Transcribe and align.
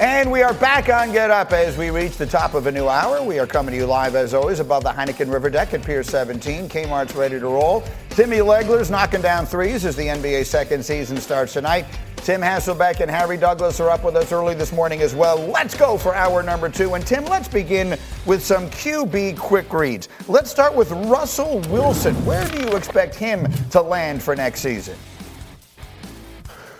And 0.00 0.32
we 0.32 0.42
are 0.42 0.54
back 0.54 0.88
on 0.88 1.12
Get 1.12 1.30
Up 1.30 1.52
as 1.52 1.76
we 1.76 1.90
reach 1.90 2.16
the 2.16 2.24
top 2.24 2.54
of 2.54 2.66
a 2.66 2.72
new 2.72 2.88
hour. 2.88 3.22
We 3.22 3.38
are 3.38 3.46
coming 3.46 3.72
to 3.72 3.76
you 3.76 3.84
live, 3.84 4.14
as 4.14 4.32
always, 4.32 4.58
above 4.58 4.82
the 4.82 4.88
Heineken 4.88 5.30
River 5.30 5.50
Deck 5.50 5.74
at 5.74 5.84
Pier 5.84 6.02
17. 6.02 6.70
Kmart's 6.70 7.14
ready 7.14 7.38
to 7.38 7.46
roll. 7.46 7.84
Timmy 8.08 8.38
Legler's 8.38 8.90
knocking 8.90 9.20
down 9.20 9.44
threes 9.44 9.84
as 9.84 9.96
the 9.96 10.06
NBA 10.06 10.46
second 10.46 10.82
season 10.82 11.18
starts 11.18 11.52
tonight. 11.52 11.84
Tim 12.16 12.40
Hasselbeck 12.40 13.00
and 13.00 13.10
Harry 13.10 13.36
Douglas 13.36 13.78
are 13.78 13.90
up 13.90 14.02
with 14.02 14.16
us 14.16 14.32
early 14.32 14.54
this 14.54 14.72
morning 14.72 15.02
as 15.02 15.14
well. 15.14 15.36
Let's 15.36 15.76
go 15.76 15.98
for 15.98 16.14
hour 16.14 16.42
number 16.42 16.70
two. 16.70 16.94
And 16.94 17.06
Tim, 17.06 17.26
let's 17.26 17.48
begin 17.48 17.98
with 18.24 18.42
some 18.42 18.70
QB 18.70 19.36
quick 19.36 19.70
reads. 19.70 20.08
Let's 20.28 20.50
start 20.50 20.74
with 20.74 20.90
Russell 20.92 21.58
Wilson. 21.68 22.14
Where 22.24 22.48
do 22.48 22.58
you 22.58 22.74
expect 22.74 23.14
him 23.14 23.46
to 23.68 23.82
land 23.82 24.22
for 24.22 24.34
next 24.34 24.62
season? 24.62 24.96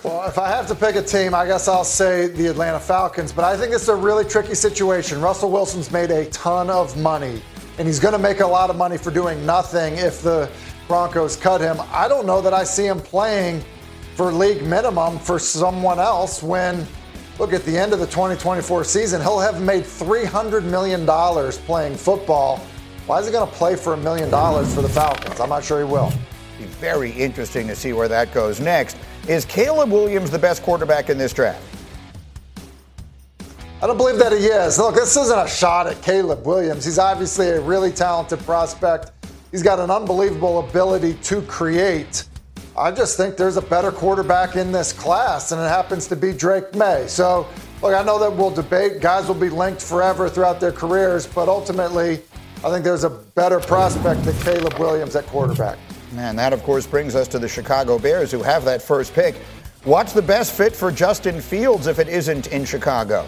Well, 0.03 0.27
if 0.27 0.39
I 0.39 0.49
have 0.49 0.67
to 0.69 0.75
pick 0.75 0.97
a 0.97 1.03
team, 1.03 1.35
I 1.35 1.45
guess 1.45 1.69
I'll 1.69 1.85
say 1.85 2.29
the 2.29 2.47
Atlanta 2.47 2.81
Falcons. 2.81 3.33
But 3.33 3.45
I 3.45 3.55
think 3.55 3.75
it's 3.75 3.89
a 3.89 3.95
really 3.95 4.25
tricky 4.25 4.55
situation. 4.55 5.21
Russell 5.21 5.51
Wilson's 5.51 5.91
made 5.91 6.11
a 6.11 6.25
ton 6.31 6.71
of 6.71 6.97
money, 6.97 7.43
and 7.77 7.87
he's 7.87 8.01
going 8.01 8.15
to 8.15 8.19
make 8.19 8.41
a 8.41 8.47
lot 8.47 8.71
of 8.71 8.77
money 8.77 8.97
for 8.97 9.11
doing 9.11 9.45
nothing 9.45 9.99
if 9.99 10.23
the 10.23 10.51
Broncos 10.89 11.37
cut 11.37 11.61
him. 11.61 11.77
I 11.93 12.09
don't 12.09 12.25
know 12.25 12.41
that 12.41 12.55
I 12.55 12.65
see 12.65 12.87
him 12.87 12.99
playing 12.99 13.63
for 14.15 14.33
league 14.33 14.63
minimum 14.63 15.19
for 15.19 15.39
someone 15.39 15.99
else 15.99 16.43
when, 16.43 16.87
look, 17.39 17.53
at 17.53 17.65
the 17.65 17.77
end 17.77 17.93
of 17.93 17.99
the 17.99 18.07
2024 18.07 18.85
season, 18.85 19.21
he'll 19.21 19.39
have 19.39 19.61
made 19.61 19.85
$300 19.85 20.65
million 20.65 21.07
playing 21.67 21.95
football. 21.95 22.57
Why 23.05 23.19
is 23.19 23.27
he 23.27 23.33
going 23.33 23.47
to 23.47 23.55
play 23.55 23.77
for 23.77 23.93
a 23.93 23.99
million 23.99 24.31
dollars 24.31 24.75
for 24.75 24.81
the 24.81 24.89
Falcons? 24.89 25.41
I'm 25.41 25.51
not 25.51 25.63
sure 25.63 25.85
he 25.85 25.85
will. 25.85 26.11
Be 26.57 26.65
very 26.65 27.11
interesting 27.11 27.67
to 27.67 27.77
see 27.77 27.93
where 27.93 28.09
that 28.09 28.33
goes 28.33 28.61
next. 28.61 28.97
Is 29.31 29.45
Caleb 29.45 29.93
Williams 29.93 30.33
the 30.33 30.41
best 30.41 30.61
quarterback 30.65 31.09
in 31.09 31.17
this 31.17 31.33
draft? 31.33 31.63
I 33.81 33.87
don't 33.87 33.97
believe 33.97 34.19
that 34.19 34.33
he 34.33 34.39
is. 34.39 34.77
Look, 34.77 34.97
this 34.97 35.17
isn't 35.17 35.39
a 35.39 35.47
shot 35.47 35.87
at 35.87 36.03
Caleb 36.03 36.45
Williams. 36.45 36.85
He's 36.85 36.99
obviously 36.99 37.47
a 37.47 37.61
really 37.61 37.93
talented 37.93 38.41
prospect. 38.41 39.13
He's 39.53 39.63
got 39.63 39.79
an 39.79 39.89
unbelievable 39.89 40.59
ability 40.59 41.15
to 41.23 41.43
create. 41.43 42.25
I 42.77 42.91
just 42.91 43.17
think 43.17 43.37
there's 43.37 43.57
a 43.57 43.63
better 43.63 43.93
quarterback 43.93 44.57
in 44.57 44.73
this 44.73 44.93
class, 44.93 45.53
and 45.53 45.61
it 45.61 45.69
happens 45.69 46.09
to 46.09 46.17
be 46.17 46.33
Drake 46.33 46.75
Maye. 46.75 47.07
So, 47.07 47.47
look, 47.83 47.95
I 47.95 48.03
know 48.03 48.19
that 48.19 48.33
we'll 48.33 48.51
debate. 48.51 49.01
Guys 49.01 49.29
will 49.29 49.37
be 49.37 49.49
linked 49.49 49.81
forever 49.81 50.29
throughout 50.29 50.59
their 50.59 50.73
careers, 50.73 51.29
but 51.29 51.49
ultimately, 51.49 52.21
I 52.65 52.71
think 52.71 52.83
there's 52.83 53.05
a 53.05 53.11
better 53.11 53.61
prospect 53.61 54.25
than 54.25 54.37
Caleb 54.39 54.77
Williams 54.81 55.15
at 55.15 55.25
quarterback. 55.27 55.79
And 56.17 56.39
that, 56.39 56.53
of 56.53 56.63
course, 56.63 56.87
brings 56.87 57.15
us 57.15 57.29
to 57.29 57.39
the 57.39 57.49
Chicago 57.49 57.99
Bears, 57.99 58.33
who 58.33 58.43
have 58.43 58.65
that 58.65 58.83
first 58.83 59.15
pick. 59.15 59.37
What's 59.85 60.13
the 60.13 60.23
best 60.23 60.53
fit 60.53 60.75
for 60.75 60.91
Justin 60.91 61.41
Fields 61.41 61.87
if 61.87 61.99
it 61.99 62.09
isn't 62.09 62.49
in 62.49 62.65
Chicago? 62.65 63.27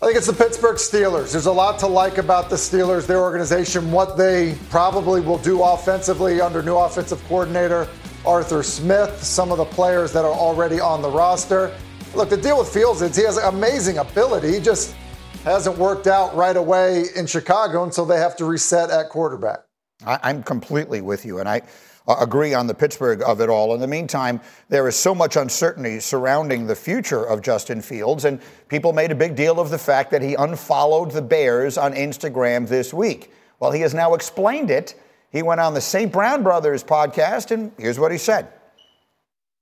I 0.00 0.06
think 0.06 0.18
it's 0.18 0.26
the 0.26 0.32
Pittsburgh 0.32 0.76
Steelers. 0.76 1.32
There's 1.32 1.46
a 1.46 1.52
lot 1.52 1.78
to 1.80 1.86
like 1.86 2.18
about 2.18 2.50
the 2.50 2.56
Steelers, 2.56 3.06
their 3.06 3.20
organization, 3.20 3.90
what 3.90 4.16
they 4.18 4.54
probably 4.68 5.20
will 5.20 5.38
do 5.38 5.62
offensively 5.62 6.40
under 6.40 6.62
new 6.62 6.76
offensive 6.76 7.22
coordinator 7.26 7.88
Arthur 8.26 8.62
Smith, 8.62 9.22
some 9.22 9.50
of 9.50 9.58
the 9.58 9.64
players 9.64 10.12
that 10.12 10.24
are 10.24 10.32
already 10.32 10.80
on 10.80 11.02
the 11.02 11.10
roster. 11.10 11.74
Look, 12.14 12.30
the 12.30 12.36
deal 12.36 12.58
with 12.58 12.68
Fields 12.68 13.02
is 13.02 13.16
he 13.16 13.24
has 13.24 13.38
amazing 13.38 13.98
ability. 13.98 14.52
He 14.52 14.60
just 14.60 14.94
hasn't 15.42 15.76
worked 15.76 16.06
out 16.06 16.34
right 16.36 16.56
away 16.56 17.06
in 17.16 17.26
Chicago, 17.26 17.82
and 17.82 17.92
so 17.92 18.04
they 18.04 18.18
have 18.18 18.36
to 18.36 18.44
reset 18.44 18.90
at 18.90 19.10
quarterback. 19.10 19.63
I, 20.04 20.30
am 20.30 20.42
completely 20.42 21.00
with 21.00 21.24
you, 21.24 21.38
and 21.38 21.48
I 21.48 21.62
uh, 22.06 22.16
agree 22.20 22.54
on 22.54 22.66
the 22.66 22.74
Pittsburgh 22.74 23.22
of 23.22 23.40
it 23.40 23.48
all. 23.48 23.74
In 23.74 23.80
the 23.80 23.86
meantime, 23.86 24.40
there 24.68 24.86
is 24.88 24.96
so 24.96 25.14
much 25.14 25.36
uncertainty 25.36 26.00
surrounding 26.00 26.66
the 26.66 26.74
future 26.74 27.24
of 27.24 27.42
Justin 27.42 27.80
Fields, 27.80 28.24
and 28.24 28.40
people 28.68 28.92
made 28.92 29.10
a 29.10 29.14
big 29.14 29.36
deal 29.36 29.60
of 29.60 29.70
the 29.70 29.78
fact 29.78 30.10
that 30.10 30.22
he 30.22 30.34
unfollowed 30.34 31.12
the 31.12 31.22
Bears 31.22 31.78
on 31.78 31.94
Instagram 31.94 32.68
this 32.68 32.92
week. 32.92 33.30
Well, 33.60 33.70
he 33.70 33.80
has 33.80 33.94
now 33.94 34.14
explained 34.14 34.70
it. 34.70 34.94
He 35.30 35.42
went 35.42 35.60
on 35.60 35.74
the 35.74 35.80
St. 35.80 36.12
Brown 36.12 36.42
Brothers 36.42 36.84
podcast, 36.84 37.50
and 37.50 37.72
here's 37.78 37.98
what 37.98 38.12
he 38.12 38.18
said. 38.18 38.48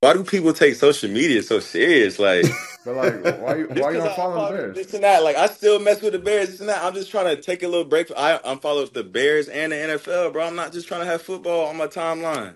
Why 0.01 0.13
do 0.13 0.23
people 0.23 0.51
take 0.53 0.75
social 0.75 1.09
media 1.09 1.41
so 1.43 1.59
serious? 1.59 2.19
Like, 2.19 2.45
but 2.85 2.95
like, 2.95 3.41
why 3.41 3.55
you 3.55 3.67
why 3.67 3.91
you 3.91 3.99
unfollowing 3.99 4.49
the 4.49 4.57
Bears? 4.57 4.75
This 4.75 4.93
and 4.93 5.03
that. 5.03 5.23
Like, 5.23 5.35
I 5.35 5.47
still 5.47 5.79
mess 5.79 6.01
with 6.01 6.13
the 6.13 6.19
Bears. 6.19 6.49
This 6.49 6.59
and 6.59 6.69
that. 6.69 6.83
I'm 6.83 6.93
just 6.93 7.09
trying 7.09 7.35
to 7.35 7.41
take 7.41 7.63
a 7.63 7.67
little 7.67 7.85
break. 7.85 8.11
I 8.15 8.37
unfollow 8.39 8.91
the 8.91 9.03
Bears 9.03 9.47
and 9.47 9.71
the 9.71 9.75
NFL, 9.75 10.33
bro. 10.33 10.45
I'm 10.45 10.55
not 10.55 10.73
just 10.73 10.87
trying 10.87 11.01
to 11.01 11.05
have 11.05 11.21
football 11.21 11.67
on 11.67 11.77
my 11.77 11.87
timeline. 11.87 12.55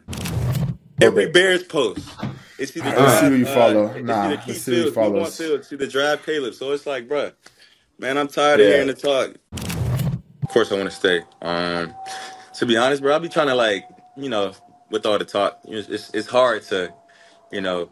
Every 1.02 1.30
Bears 1.30 1.64
post. 1.64 2.10
It's 2.60 2.76
either 2.76 2.90
let's 2.90 3.20
see 3.20 3.28
who 3.28 3.36
you 3.36 3.46
follow. 3.46 3.88
Uh, 3.88 4.00
nah, 4.00 4.30
let's 4.30 4.62
see 4.62 4.76
who 4.76 4.82
you 4.86 4.92
follow. 4.92 5.26
See 5.26 5.76
the 5.76 5.88
drive 5.88 6.26
Caleb. 6.26 6.56
So 6.56 6.72
it's 6.72 6.88
like, 6.88 7.08
bro, 7.08 7.32
man, 8.00 8.18
I'm 8.18 8.28
tired 8.28 8.60
yeah. 8.60 8.66
of 8.66 8.72
hearing 8.74 8.88
the 8.88 8.94
talk. 8.94 9.36
Of 10.42 10.50
course, 10.50 10.72
I 10.72 10.76
want 10.76 10.90
to 10.90 10.96
stay. 10.96 11.22
Um, 11.42 11.94
to 12.56 12.66
be 12.66 12.78
honest, 12.78 13.02
bro, 13.02 13.14
I'll 13.14 13.20
be 13.20 13.30
trying 13.30 13.48
to 13.48 13.56
like, 13.56 13.86
you 14.16 14.30
know, 14.30 14.54
with 14.90 15.06
all 15.06 15.20
the 15.20 15.26
talk, 15.26 15.60
it's, 15.66 16.10
it's 16.14 16.28
hard 16.28 16.64
to, 16.64 16.94
you 17.52 17.62
know, 17.62 17.92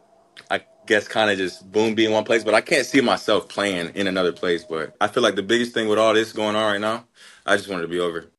I 0.50 0.62
guess 0.85 1.07
kind 1.07 1.31
of 1.31 1.38
just 1.38 1.72
boom 1.72 1.96
be 1.96 2.06
in 2.06 2.12
one 2.12 2.23
place, 2.23 2.44
but 2.44 2.53
I 2.53 2.62
can't 2.62 2.85
see 2.85 3.01
myself 3.01 3.47
playing 3.47 3.91
in 3.96 4.07
another 4.07 4.31
place. 4.31 4.63
But 4.63 4.96
I 5.01 5.07
feel 5.07 5.23
like 5.23 5.35
the 5.35 5.44
biggest 5.44 5.73
thing 5.73 5.88
with 5.88 6.00
all 6.00 6.13
this 6.13 6.34
going 6.34 6.56
on 6.56 6.72
right 6.72 6.81
now, 6.81 7.06
I 7.46 7.57
just 7.57 7.69
want 7.69 7.81
it 7.81 7.88
to 7.88 7.91
be 7.91 8.00
over. 8.00 8.31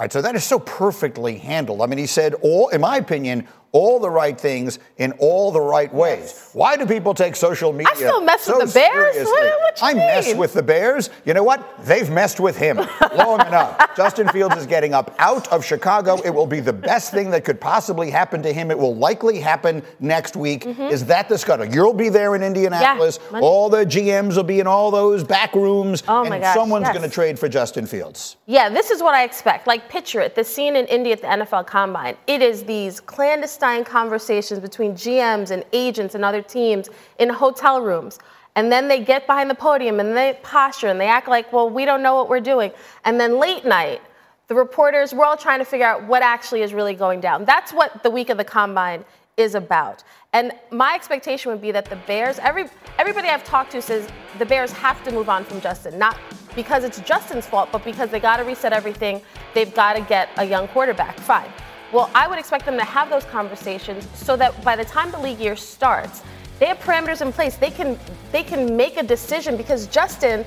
All 0.00 0.04
right, 0.04 0.12
so 0.12 0.22
that 0.22 0.34
is 0.34 0.44
so 0.44 0.58
perfectly 0.58 1.36
handled. 1.36 1.82
I 1.82 1.86
mean, 1.86 1.98
he 1.98 2.06
said 2.06 2.34
all, 2.34 2.68
in 2.68 2.80
my 2.80 2.96
opinion, 2.96 3.46
all 3.72 4.00
the 4.00 4.10
right 4.10 4.38
things 4.38 4.78
in 4.98 5.12
all 5.12 5.52
the 5.52 5.60
right 5.60 5.92
ways. 5.92 6.50
Why 6.52 6.76
do 6.76 6.86
people 6.86 7.14
take 7.14 7.36
social 7.36 7.72
media? 7.72 7.88
I 7.92 7.94
still 7.94 8.20
mess 8.20 8.42
so 8.42 8.58
with 8.58 8.72
the 8.72 8.80
Bears. 8.80 9.26
What, 9.26 9.60
what 9.60 9.78
I 9.82 9.94
mean? 9.94 10.06
mess 10.06 10.34
with 10.34 10.52
the 10.54 10.62
Bears. 10.62 11.10
You 11.24 11.34
know 11.34 11.44
what? 11.44 11.84
They've 11.84 12.10
messed 12.10 12.40
with 12.40 12.56
him 12.56 12.76
long 13.16 13.40
enough. 13.46 13.96
Justin 13.96 14.28
Fields 14.28 14.56
is 14.56 14.66
getting 14.66 14.92
up 14.92 15.14
out 15.18 15.48
of 15.48 15.64
Chicago. 15.64 16.20
It 16.24 16.30
will 16.30 16.46
be 16.46 16.60
the 16.60 16.72
best 16.72 17.12
thing 17.12 17.30
that 17.30 17.44
could 17.44 17.60
possibly 17.60 18.10
happen 18.10 18.42
to 18.42 18.52
him. 18.52 18.70
It 18.70 18.78
will 18.78 18.96
likely 18.96 19.38
happen 19.38 19.82
next 20.00 20.36
week. 20.36 20.64
Mm-hmm. 20.64 20.82
Is 20.82 21.04
that 21.06 21.28
the 21.28 21.38
scuttle? 21.38 21.66
You'll 21.66 21.94
be 21.94 22.08
there 22.08 22.34
in 22.34 22.42
Indianapolis. 22.42 23.18
Yeah, 23.32 23.40
all 23.40 23.68
the 23.68 23.84
GMs 23.84 24.36
will 24.36 24.42
be 24.42 24.60
in 24.60 24.66
all 24.66 24.90
those 24.90 25.22
back 25.22 25.54
rooms. 25.54 26.02
Oh 26.08 26.24
my 26.24 26.36
and 26.36 26.42
gosh, 26.42 26.54
someone's 26.54 26.84
yes. 26.84 26.96
going 26.96 27.08
to 27.08 27.14
trade 27.14 27.38
for 27.38 27.48
Justin 27.48 27.86
Fields. 27.86 28.36
Yeah, 28.46 28.68
this 28.68 28.90
is 28.90 29.02
what 29.02 29.14
I 29.14 29.22
expect. 29.24 29.66
Like, 29.66 29.88
picture 29.88 30.20
it. 30.20 30.34
The 30.34 30.44
scene 30.44 30.74
in 30.74 30.86
Indy 30.86 31.12
at 31.12 31.20
the 31.20 31.28
NFL 31.28 31.66
Combine. 31.66 32.16
It 32.26 32.42
is 32.42 32.64
these 32.64 32.98
clandestine 32.98 33.59
conversations 33.60 34.20
conversations 34.30 34.60
between 34.60 34.92
GMs 34.92 35.50
and 35.50 35.64
agents 35.72 36.14
and 36.14 36.24
other 36.24 36.42
teams 36.42 36.88
in 37.18 37.28
hotel 37.28 37.80
rooms. 37.80 38.18
And 38.56 38.70
then 38.70 38.88
they 38.88 39.02
get 39.04 39.26
behind 39.26 39.48
the 39.48 39.54
podium 39.54 40.00
and 40.00 40.16
they 40.16 40.38
posture 40.42 40.88
and 40.88 41.00
they 41.00 41.06
act 41.06 41.28
like, 41.28 41.52
well, 41.52 41.70
we 41.70 41.84
don't 41.84 42.02
know 42.02 42.14
what 42.14 42.28
we're 42.28 42.40
doing. 42.40 42.72
And 43.04 43.18
then 43.20 43.38
late 43.38 43.64
night, 43.64 44.00
the 44.48 44.54
reporters, 44.54 45.14
we're 45.14 45.24
all 45.24 45.36
trying 45.36 45.60
to 45.60 45.64
figure 45.64 45.86
out 45.86 46.06
what 46.06 46.22
actually 46.22 46.62
is 46.62 46.74
really 46.74 46.94
going 46.94 47.20
down. 47.20 47.44
That's 47.44 47.72
what 47.72 48.02
the 48.02 48.10
week 48.10 48.30
of 48.30 48.36
the 48.36 48.44
combine 48.44 49.04
is 49.36 49.54
about. 49.54 50.02
And 50.32 50.52
my 50.70 50.94
expectation 50.94 51.50
would 51.52 51.62
be 51.62 51.72
that 51.72 51.86
the 51.86 51.96
Bears, 52.06 52.38
every 52.40 52.66
everybody 52.98 53.28
I've 53.28 53.44
talked 53.44 53.72
to 53.72 53.80
says 53.80 54.08
the 54.38 54.46
Bears 54.46 54.72
have 54.72 55.02
to 55.04 55.12
move 55.12 55.28
on 55.28 55.44
from 55.44 55.60
Justin, 55.60 55.98
not 55.98 56.18
because 56.54 56.84
it's 56.84 57.00
Justin's 57.00 57.46
fault, 57.46 57.68
but 57.72 57.84
because 57.84 58.10
they 58.10 58.20
got 58.20 58.36
to 58.38 58.44
reset 58.44 58.72
everything. 58.72 59.22
They've 59.54 59.74
got 59.74 59.94
to 59.94 60.02
get 60.02 60.28
a 60.36 60.44
young 60.44 60.66
quarterback. 60.68 61.18
Fine. 61.20 61.50
Well, 61.92 62.08
I 62.14 62.28
would 62.28 62.38
expect 62.38 62.66
them 62.66 62.76
to 62.76 62.84
have 62.84 63.10
those 63.10 63.24
conversations 63.24 64.06
so 64.14 64.36
that 64.36 64.62
by 64.62 64.76
the 64.76 64.84
time 64.84 65.10
the 65.10 65.18
league 65.18 65.40
year 65.40 65.56
starts, 65.56 66.22
they 66.60 66.66
have 66.66 66.78
parameters 66.78 67.20
in 67.20 67.32
place. 67.32 67.56
They 67.56 67.70
can 67.70 67.98
they 68.32 68.42
can 68.42 68.76
make 68.76 68.96
a 68.96 69.02
decision 69.02 69.56
because 69.56 69.86
Justin 69.86 70.44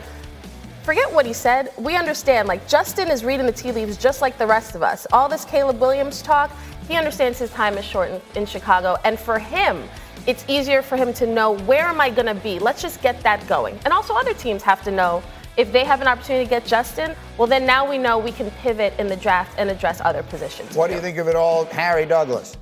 forget 0.83 1.11
what 1.11 1.25
he 1.25 1.33
said. 1.33 1.71
We 1.77 1.97
understand 1.97 2.47
like 2.47 2.67
Justin 2.67 3.09
is 3.09 3.25
reading 3.25 3.45
the 3.45 3.51
tea 3.51 3.71
leaves 3.71 3.97
just 3.97 4.21
like 4.21 4.37
the 4.37 4.47
rest 4.47 4.75
of 4.75 4.83
us. 4.83 5.07
All 5.11 5.27
this 5.27 5.43
Caleb 5.43 5.81
Williams 5.81 6.21
talk, 6.21 6.51
he 6.87 6.95
understands 6.95 7.39
his 7.39 7.49
time 7.49 7.77
is 7.77 7.85
short 7.85 8.11
in, 8.11 8.21
in 8.35 8.45
Chicago 8.45 8.97
and 9.03 9.19
for 9.19 9.39
him 9.39 9.89
it's 10.25 10.45
easier 10.47 10.81
for 10.81 10.95
him 10.95 11.13
to 11.13 11.25
know 11.25 11.51
where 11.51 11.85
am 11.85 11.99
I 11.99 12.09
going 12.09 12.27
to 12.27 12.35
be? 12.35 12.57
Let's 12.57 12.81
just 12.81 13.01
get 13.01 13.21
that 13.23 13.45
going. 13.47 13.77
And 13.83 13.93
also 13.93 14.13
other 14.13 14.33
teams 14.33 14.61
have 14.63 14.81
to 14.83 14.91
know 14.91 15.21
if 15.57 15.71
they 15.71 15.83
have 15.83 16.01
an 16.01 16.07
opportunity 16.07 16.45
to 16.45 16.49
get 16.49 16.65
Justin, 16.65 17.15
well, 17.37 17.47
then 17.47 17.65
now 17.65 17.87
we 17.87 17.97
know 17.97 18.17
we 18.17 18.31
can 18.31 18.49
pivot 18.51 18.93
in 18.97 19.07
the 19.07 19.15
draft 19.15 19.53
and 19.57 19.69
address 19.69 20.01
other 20.01 20.23
positions. 20.23 20.75
What 20.75 20.87
do 20.87 20.95
you 20.95 21.01
think 21.01 21.17
of 21.17 21.27
it 21.27 21.35
all, 21.35 21.65
Harry 21.65 22.05
Douglas? 22.05 22.57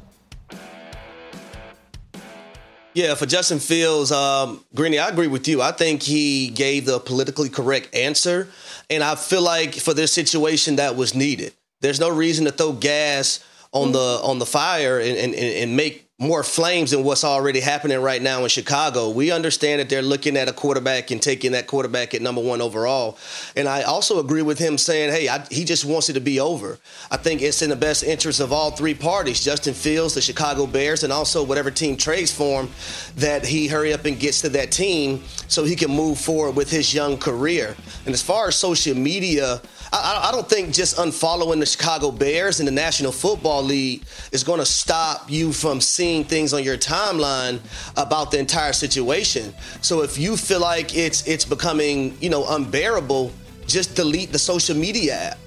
Yeah, 2.94 3.16
for 3.16 3.26
Justin 3.26 3.60
Fields, 3.60 4.12
um, 4.12 4.66
Greeny, 4.76 5.00
I 5.00 5.08
agree 5.08 5.28
with 5.28 5.48
you. 5.48 5.62
I 5.62 5.72
think 5.72 6.04
he 6.04 6.50
gave 6.50 6.86
the 6.86 7.00
politically 7.00 7.48
correct 7.48 7.96
answer, 7.96 8.50
and 8.90 9.02
I 9.02 9.16
feel 9.16 9.42
like 9.42 9.76
for 9.76 9.94
this 9.94 10.12
situation 10.12 10.76
that 10.76 10.98
was 10.98 11.16
needed. 11.16 11.54
There's 11.80 12.02
no 12.02 12.10
reason 12.10 12.44
to 12.46 12.52
throw 12.52 12.74
gas 12.74 13.40
on 13.72 13.94
the 13.94 14.20
on 14.22 14.40
the 14.40 14.46
fire 14.46 15.00
and, 15.00 15.18
and, 15.18 15.34
and 15.34 15.78
make 15.78 16.11
more 16.22 16.44
flames 16.44 16.92
than 16.92 17.04
what's 17.04 17.24
already 17.24 17.60
happening 17.60 18.00
right 18.00 18.22
now 18.22 18.44
in 18.44 18.50
Chicago. 18.50 19.10
We 19.10 19.32
understand 19.32 19.80
that 19.80 19.90
they're 19.90 20.04
looking 20.04 20.38
at 20.38 20.48
a 20.48 20.54
quarterback 20.54 21.10
and 21.10 21.20
taking 21.20 21.54
that 21.54 21.66
quarterback 21.66 22.14
at 22.14 22.22
number 22.22 22.42
one 22.42 22.62
overall. 22.62 23.18
And 23.56 23.68
I 23.68 23.82
also 23.82 24.20
agree 24.20 24.44
with 24.44 24.60
him 24.60 24.78
saying, 24.78 25.12
hey, 25.12 25.28
I, 25.28 25.44
he 25.50 25.66
just 25.66 25.84
wants 25.84 26.10
it 26.10 26.14
to 26.14 26.20
be 26.20 26.40
over. 26.40 26.78
I 27.10 27.18
think 27.18 27.42
it's 27.42 27.64
in 27.64 27.72
the 27.72 27.76
best 27.76 28.04
interest 28.04 28.40
of 28.40 28.54
all 28.54 28.70
three 28.70 28.94
parties 28.94 29.44
Justin 29.44 29.74
Fields, 29.74 30.14
the 30.14 30.22
Chicago 30.22 30.68
Bears, 30.68 31.04
and 31.04 31.12
also 31.12 31.44
whatever 31.44 31.72
team 31.72 31.98
trades 31.98 32.32
for 32.32 32.62
him, 32.62 32.70
that 33.16 33.44
he 33.44 33.68
hurry 33.68 33.92
up 33.92 34.06
and 34.06 34.20
gets 34.20 34.42
to 34.42 34.50
that 34.50 34.72
team 34.72 35.24
so 35.48 35.64
he 35.64 35.76
can 35.76 35.90
move 35.90 36.20
forward 36.20 36.56
with 36.56 36.70
his 36.70 36.94
young 36.94 37.18
career. 37.18 37.76
And 38.06 38.14
as 38.14 38.22
far 38.22 38.48
as 38.48 38.56
social 38.56 38.96
media, 38.96 39.60
I, 39.92 40.28
I 40.30 40.32
don't 40.32 40.48
think 40.48 40.72
just 40.72 40.98
unfollowing 40.98 41.60
the 41.60 41.66
Chicago 41.66 42.12
Bears 42.12 42.60
in 42.60 42.68
the 42.68 42.72
National 42.72 43.12
Football 43.12 43.64
League 43.64 44.04
is 44.32 44.44
going 44.44 44.60
to 44.60 44.66
stop 44.68 45.28
you 45.28 45.52
from 45.52 45.82
seeing 45.82 46.11
things 46.24 46.54
on 46.54 46.64
your 46.64 46.78
timeline 46.78 47.60
about 47.98 48.32
the 48.32 48.40
entire 48.40 48.74
situation. 48.74 49.54
So 49.82 50.02
if 50.02 50.18
you 50.18 50.38
feel 50.38 50.60
like 50.60 50.96
it's 50.96 51.28
it's 51.28 51.46
becoming 51.46 52.18
you 52.20 52.30
know 52.30 52.46
unbearable, 52.50 53.32
just 53.68 53.96
delete 53.96 54.32
the 54.32 54.40
social 54.40 54.76
media 54.76 55.16
app. 55.16 55.38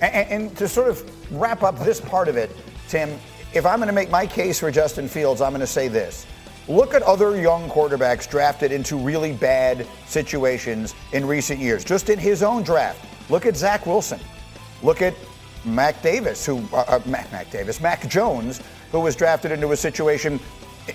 And, 0.00 0.28
and 0.30 0.56
to 0.58 0.68
sort 0.68 0.88
of 0.88 1.02
wrap 1.32 1.62
up 1.62 1.78
this 1.80 2.00
part 2.00 2.28
of 2.28 2.36
it, 2.36 2.50
Tim, 2.88 3.18
if 3.52 3.66
I'm 3.66 3.78
going 3.78 3.88
to 3.88 3.94
make 3.94 4.10
my 4.10 4.26
case 4.26 4.60
for 4.60 4.70
Justin 4.70 5.08
Fields, 5.08 5.40
I'm 5.40 5.50
going 5.50 5.60
to 5.60 5.66
say 5.66 5.88
this. 5.88 6.26
Look 6.66 6.94
at 6.94 7.02
other 7.02 7.40
young 7.40 7.68
quarterbacks 7.68 8.28
drafted 8.28 8.72
into 8.72 8.96
really 8.96 9.32
bad 9.32 9.86
situations 10.06 10.94
in 11.12 11.26
recent 11.26 11.60
years, 11.60 11.84
just 11.84 12.08
in 12.08 12.18
his 12.18 12.42
own 12.42 12.62
draft. 12.62 13.04
Look 13.30 13.44
at 13.46 13.56
Zach 13.56 13.86
Wilson. 13.86 14.20
Look 14.82 15.02
at 15.02 15.14
Mac 15.64 16.00
Davis, 16.02 16.44
who 16.44 16.66
uh, 16.72 16.84
uh, 16.88 17.00
Mac, 17.06 17.30
Mac 17.32 17.50
Davis, 17.50 17.80
Mac 17.80 18.08
Jones, 18.08 18.60
who 18.92 19.00
was 19.00 19.16
drafted 19.16 19.52
into 19.52 19.72
a 19.72 19.76
situation 19.76 20.40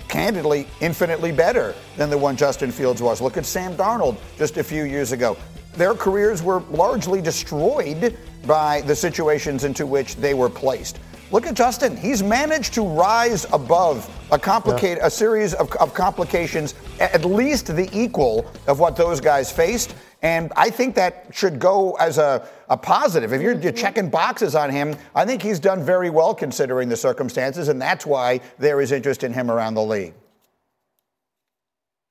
candidly 0.07 0.67
infinitely 0.81 1.31
better 1.31 1.73
than 1.97 2.09
the 2.09 2.17
one 2.17 2.35
Justin 2.35 2.71
Fields 2.71 3.01
was. 3.01 3.21
Look 3.21 3.37
at 3.37 3.45
Sam 3.45 3.75
Darnold 3.75 4.17
just 4.37 4.57
a 4.57 4.63
few 4.63 4.83
years 4.83 5.11
ago. 5.11 5.37
Their 5.73 5.93
careers 5.93 6.43
were 6.43 6.61
largely 6.71 7.21
destroyed 7.21 8.17
by 8.45 8.81
the 8.81 8.95
situations 8.95 9.63
into 9.63 9.85
which 9.85 10.15
they 10.15 10.33
were 10.33 10.49
placed. 10.49 10.99
Look 11.31 11.45
at 11.45 11.53
Justin. 11.53 11.95
He's 11.95 12.23
managed 12.23 12.73
to 12.73 12.81
rise 12.81 13.45
above 13.53 14.09
a 14.31 14.39
complicated 14.39 14.97
yeah. 14.97 15.07
a 15.07 15.11
series 15.11 15.53
of, 15.53 15.71
of 15.75 15.93
complications, 15.93 16.73
at 16.99 17.23
least 17.23 17.67
the 17.67 17.87
equal 17.93 18.51
of 18.67 18.79
what 18.79 18.95
those 18.95 19.21
guys 19.21 19.51
faced. 19.51 19.93
And 20.21 20.51
I 20.57 20.69
think 20.69 20.95
that 20.95 21.27
should 21.31 21.59
go 21.59 21.93
as 21.93 22.17
a, 22.17 22.45
a 22.69 22.75
positive. 22.75 23.31
If 23.31 23.41
you're, 23.41 23.53
you're, 23.53 23.71
checking 23.71 24.09
boxes 24.09 24.53
on 24.53 24.69
him, 24.69 24.97
I 25.15 25.25
think 25.25 25.41
he's 25.41 25.59
done 25.59 25.81
very 25.83 26.09
well 26.09 26.35
considering 26.35 26.89
the 26.89 26.97
circumstances, 26.97 27.69
and 27.69 27.81
that's 27.81 28.05
why 28.05 28.41
there 28.57 28.81
is 28.81 28.91
interest 28.91 29.23
in 29.23 29.31
him 29.31 29.49
around 29.49 29.75
the 29.75 29.83
league. 29.83 30.13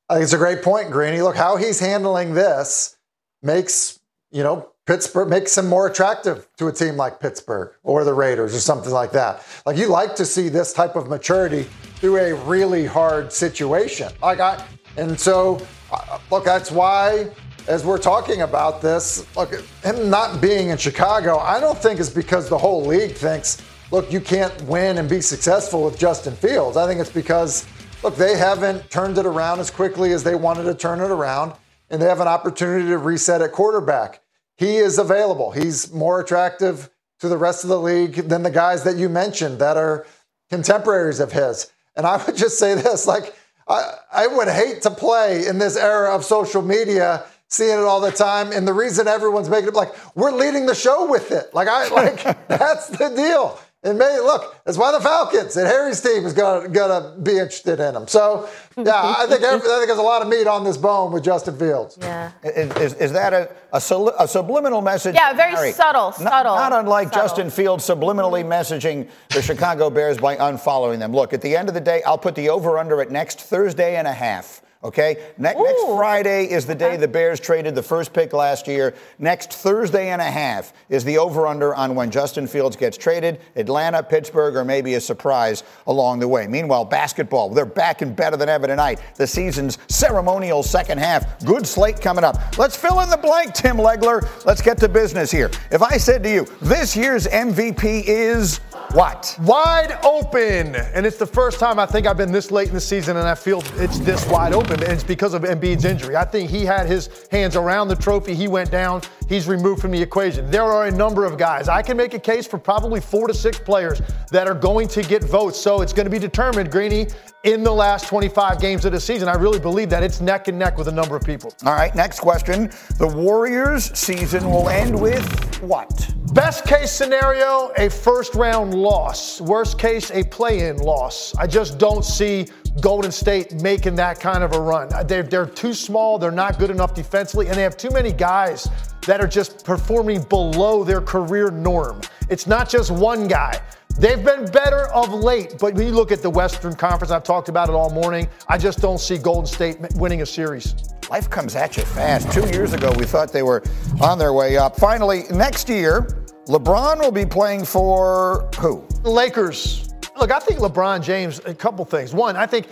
I 0.09 0.15
think 0.15 0.25
it's 0.25 0.33
a 0.33 0.39
great 0.39 0.63
point, 0.63 0.91
Greeny. 0.91 1.21
Look 1.21 1.37
how 1.37 1.57
he's 1.57 1.81
handling 1.81 2.33
this 2.33 2.97
makes 3.43 4.01
you 4.31 4.43
know 4.43 4.71
Pittsburgh 4.87 5.29
makes 5.29 5.57
him 5.59 5.69
more 5.69 5.87
attractive 5.87 6.49
to 6.57 6.69
a 6.69 6.73
team 6.73 6.97
like 6.97 7.21
Pittsburgh 7.21 7.75
or 7.83 8.05
the 8.05 8.15
Raiders 8.15 8.55
or 8.55 8.61
something 8.61 8.91
like 8.91 9.13
that. 9.13 9.45
Like 9.67 9.77
you 9.77 9.89
like 9.89 10.17
to 10.17 10.25
see 10.25 10.49
this 10.49 10.73
type 10.73 10.97
of 10.97 11.09
maturity 11.09 11.65
through 11.97 12.17
a 12.17 12.35
really 12.47 12.87
hard 12.87 13.31
situation. 13.31 14.11
Like 14.23 14.41
I, 14.41 14.67
and 14.97 15.21
so 15.21 15.61
uh, 15.93 16.19
look, 16.31 16.47
that's 16.47 16.71
why 16.71 17.29
as 17.69 17.85
we're 17.85 17.99
talking 17.99 18.43
about 18.43 18.83
this, 18.83 19.25
look, 19.37 19.53
him 19.85 20.11
not 20.11 20.41
being 20.41 20.71
in 20.71 20.79
Chicago, 20.79 21.39
I 21.39 21.61
don't 21.61 21.79
think 21.79 22.01
it's 22.01 22.11
because 22.11 22.49
the 22.49 22.59
whole 22.59 22.85
league 22.85 23.13
thinks, 23.13 23.63
look, 23.91 24.11
you 24.13 24.21
can't 24.21 24.61
win 24.63 24.99
and 24.99 25.09
be 25.09 25.21
successful 25.21 25.85
with 25.85 25.99
Justin 25.99 26.35
Fields. 26.35 26.77
I 26.77 26.87
think 26.87 27.01
it's 27.01 27.13
because, 27.13 27.67
look, 28.03 28.17
they 28.17 28.37
haven't 28.37 28.91
turned 28.91 29.19
it 29.19 29.27
around 29.27 29.61
as 29.61 29.71
quickly 29.71 30.13
as 30.13 30.25
they 30.25 30.35
wanted 30.35 30.65
to 30.65 30.75
turn 30.75 31.01
it 31.01 31.11
around, 31.11 31.53
and 31.91 32.03
they 32.03 32.07
have 32.07 32.21
an 32.21 32.29
opportunity 32.29 32.89
to 32.89 32.99
reset 32.99 33.43
at 33.43 33.53
quarterback 33.53 34.21
he 34.59 34.77
is 34.77 34.99
available. 34.99 35.53
He's 35.53 35.93
more 35.93 36.21
attractive 36.21 36.91
to 37.21 37.29
the 37.29 37.39
rest 37.39 37.63
of 37.63 37.71
the 37.71 37.81
league 37.81 38.15
than 38.29 38.43
the 38.43 38.51
guys 38.51 38.83
that 38.85 38.97
you 38.97 39.09
mentioned 39.09 39.61
that 39.61 39.77
are 39.77 40.05
contemporaries 40.51 41.21
of 41.21 41.33
his. 41.33 41.71
And 41.97 42.07
I 42.07 42.23
would 42.25 42.37
just 42.37 42.59
say 42.59 42.75
this 42.75 43.07
like, 43.07 43.35
I, 43.69 43.95
I 44.13 44.27
would 44.27 44.49
hate 44.49 44.83
to 44.83 44.91
play 44.91 45.47
in 45.47 45.59
this 45.59 45.77
era 45.77 46.15
of 46.15 46.25
social 46.25 46.63
media 46.63 47.25
seeing 47.49 47.79
it 47.79 47.85
all 47.85 48.01
the 48.01 48.13
time. 48.13 48.53
And 48.53 48.67
the 48.67 48.73
reason 48.73 49.09
everyone's 49.09 49.49
making 49.49 49.69
it 49.69 49.75
like 49.75 49.95
we're 50.15 50.33
leading 50.33 50.67
the 50.67 50.75
show 50.75 51.11
with 51.11 51.31
it. 51.31 51.53
Like 51.55 51.69
I 51.69 51.89
like 51.89 52.23
that's 52.49 52.89
the 52.89 53.09
deal. 53.11 53.59
And 53.85 53.97
maybe 53.97 54.21
look, 54.21 54.57
that's 54.65 54.77
why 54.77 54.91
the 54.91 55.01
Falcons 55.01 55.57
and 55.57 55.65
Harry's 55.65 56.01
team 56.01 56.27
is 56.27 56.33
gonna 56.33 56.69
gonna 56.69 57.17
be 57.23 57.33
interested 57.33 57.79
in 57.79 57.95
him. 57.95 58.09
So 58.09 58.49
yeah, 58.77 59.15
I 59.17 59.27
think 59.29 59.45
I 59.45 59.51
think 59.53 59.63
there's 59.63 59.99
a 59.99 60.03
lot 60.03 60.21
of 60.21 60.27
meat 60.27 60.49
on 60.49 60.65
this 60.65 60.77
bone 60.77 61.13
with 61.13 61.23
Justin 61.23 61.57
Fields. 61.57 61.97
Yeah. 62.01 62.33
Is, 62.43 62.77
is, 62.77 62.95
is 62.95 63.13
that 63.13 63.33
a, 63.33 63.49
a, 63.73 63.77
a, 64.19 64.27
subliminal 64.27 64.81
message? 64.81 65.15
Yeah, 65.15 65.33
very 65.33 65.55
Harry? 65.55 65.71
subtle, 65.71 66.11
subtle. 66.11 66.57
Not, 66.57 66.73
unlike 66.73 67.09
subtle. 67.09 67.23
Justin 67.23 67.51
Fields 67.51 67.87
subliminally 67.87 68.43
mm-hmm. 68.43 68.51
messaging 68.51 69.09
the 69.29 69.43
Chicago 69.43 69.91
Bears 69.91 70.19
by 70.19 70.35
unfollowing 70.35 70.99
them. 70.99 71.13
Look, 71.13 71.33
at 71.33 71.41
the 71.41 71.57
end 71.57 71.69
of 71.69 71.75
the 71.75 71.81
day, 71.81 72.03
I'll 72.03 72.19
put 72.19 72.35
the 72.35 72.49
over 72.49 72.79
under 72.79 73.01
at 73.01 73.13
next 73.13 73.43
Thursday 73.43 73.95
and 73.95 74.09
a 74.09 74.13
half. 74.13 74.61
Okay, 74.85 75.17
ne- 75.39 75.55
next 75.55 75.85
Friday 75.87 76.45
is 76.49 76.65
the 76.65 76.75
day 76.75 76.97
the 76.97 77.09
Bears 77.09 77.41
traded 77.41 77.75
the 77.75 77.83
first 77.83 78.13
pick 78.13 78.33
last 78.33 78.69
year. 78.69 78.95
Next 79.19 79.53
Thursday 79.53 80.11
and 80.11 80.23
a 80.23 80.31
half 80.31 80.73
is 80.89 81.03
the 81.03 81.19
over/under 81.19 81.75
on 81.75 81.97
when 81.97 82.13
Justin 82.13 82.47
Fields 82.47 82.77
gets 82.77 82.97
traded. 82.97 83.41
Atlanta, 83.57 84.05
Pittsburgh, 84.05 84.55
or 84.55 84.65
maybe 84.65 84.95
a 84.95 85.01
surprise 85.01 85.65
along 85.89 86.21
the 86.21 86.29
way. 86.29 86.47
Meanwhile, 86.47 86.85
basketball, 86.85 87.49
they're 87.49 87.67
back 87.67 88.03
and 88.03 88.15
better 88.15 88.37
than 88.37 88.49
ever 88.49 88.69
tonight. 88.69 89.01
The 89.17 89.27
season's 89.27 89.79
ceremonial 89.89 90.63
second 90.63 90.99
half. 90.99 91.45
Good 91.45 91.67
slate 91.67 92.01
coming 92.01 92.23
up. 92.23 92.57
Let's 92.57 92.77
fill 92.77 93.01
in 93.01 93.11
the 93.11 93.17
blank, 93.17 93.55
Tim 93.55 93.79
Legler. 93.79 94.29
Let's 94.47 94.63
get 94.63 94.79
to 94.79 94.89
business 94.89 95.33
here. 95.33 95.51
If 95.73 95.83
I 95.83 95.97
said 95.97 96.23
to 96.23 96.31
you, 96.31 96.47
this 96.63 96.95
year's 96.95 97.27
MVP 97.27 98.05
is 98.07 98.59
what? 98.93 99.37
Wide 99.43 99.99
open. 100.05 100.77
And 100.77 101.05
it's 101.05 101.19
the 101.19 101.27
first 101.27 101.59
time 101.59 101.81
I 101.81 101.87
think 101.87 102.07
I've 102.07 102.17
been 102.17 102.33
this 102.33 102.51
late 102.53 102.69
in 102.69 102.75
the 102.75 102.81
season 102.81 103.17
and 103.17 103.27
I 103.27 103.35
feel 103.35 103.63
it's 103.75 103.99
this 103.99 104.25
wide 104.29 104.53
open. 104.53 104.68
And 104.71 104.83
it's 104.83 105.03
because 105.03 105.35
of 105.35 105.43
Embiid's 105.43 105.85
injury. 105.85 106.15
I 106.17 106.25
think 106.25 106.51
he 106.51 106.65
had 106.65 106.87
his 106.87 107.27
hands 107.31 107.57
around 107.57 107.89
the 107.89 107.97
trophy. 107.97 108.35
He 108.35 108.49
went 108.49 108.71
down. 108.71 109.03
He's 109.29 109.49
removed 109.49 109.81
from 109.81 109.93
the 109.93 110.01
equation. 110.01 110.51
There 110.51 110.63
are 110.63 110.87
a 110.87 110.91
number 110.91 111.25
of 111.25 111.39
guys. 111.39 111.69
I 111.69 111.83
can 111.83 111.97
make 111.97 112.15
a 112.15 112.19
case 112.19 112.47
for 112.47 112.59
probably 112.59 113.01
four 113.01 113.29
to 113.29 113.35
six 113.35 113.59
players 113.59 114.03
that 114.31 114.47
are 114.47 114.55
going 114.55 114.89
to 114.89 115.03
get 115.03 115.25
votes. 115.25 115.59
So 115.59 115.81
it's 115.81 115.93
going 115.93 116.05
to 116.05 116.11
be 116.11 116.19
determined, 116.19 116.71
Greeny, 116.71 117.07
in 117.45 117.63
the 117.63 117.73
last 117.73 118.09
25 118.09 118.61
games 118.61 118.85
of 118.85 118.93
the 118.93 119.01
season. 119.01 119.29
I 119.29 119.35
really 119.35 119.59
believe 119.61 119.89
that 119.91 120.03
it's 120.03 120.21
neck 120.21 120.49
and 120.49 120.59
neck 120.59 120.77
with 120.77 120.89
a 120.89 120.93
number 120.93 121.17
of 121.17 121.23
people. 121.23 121.53
All 121.65 121.75
right, 121.75 121.95
next 121.95 122.21
question. 122.21 122.71
The 122.99 123.07
Warriors 123.07 123.97
season 123.99 124.51
will 124.51 124.69
end 124.69 124.99
with 125.01 125.25
what? 125.63 126.15
Best 126.35 126.67
case 126.67 126.91
scenario, 126.91 127.73
a 127.79 127.89
first 127.89 128.35
round 128.35 128.75
loss. 128.75 129.41
Worst 129.41 129.79
case, 129.79 130.11
a 130.11 130.25
play 130.25 130.69
in 130.69 130.77
loss. 130.77 131.35
I 131.37 131.47
just 131.47 131.79
don't 131.79 132.05
see 132.05 132.49
Golden 132.81 133.11
State 133.13 133.61
making 133.63 133.95
that 133.97 134.21
kind 134.21 134.45
of 134.45 134.53
a 134.53 134.61
run. 134.61 134.93
Uh, 134.93 135.03
they're, 135.03 135.23
they're 135.23 135.47
too 135.47 135.75
small, 135.75 136.19
they're 136.19 136.31
not 136.31 136.59
good 136.59 136.71
enough 136.71 136.95
defensively, 136.95 137.49
and 137.49 137.57
they 137.57 137.63
have 137.63 137.77
too 137.77 137.91
many 137.91 138.13
guys 138.13 138.69
that 139.07 139.21
are 139.21 139.27
just 139.27 139.65
performing 139.65 140.23
below 140.23 140.85
their 140.85 141.01
career 141.01 141.51
norm. 141.51 142.01
It's 142.29 142.47
not 142.47 142.69
just 142.69 142.91
one 142.91 143.27
guy. 143.27 143.61
They've 143.99 144.23
been 144.23 144.45
better 144.53 144.89
of 144.89 145.13
late, 145.13 145.57
but 145.59 145.75
when 145.75 145.87
you 145.87 145.93
look 145.93 146.13
at 146.13 146.23
the 146.23 146.31
Western 146.31 146.75
Conference, 146.75 147.11
I've 147.11 147.25
talked 147.25 147.49
about 147.49 147.69
it 147.69 147.75
all 147.75 147.91
morning, 147.91 148.29
I 148.49 148.57
just 148.57 148.81
don't 148.81 148.99
see 148.99 149.19
Golden 149.19 149.47
State 149.47 149.79
winning 149.97 150.23
a 150.23 150.27
series. 150.27 150.75
Life 151.11 151.29
comes 151.31 151.57
at 151.57 151.77
you 151.77 151.85
fast. 151.85 152.31
Two 152.31 152.47
years 152.51 152.75
ago, 152.75 152.93
we 152.99 153.07
thought 153.07 153.33
they 153.33 153.43
were 153.43 153.63
on 154.01 154.19
their 154.19 154.33
way 154.33 154.57
up. 154.57 154.77
Finally, 154.77 155.25
next 155.31 155.69
year, 155.69 156.27
LeBron 156.47 157.01
will 157.01 157.11
be 157.11 157.27
playing 157.27 157.65
for 157.65 158.49
who? 158.59 158.87
The 159.03 159.11
Lakers. 159.11 159.88
Look, 160.19 160.33
I 160.33 160.41
think 160.41 160.59
LeBron 160.59 161.03
James, 161.05 161.41
a 161.45 161.55
couple 161.55 161.85
things. 161.85 162.13
One, 162.13 162.35
I 162.35 162.45
think 162.45 162.67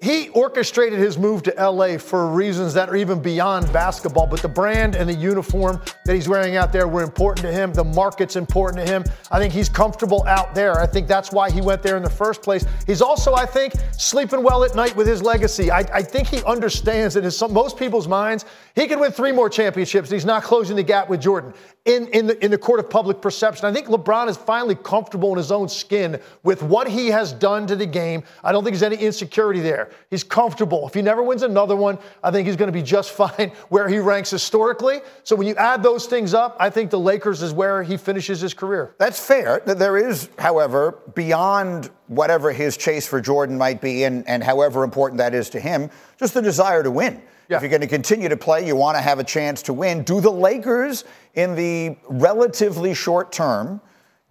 he 0.00 0.28
orchestrated 0.30 1.00
his 1.00 1.18
move 1.18 1.42
to 1.44 1.54
LA 1.58 1.98
for 1.98 2.28
reasons 2.28 2.74
that 2.74 2.88
are 2.88 2.96
even 2.96 3.20
beyond 3.20 3.72
basketball, 3.72 4.26
but 4.28 4.40
the 4.40 4.48
brand 4.48 4.94
and 4.94 5.08
the 5.08 5.14
uniform 5.14 5.80
that 6.04 6.14
he's 6.14 6.28
wearing 6.28 6.56
out 6.56 6.72
there 6.72 6.86
were 6.86 7.02
important 7.02 7.44
to 7.46 7.52
him. 7.52 7.72
The 7.72 7.84
market's 7.84 8.36
important 8.36 8.86
to 8.86 8.92
him. 8.92 9.04
I 9.32 9.38
think 9.40 9.52
he's 9.52 9.68
comfortable 9.68 10.24
out 10.26 10.54
there. 10.54 10.78
I 10.80 10.86
think 10.86 11.08
that's 11.08 11.32
why 11.32 11.50
he 11.50 11.60
went 11.60 11.82
there 11.82 11.96
in 11.96 12.04
the 12.04 12.10
first 12.10 12.42
place. 12.42 12.64
He's 12.86 13.02
also, 13.02 13.34
I 13.34 13.46
think, 13.46 13.74
sleeping 13.98 14.42
well 14.44 14.62
at 14.62 14.76
night 14.76 14.94
with 14.94 15.08
his 15.08 15.22
legacy. 15.22 15.72
I, 15.72 15.80
I 15.92 16.02
think 16.02 16.28
he 16.28 16.42
understands 16.44 17.14
that 17.14 17.24
in 17.24 17.30
some, 17.32 17.52
most 17.52 17.76
people's 17.76 18.06
minds, 18.06 18.44
he 18.76 18.86
could 18.86 18.98
win 19.00 19.10
three 19.10 19.32
more 19.32 19.48
championships. 19.48 20.10
He's 20.10 20.24
not 20.24 20.42
closing 20.44 20.76
the 20.76 20.82
gap 20.84 21.08
with 21.08 21.20
Jordan 21.20 21.52
in, 21.84 22.06
in, 22.08 22.28
the, 22.28 22.44
in 22.44 22.52
the 22.52 22.58
court 22.58 22.78
of 22.78 22.88
public 22.88 23.20
perception. 23.20 23.66
I 23.66 23.72
think 23.72 23.88
LeBron 23.88 24.28
is 24.28 24.36
finally 24.36 24.76
comfortable 24.76 25.32
in 25.32 25.36
his 25.36 25.50
own 25.50 25.68
skin 25.68 26.20
with 26.44 26.62
what 26.62 26.86
he 26.86 27.08
has 27.08 27.32
done 27.32 27.66
to 27.66 27.74
the 27.74 27.86
game. 27.86 28.22
I 28.44 28.52
don't 28.52 28.62
think 28.62 28.74
there's 28.74 28.84
any 28.84 29.02
insecurity 29.02 29.60
there. 29.60 29.90
He's 30.08 30.22
comfortable. 30.22 30.86
If 30.86 30.94
he 30.94 31.02
never 31.02 31.24
wins 31.24 31.42
another 31.42 31.74
one, 31.74 31.98
I 32.22 32.30
think 32.30 32.46
he's 32.46 32.54
going 32.54 32.68
to 32.68 32.72
be 32.72 32.82
just 32.82 33.10
fine 33.12 33.50
where 33.68 33.88
he 33.88 33.98
ranks 33.98 34.30
historically. 34.30 35.00
So 35.24 35.34
when 35.34 35.48
you 35.48 35.56
add 35.56 35.82
those 35.82 36.06
things 36.06 36.34
up, 36.34 36.56
I 36.60 36.70
think 36.70 36.90
the 36.90 37.00
Lakers 37.00 37.42
is 37.42 37.52
where 37.52 37.82
he 37.82 37.96
finishes 37.96 38.40
his 38.40 38.54
career. 38.54 38.94
That's 38.98 39.18
fair. 39.18 39.60
There 39.66 39.96
is, 39.96 40.28
however, 40.38 40.98
beyond 41.14 41.90
whatever 42.06 42.52
his 42.52 42.76
chase 42.76 43.08
for 43.08 43.20
Jordan 43.20 43.58
might 43.58 43.80
be 43.80 44.04
and, 44.04 44.28
and 44.28 44.44
however 44.44 44.84
important 44.84 45.18
that 45.18 45.34
is 45.34 45.50
to 45.50 45.60
him, 45.60 45.90
just 46.18 46.34
the 46.34 46.42
desire 46.42 46.82
to 46.84 46.90
win. 46.90 47.22
Yeah. 47.48 47.56
If 47.56 47.62
you're 47.62 47.70
going 47.70 47.82
to 47.82 47.86
continue 47.86 48.28
to 48.28 48.36
play, 48.36 48.66
you 48.66 48.76
want 48.76 48.96
to 48.96 49.02
have 49.02 49.18
a 49.18 49.24
chance 49.24 49.62
to 49.62 49.72
win. 49.72 50.02
Do 50.02 50.20
the 50.20 50.30
Lakers, 50.30 51.04
in 51.34 51.54
the 51.54 51.96
relatively 52.08 52.94
short 52.94 53.32
term, 53.32 53.80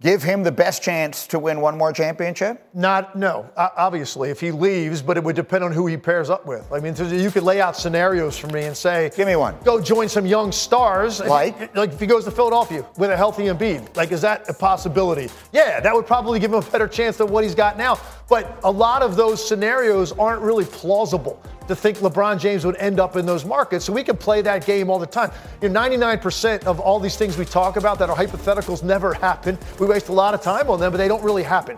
give 0.00 0.22
him 0.22 0.42
the 0.42 0.52
best 0.52 0.82
chance 0.82 1.26
to 1.28 1.38
win 1.38 1.60
one 1.60 1.78
more 1.78 1.92
championship? 1.92 2.68
Not, 2.74 3.16
no, 3.16 3.48
obviously, 3.56 4.30
if 4.30 4.40
he 4.40 4.50
leaves, 4.50 5.00
but 5.00 5.16
it 5.16 5.24
would 5.24 5.36
depend 5.36 5.62
on 5.64 5.72
who 5.72 5.86
he 5.86 5.96
pairs 5.96 6.28
up 6.28 6.44
with. 6.44 6.70
I 6.72 6.80
mean, 6.80 6.94
you 6.96 7.30
could 7.30 7.44
lay 7.44 7.60
out 7.60 7.76
scenarios 7.76 8.36
for 8.36 8.48
me 8.48 8.64
and 8.64 8.76
say, 8.76 9.10
Give 9.16 9.26
me 9.26 9.36
one. 9.36 9.56
Go 9.64 9.80
join 9.80 10.08
some 10.08 10.26
young 10.26 10.52
stars. 10.52 11.20
Like? 11.20 11.74
Like 11.76 11.92
if 11.92 12.00
he 12.00 12.06
goes 12.06 12.24
to 12.24 12.30
Philadelphia 12.30 12.84
with 12.98 13.10
a 13.10 13.16
healthy 13.16 13.44
Embiid. 13.44 13.96
Like, 13.96 14.12
is 14.12 14.20
that 14.22 14.48
a 14.48 14.52
possibility? 14.52 15.30
Yeah, 15.52 15.80
that 15.80 15.94
would 15.94 16.06
probably 16.06 16.40
give 16.40 16.52
him 16.52 16.58
a 16.58 16.70
better 16.70 16.88
chance 16.88 17.16
than 17.16 17.28
what 17.28 17.44
he's 17.44 17.54
got 17.54 17.78
now. 17.78 17.98
But 18.28 18.58
a 18.64 18.70
lot 18.70 19.02
of 19.02 19.16
those 19.16 19.46
scenarios 19.46 20.12
aren't 20.12 20.42
really 20.42 20.64
plausible 20.64 21.42
to 21.68 21.76
think 21.76 21.98
LeBron 21.98 22.38
James 22.38 22.64
would 22.64 22.76
end 22.76 23.00
up 23.00 23.16
in 23.16 23.26
those 23.26 23.44
markets. 23.44 23.84
So 23.84 23.92
we 23.92 24.04
can 24.04 24.16
play 24.16 24.42
that 24.42 24.66
game 24.66 24.90
all 24.90 24.98
the 24.98 25.06
time. 25.06 25.30
You 25.60 25.68
know, 25.68 25.80
99% 25.80 26.64
of 26.64 26.80
all 26.80 27.00
these 27.00 27.16
things 27.16 27.36
we 27.36 27.44
talk 27.44 27.76
about 27.76 27.98
that 27.98 28.10
are 28.10 28.16
hypotheticals 28.16 28.82
never 28.82 29.14
happen. 29.14 29.58
We 29.78 29.86
waste 29.86 30.08
a 30.08 30.12
lot 30.12 30.34
of 30.34 30.42
time 30.42 30.70
on 30.70 30.80
them, 30.80 30.92
but 30.92 30.98
they 30.98 31.08
don't 31.08 31.22
really 31.22 31.42
happen. 31.42 31.76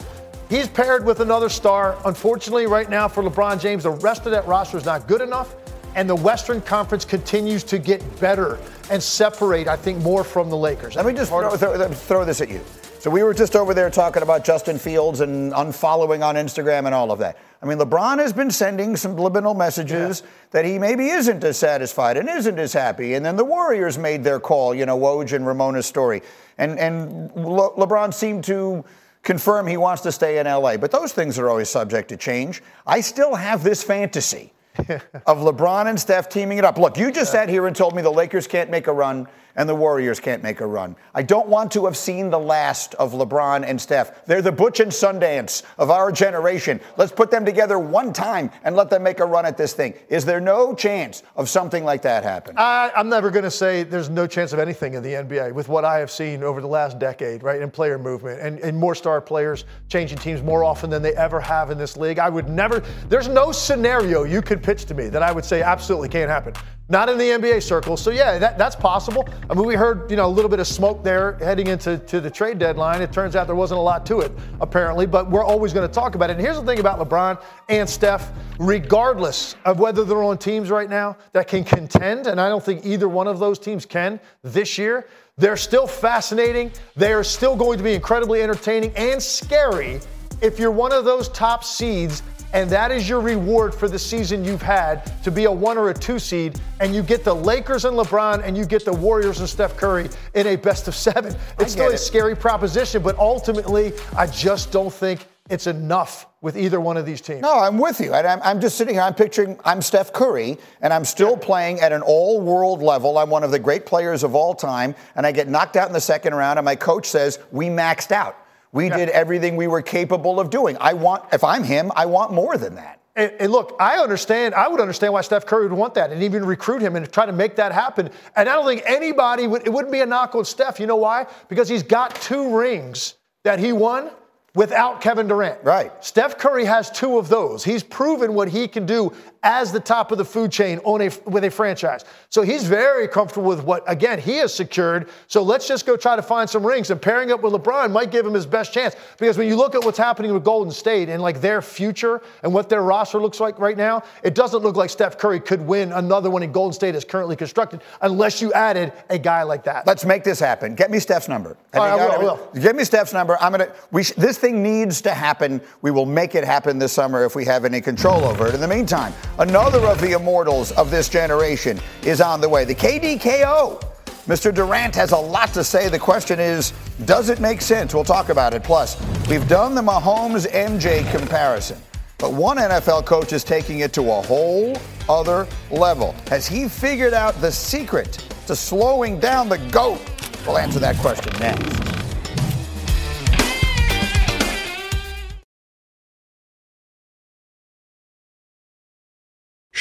He's 0.50 0.68
paired 0.68 1.04
with 1.04 1.20
another 1.20 1.48
star. 1.48 1.98
Unfortunately, 2.04 2.66
right 2.66 2.88
now 2.88 3.08
for 3.08 3.22
LeBron 3.22 3.60
James, 3.60 3.84
the 3.84 3.90
rest 3.90 4.26
of 4.26 4.32
that 4.32 4.46
roster 4.46 4.76
is 4.76 4.84
not 4.84 5.08
good 5.08 5.20
enough. 5.20 5.54
And 5.96 6.10
the 6.10 6.16
Western 6.16 6.60
Conference 6.60 7.04
continues 7.04 7.62
to 7.64 7.78
get 7.78 8.20
better 8.20 8.58
and 8.90 9.02
separate, 9.02 9.68
I 9.68 9.76
think, 9.76 10.02
more 10.02 10.24
from 10.24 10.50
the 10.50 10.56
Lakers. 10.56 10.96
Let 10.96 11.06
me 11.06 11.12
just 11.12 11.30
throw, 11.30 11.56
throw, 11.56 11.88
throw 11.88 12.24
this 12.24 12.40
at 12.40 12.48
you. 12.48 12.60
So 13.04 13.10
we 13.10 13.22
were 13.22 13.34
just 13.34 13.54
over 13.54 13.74
there 13.74 13.90
talking 13.90 14.22
about 14.22 14.46
Justin 14.46 14.78
Fields 14.78 15.20
and 15.20 15.52
unfollowing 15.52 16.24
on 16.24 16.36
Instagram 16.36 16.86
and 16.86 16.94
all 16.94 17.12
of 17.12 17.18
that. 17.18 17.36
I 17.60 17.66
mean, 17.66 17.76
LeBron 17.76 18.18
has 18.18 18.32
been 18.32 18.50
sending 18.50 18.96
some 18.96 19.10
subliminal 19.10 19.52
messages 19.52 20.22
yeah. 20.22 20.30
that 20.52 20.64
he 20.64 20.78
maybe 20.78 21.08
isn't 21.08 21.44
as 21.44 21.58
satisfied 21.58 22.16
and 22.16 22.30
isn't 22.30 22.58
as 22.58 22.72
happy. 22.72 23.12
And 23.12 23.22
then 23.22 23.36
the 23.36 23.44
Warriors 23.44 23.98
made 23.98 24.24
their 24.24 24.40
call, 24.40 24.74
you 24.74 24.86
know, 24.86 24.98
Woj 24.98 25.34
and 25.34 25.46
Ramona's 25.46 25.84
story. 25.84 26.22
And, 26.56 26.78
and 26.78 27.30
Le- 27.36 27.74
LeBron 27.74 28.14
seemed 28.14 28.42
to 28.44 28.82
confirm 29.22 29.66
he 29.66 29.76
wants 29.76 30.00
to 30.04 30.10
stay 30.10 30.38
in 30.38 30.46
LA. 30.46 30.78
But 30.78 30.90
those 30.90 31.12
things 31.12 31.38
are 31.38 31.50
always 31.50 31.68
subject 31.68 32.08
to 32.08 32.16
change. 32.16 32.62
I 32.86 33.02
still 33.02 33.34
have 33.34 33.62
this 33.62 33.82
fantasy 33.82 34.54
of 34.78 35.40
LeBron 35.40 35.88
and 35.88 36.00
Steph 36.00 36.30
teaming 36.30 36.56
it 36.56 36.64
up. 36.64 36.78
Look, 36.78 36.96
you 36.96 37.12
just 37.12 37.34
yeah. 37.34 37.40
sat 37.40 37.48
here 37.50 37.66
and 37.66 37.76
told 37.76 37.94
me 37.94 38.00
the 38.00 38.10
Lakers 38.10 38.46
can't 38.46 38.70
make 38.70 38.86
a 38.86 38.94
run 38.94 39.28
and 39.56 39.68
the 39.68 39.74
Warriors 39.74 40.20
can't 40.20 40.42
make 40.42 40.60
a 40.60 40.66
run. 40.66 40.96
I 41.14 41.22
don't 41.22 41.48
want 41.48 41.70
to 41.72 41.84
have 41.84 41.96
seen 41.96 42.30
the 42.30 42.38
last 42.38 42.94
of 42.94 43.12
LeBron 43.12 43.64
and 43.64 43.80
Steph. 43.80 44.24
They're 44.26 44.42
the 44.42 44.52
Butch 44.52 44.80
and 44.80 44.90
Sundance 44.90 45.62
of 45.78 45.90
our 45.90 46.10
generation. 46.10 46.80
Let's 46.96 47.12
put 47.12 47.30
them 47.30 47.44
together 47.44 47.78
one 47.78 48.12
time 48.12 48.50
and 48.64 48.76
let 48.76 48.90
them 48.90 49.02
make 49.02 49.20
a 49.20 49.24
run 49.24 49.46
at 49.46 49.56
this 49.56 49.72
thing. 49.72 49.94
Is 50.08 50.24
there 50.24 50.40
no 50.40 50.74
chance 50.74 51.22
of 51.36 51.48
something 51.48 51.84
like 51.84 52.02
that 52.02 52.24
happening? 52.24 52.56
I, 52.58 52.90
am 52.96 53.08
never 53.08 53.30
going 53.30 53.44
to 53.44 53.50
say 53.50 53.82
there's 53.82 54.10
no 54.10 54.26
chance 54.26 54.52
of 54.52 54.58
anything 54.58 54.94
in 54.94 55.02
the 55.02 55.12
NBA 55.12 55.52
with 55.52 55.68
what 55.68 55.84
I 55.84 55.98
have 55.98 56.10
seen 56.10 56.42
over 56.42 56.60
the 56.60 56.66
last 56.66 56.98
decade, 56.98 57.42
right, 57.42 57.60
in 57.60 57.70
player 57.70 57.98
movement 57.98 58.40
and, 58.40 58.58
and 58.60 58.76
more 58.76 58.94
star 58.94 59.20
players 59.20 59.64
changing 59.88 60.18
teams 60.18 60.42
more 60.42 60.64
often 60.64 60.90
than 60.90 61.02
they 61.02 61.14
ever 61.14 61.40
have 61.40 61.70
in 61.70 61.78
this 61.78 61.96
league. 61.96 62.18
I 62.18 62.28
would 62.28 62.48
never, 62.48 62.80
there's 63.08 63.28
no 63.28 63.52
scenario 63.52 64.24
you 64.24 64.42
could 64.42 64.62
pitch 64.62 64.84
to 64.86 64.94
me 64.94 65.08
that 65.08 65.22
I 65.22 65.32
would 65.32 65.44
say 65.44 65.62
absolutely 65.62 66.08
can't 66.08 66.30
happen. 66.30 66.54
Not 66.90 67.08
in 67.08 67.16
the 67.16 67.24
NBA 67.24 67.62
circle. 67.62 67.96
So, 67.96 68.10
yeah, 68.10 68.36
that, 68.36 68.58
that's 68.58 68.76
possible. 68.76 69.26
I 69.48 69.54
mean, 69.54 69.64
we 69.64 69.74
heard, 69.74 70.10
you 70.10 70.18
know, 70.18 70.26
a 70.26 70.28
little 70.28 70.50
bit 70.50 70.60
of 70.60 70.66
smoke 70.66 71.02
there 71.02 71.32
heading 71.38 71.68
into 71.68 71.96
to 71.96 72.20
the 72.20 72.30
trade 72.30 72.58
deadline. 72.58 73.00
It 73.00 73.10
turns 73.10 73.36
out 73.36 73.46
there 73.46 73.56
wasn't 73.56 73.78
a 73.78 73.82
lot 73.82 74.04
to 74.06 74.20
it, 74.20 74.30
apparently, 74.60 75.06
but 75.06 75.30
we're 75.30 75.44
always 75.44 75.72
going 75.72 75.88
to 75.88 75.92
talk 75.92 76.14
about 76.14 76.28
it. 76.28 76.34
And 76.34 76.42
here's 76.42 76.60
the 76.60 76.66
thing 76.66 76.80
about 76.80 76.98
LeBron 76.98 77.42
and 77.70 77.88
Steph, 77.88 78.30
regardless 78.58 79.56
of 79.64 79.80
whether 79.80 80.04
they're 80.04 80.22
on 80.22 80.36
teams 80.36 80.70
right 80.70 80.90
now 80.90 81.16
that 81.32 81.48
can 81.48 81.64
contend, 81.64 82.26
and 82.26 82.38
I 82.38 82.50
don't 82.50 82.62
think 82.62 82.84
either 82.84 83.08
one 83.08 83.28
of 83.28 83.38
those 83.38 83.58
teams 83.58 83.86
can 83.86 84.20
this 84.42 84.76
year, 84.76 85.06
they're 85.38 85.56
still 85.56 85.86
fascinating. 85.86 86.70
They 86.96 87.14
are 87.14 87.24
still 87.24 87.56
going 87.56 87.78
to 87.78 87.84
be 87.84 87.94
incredibly 87.94 88.42
entertaining 88.42 88.92
and 88.94 89.22
scary 89.22 90.00
if 90.42 90.58
you're 90.58 90.70
one 90.70 90.92
of 90.92 91.06
those 91.06 91.30
top 91.30 91.64
seeds 91.64 92.22
and 92.54 92.70
that 92.70 92.92
is 92.92 93.08
your 93.08 93.20
reward 93.20 93.74
for 93.74 93.88
the 93.88 93.98
season 93.98 94.44
you've 94.44 94.62
had 94.62 95.12
to 95.24 95.30
be 95.30 95.44
a 95.44 95.50
one 95.52 95.76
or 95.76 95.90
a 95.90 95.94
two 95.94 96.20
seed, 96.20 96.58
and 96.80 96.94
you 96.94 97.02
get 97.02 97.24
the 97.24 97.34
Lakers 97.34 97.84
and 97.84 97.96
LeBron, 97.96 98.42
and 98.44 98.56
you 98.56 98.64
get 98.64 98.84
the 98.84 98.92
Warriors 98.92 99.40
and 99.40 99.48
Steph 99.48 99.76
Curry 99.76 100.08
in 100.34 100.46
a 100.46 100.56
best 100.56 100.86
of 100.86 100.94
seven. 100.94 101.34
It's 101.58 101.72
still 101.72 101.92
a 101.92 101.98
scary 101.98 102.36
proposition, 102.36 103.02
but 103.02 103.18
ultimately, 103.18 103.92
I 104.16 104.28
just 104.28 104.70
don't 104.70 104.92
think 104.92 105.26
it's 105.50 105.66
enough 105.66 106.26
with 106.40 106.56
either 106.56 106.80
one 106.80 106.96
of 106.96 107.04
these 107.04 107.20
teams. 107.20 107.42
No, 107.42 107.58
I'm 107.58 107.76
with 107.76 108.00
you. 108.00 108.14
I'm, 108.14 108.40
I'm, 108.42 108.60
just 108.60 108.78
sitting 108.78 108.94
here. 108.94 109.02
I'm 109.02 109.14
picturing 109.14 109.58
I'm 109.64 109.82
Steph 109.82 110.12
Curry, 110.12 110.56
and 110.80 110.92
I'm 110.92 111.04
still 111.04 111.36
playing 111.36 111.80
at 111.80 111.90
an 111.90 112.02
all 112.02 112.40
world 112.40 112.82
level. 112.82 113.18
I'm 113.18 113.30
one 113.30 113.42
of 113.42 113.50
the 113.50 113.58
great 113.58 113.84
players 113.84 114.22
of 114.22 114.34
all 114.36 114.54
time, 114.54 114.94
and 115.16 115.26
I 115.26 115.32
get 115.32 115.48
knocked 115.48 115.76
out 115.76 115.88
in 115.88 115.92
the 115.92 116.00
second 116.00 116.34
round, 116.34 116.58
and 116.58 116.64
my 116.64 116.76
coach 116.76 117.06
says, 117.06 117.40
We 117.50 117.66
maxed 117.66 118.12
out. 118.12 118.36
We 118.74 118.88
yeah. 118.88 118.96
did 118.96 119.08
everything 119.10 119.56
we 119.56 119.68
were 119.68 119.82
capable 119.82 120.40
of 120.40 120.50
doing. 120.50 120.76
I 120.80 120.92
want, 120.94 121.32
if 121.32 121.44
I'm 121.44 121.62
him, 121.62 121.92
I 121.94 122.06
want 122.06 122.32
more 122.32 122.58
than 122.58 122.74
that. 122.74 123.00
And, 123.16 123.32
and, 123.38 123.52
look, 123.52 123.76
I 123.78 123.98
understand. 123.98 124.56
I 124.56 124.66
would 124.66 124.80
understand 124.80 125.12
why 125.12 125.20
Steph 125.20 125.46
Curry 125.46 125.68
would 125.68 125.78
want 125.78 125.94
that, 125.94 126.10
and 126.10 126.20
even 126.24 126.44
recruit 126.44 126.82
him 126.82 126.96
and 126.96 127.10
try 127.12 127.24
to 127.24 127.32
make 127.32 127.54
that 127.56 127.70
happen. 127.70 128.10
And 128.34 128.48
I 128.48 128.54
don't 128.54 128.66
think 128.66 128.82
anybody 128.84 129.46
would. 129.46 129.64
It 129.64 129.72
wouldn't 129.72 129.92
be 129.92 130.00
a 130.00 130.06
knock 130.06 130.34
on 130.34 130.44
Steph. 130.44 130.80
You 130.80 130.88
know 130.88 130.96
why? 130.96 131.26
Because 131.48 131.68
he's 131.68 131.84
got 131.84 132.16
two 132.16 132.58
rings 132.58 133.14
that 133.44 133.60
he 133.60 133.72
won 133.72 134.10
without 134.56 135.00
Kevin 135.00 135.28
Durant. 135.28 135.62
Right. 135.62 135.92
Steph 136.04 136.38
Curry 136.38 136.64
has 136.64 136.90
two 136.90 137.16
of 137.16 137.28
those. 137.28 137.62
He's 137.62 137.84
proven 137.84 138.34
what 138.34 138.48
he 138.48 138.66
can 138.66 138.86
do 138.86 139.12
as 139.44 139.70
the 139.70 139.78
top 139.78 140.10
of 140.10 140.18
the 140.18 140.24
food 140.24 140.50
chain 140.50 140.80
on 140.84 141.02
a, 141.02 141.10
with 141.26 141.44
a 141.44 141.50
franchise. 141.50 142.04
So 142.30 142.42
he's 142.42 142.64
very 142.64 143.06
comfortable 143.06 143.48
with 143.48 143.62
what, 143.62 143.84
again, 143.86 144.18
he 144.18 144.38
has 144.38 144.52
secured. 144.52 145.10
So 145.28 145.42
let's 145.42 145.68
just 145.68 145.86
go 145.86 145.96
try 145.96 146.16
to 146.16 146.22
find 146.22 146.48
some 146.50 146.66
rings. 146.66 146.90
And 146.90 147.00
pairing 147.00 147.30
up 147.30 147.42
with 147.42 147.52
LeBron 147.52 147.92
might 147.92 148.10
give 148.10 148.26
him 148.26 148.34
his 148.34 148.46
best 148.46 148.72
chance. 148.72 148.96
Because 149.18 149.38
when 149.38 149.46
you 149.46 149.56
look 149.56 149.74
at 149.74 149.84
what's 149.84 149.98
happening 149.98 150.32
with 150.32 150.42
Golden 150.42 150.72
State 150.72 151.08
and 151.08 151.22
like 151.22 151.40
their 151.40 151.62
future 151.62 152.22
and 152.42 152.52
what 152.52 152.68
their 152.68 152.82
roster 152.82 153.20
looks 153.20 153.38
like 153.38 153.58
right 153.58 153.76
now, 153.76 154.02
it 154.22 154.34
doesn't 154.34 154.62
look 154.62 154.76
like 154.76 154.90
Steph 154.90 155.18
Curry 155.18 155.40
could 155.40 155.60
win 155.60 155.92
another 155.92 156.30
one 156.30 156.42
in 156.42 156.50
Golden 156.50 156.72
State 156.72 156.94
as 156.94 157.04
currently 157.04 157.36
constructed 157.36 157.82
unless 158.00 158.40
you 158.40 158.52
added 158.54 158.92
a 159.10 159.18
guy 159.18 159.42
like 159.42 159.64
that. 159.64 159.86
Let's 159.86 160.04
make 160.04 160.24
this 160.24 160.40
happen. 160.40 160.74
Get 160.74 160.90
me 160.90 160.98
Steph's 160.98 161.28
number. 161.28 161.56
Right, 161.74 161.90
I 161.90 161.94
will, 161.96 162.12
I 162.12 162.18
will. 162.18 162.50
Get 162.60 162.74
me 162.74 162.84
Steph's 162.84 163.12
number. 163.12 163.36
I'm 163.40 163.52
gonna. 163.52 163.72
We 163.90 164.04
sh- 164.04 164.12
this 164.12 164.38
thing 164.38 164.62
needs 164.62 165.02
to 165.02 165.12
happen. 165.12 165.60
We 165.82 165.90
will 165.90 166.06
make 166.06 166.34
it 166.34 166.44
happen 166.44 166.78
this 166.78 166.92
summer 166.92 167.24
if 167.24 167.34
we 167.34 167.44
have 167.44 167.64
any 167.64 167.80
control 167.80 168.24
over 168.24 168.46
it. 168.46 168.54
In 168.54 168.60
the 168.60 168.68
meantime, 168.68 169.12
another 169.38 169.80
of 169.86 170.00
the 170.00 170.12
immortals 170.12 170.72
of 170.72 170.90
this 170.90 171.08
generation 171.08 171.80
is 172.04 172.20
on 172.20 172.40
the 172.40 172.48
way. 172.48 172.64
The 172.64 172.74
KDKO. 172.74 173.82
Mr. 174.26 174.54
Durant 174.54 174.94
has 174.94 175.12
a 175.12 175.16
lot 175.16 175.52
to 175.52 175.62
say. 175.62 175.90
The 175.90 175.98
question 175.98 176.40
is, 176.40 176.72
does 177.04 177.28
it 177.28 177.40
make 177.40 177.60
sense? 177.60 177.92
We'll 177.92 178.04
talk 178.04 178.30
about 178.30 178.54
it. 178.54 178.62
Plus, 178.64 178.96
we've 179.28 179.46
done 179.48 179.74
the 179.74 179.82
Mahomes 179.82 180.46
MJ 180.50 181.08
comparison, 181.10 181.76
but 182.16 182.32
one 182.32 182.56
NFL 182.56 183.04
coach 183.04 183.34
is 183.34 183.44
taking 183.44 183.80
it 183.80 183.92
to 183.92 184.00
a 184.10 184.22
whole 184.22 184.78
other 185.10 185.46
level. 185.70 186.14
Has 186.28 186.46
he 186.46 186.68
figured 186.68 187.12
out 187.12 187.38
the 187.42 187.52
secret 187.52 188.12
to 188.46 188.56
slowing 188.56 189.20
down 189.20 189.50
the 189.50 189.58
GOAT? 189.70 190.00
We'll 190.46 190.56
answer 190.56 190.78
that 190.78 190.96
question 190.96 191.32
next. 191.38 191.83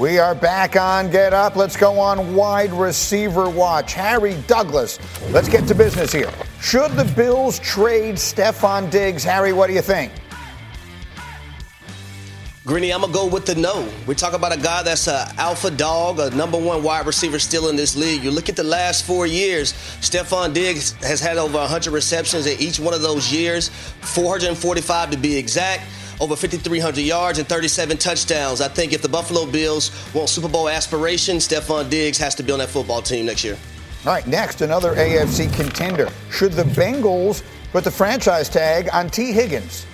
We 0.00 0.18
are 0.18 0.34
back 0.34 0.76
on 0.76 1.10
Get 1.10 1.34
Up. 1.34 1.56
Let's 1.56 1.76
go 1.76 2.00
on 2.00 2.34
wide 2.34 2.72
receiver 2.72 3.50
watch. 3.50 3.92
Harry 3.92 4.34
Douglas. 4.46 4.98
Let's 5.30 5.46
get 5.46 5.68
to 5.68 5.74
business 5.74 6.10
here. 6.10 6.32
Should 6.62 6.92
the 6.92 7.04
Bills 7.04 7.58
trade 7.58 8.14
Stefon 8.14 8.90
Diggs? 8.90 9.22
Harry, 9.22 9.52
what 9.52 9.66
do 9.66 9.74
you 9.74 9.82
think? 9.82 10.10
Greeny, 12.64 12.94
I'm 12.94 13.02
gonna 13.02 13.12
go 13.12 13.26
with 13.26 13.44
the 13.44 13.54
no. 13.56 13.86
We 14.06 14.14
talk 14.14 14.32
about 14.32 14.56
a 14.56 14.58
guy 14.58 14.82
that's 14.82 15.06
an 15.06 15.28
alpha 15.36 15.70
dog, 15.70 16.18
a 16.18 16.30
number 16.30 16.56
one 16.56 16.82
wide 16.82 17.04
receiver 17.04 17.38
still 17.38 17.68
in 17.68 17.76
this 17.76 17.94
league. 17.94 18.24
You 18.24 18.30
look 18.30 18.48
at 18.48 18.56
the 18.56 18.64
last 18.64 19.04
four 19.04 19.26
years, 19.26 19.74
Stefon 20.00 20.54
Diggs 20.54 20.92
has 21.02 21.20
had 21.20 21.36
over 21.36 21.58
100 21.58 21.92
receptions 21.92 22.46
in 22.46 22.58
each 22.58 22.80
one 22.80 22.94
of 22.94 23.02
those 23.02 23.30
years, 23.30 23.68
445 23.68 25.10
to 25.10 25.18
be 25.18 25.36
exact 25.36 25.82
over 26.20 26.36
5,300 26.36 27.00
yards 27.00 27.38
and 27.38 27.48
37 27.48 27.96
touchdowns. 27.96 28.60
I 28.60 28.68
think 28.68 28.92
if 28.92 29.02
the 29.02 29.08
Buffalo 29.08 29.46
Bills 29.50 29.90
want 30.14 30.28
Super 30.28 30.48
Bowl 30.48 30.68
aspirations, 30.68 31.48
Stefon 31.48 31.90
Diggs 31.90 32.18
has 32.18 32.34
to 32.36 32.42
be 32.42 32.52
on 32.52 32.58
that 32.58 32.68
football 32.68 33.02
team 33.02 33.26
next 33.26 33.42
year. 33.42 33.58
All 34.06 34.12
right, 34.12 34.26
next, 34.26 34.60
another 34.60 34.94
AFC 34.94 35.52
contender. 35.54 36.08
Should 36.30 36.52
the 36.52 36.62
Bengals 36.62 37.42
put 37.72 37.84
the 37.84 37.90
franchise 37.90 38.48
tag 38.48 38.88
on 38.92 39.10
Tee 39.10 39.32
Higgins? 39.32 39.86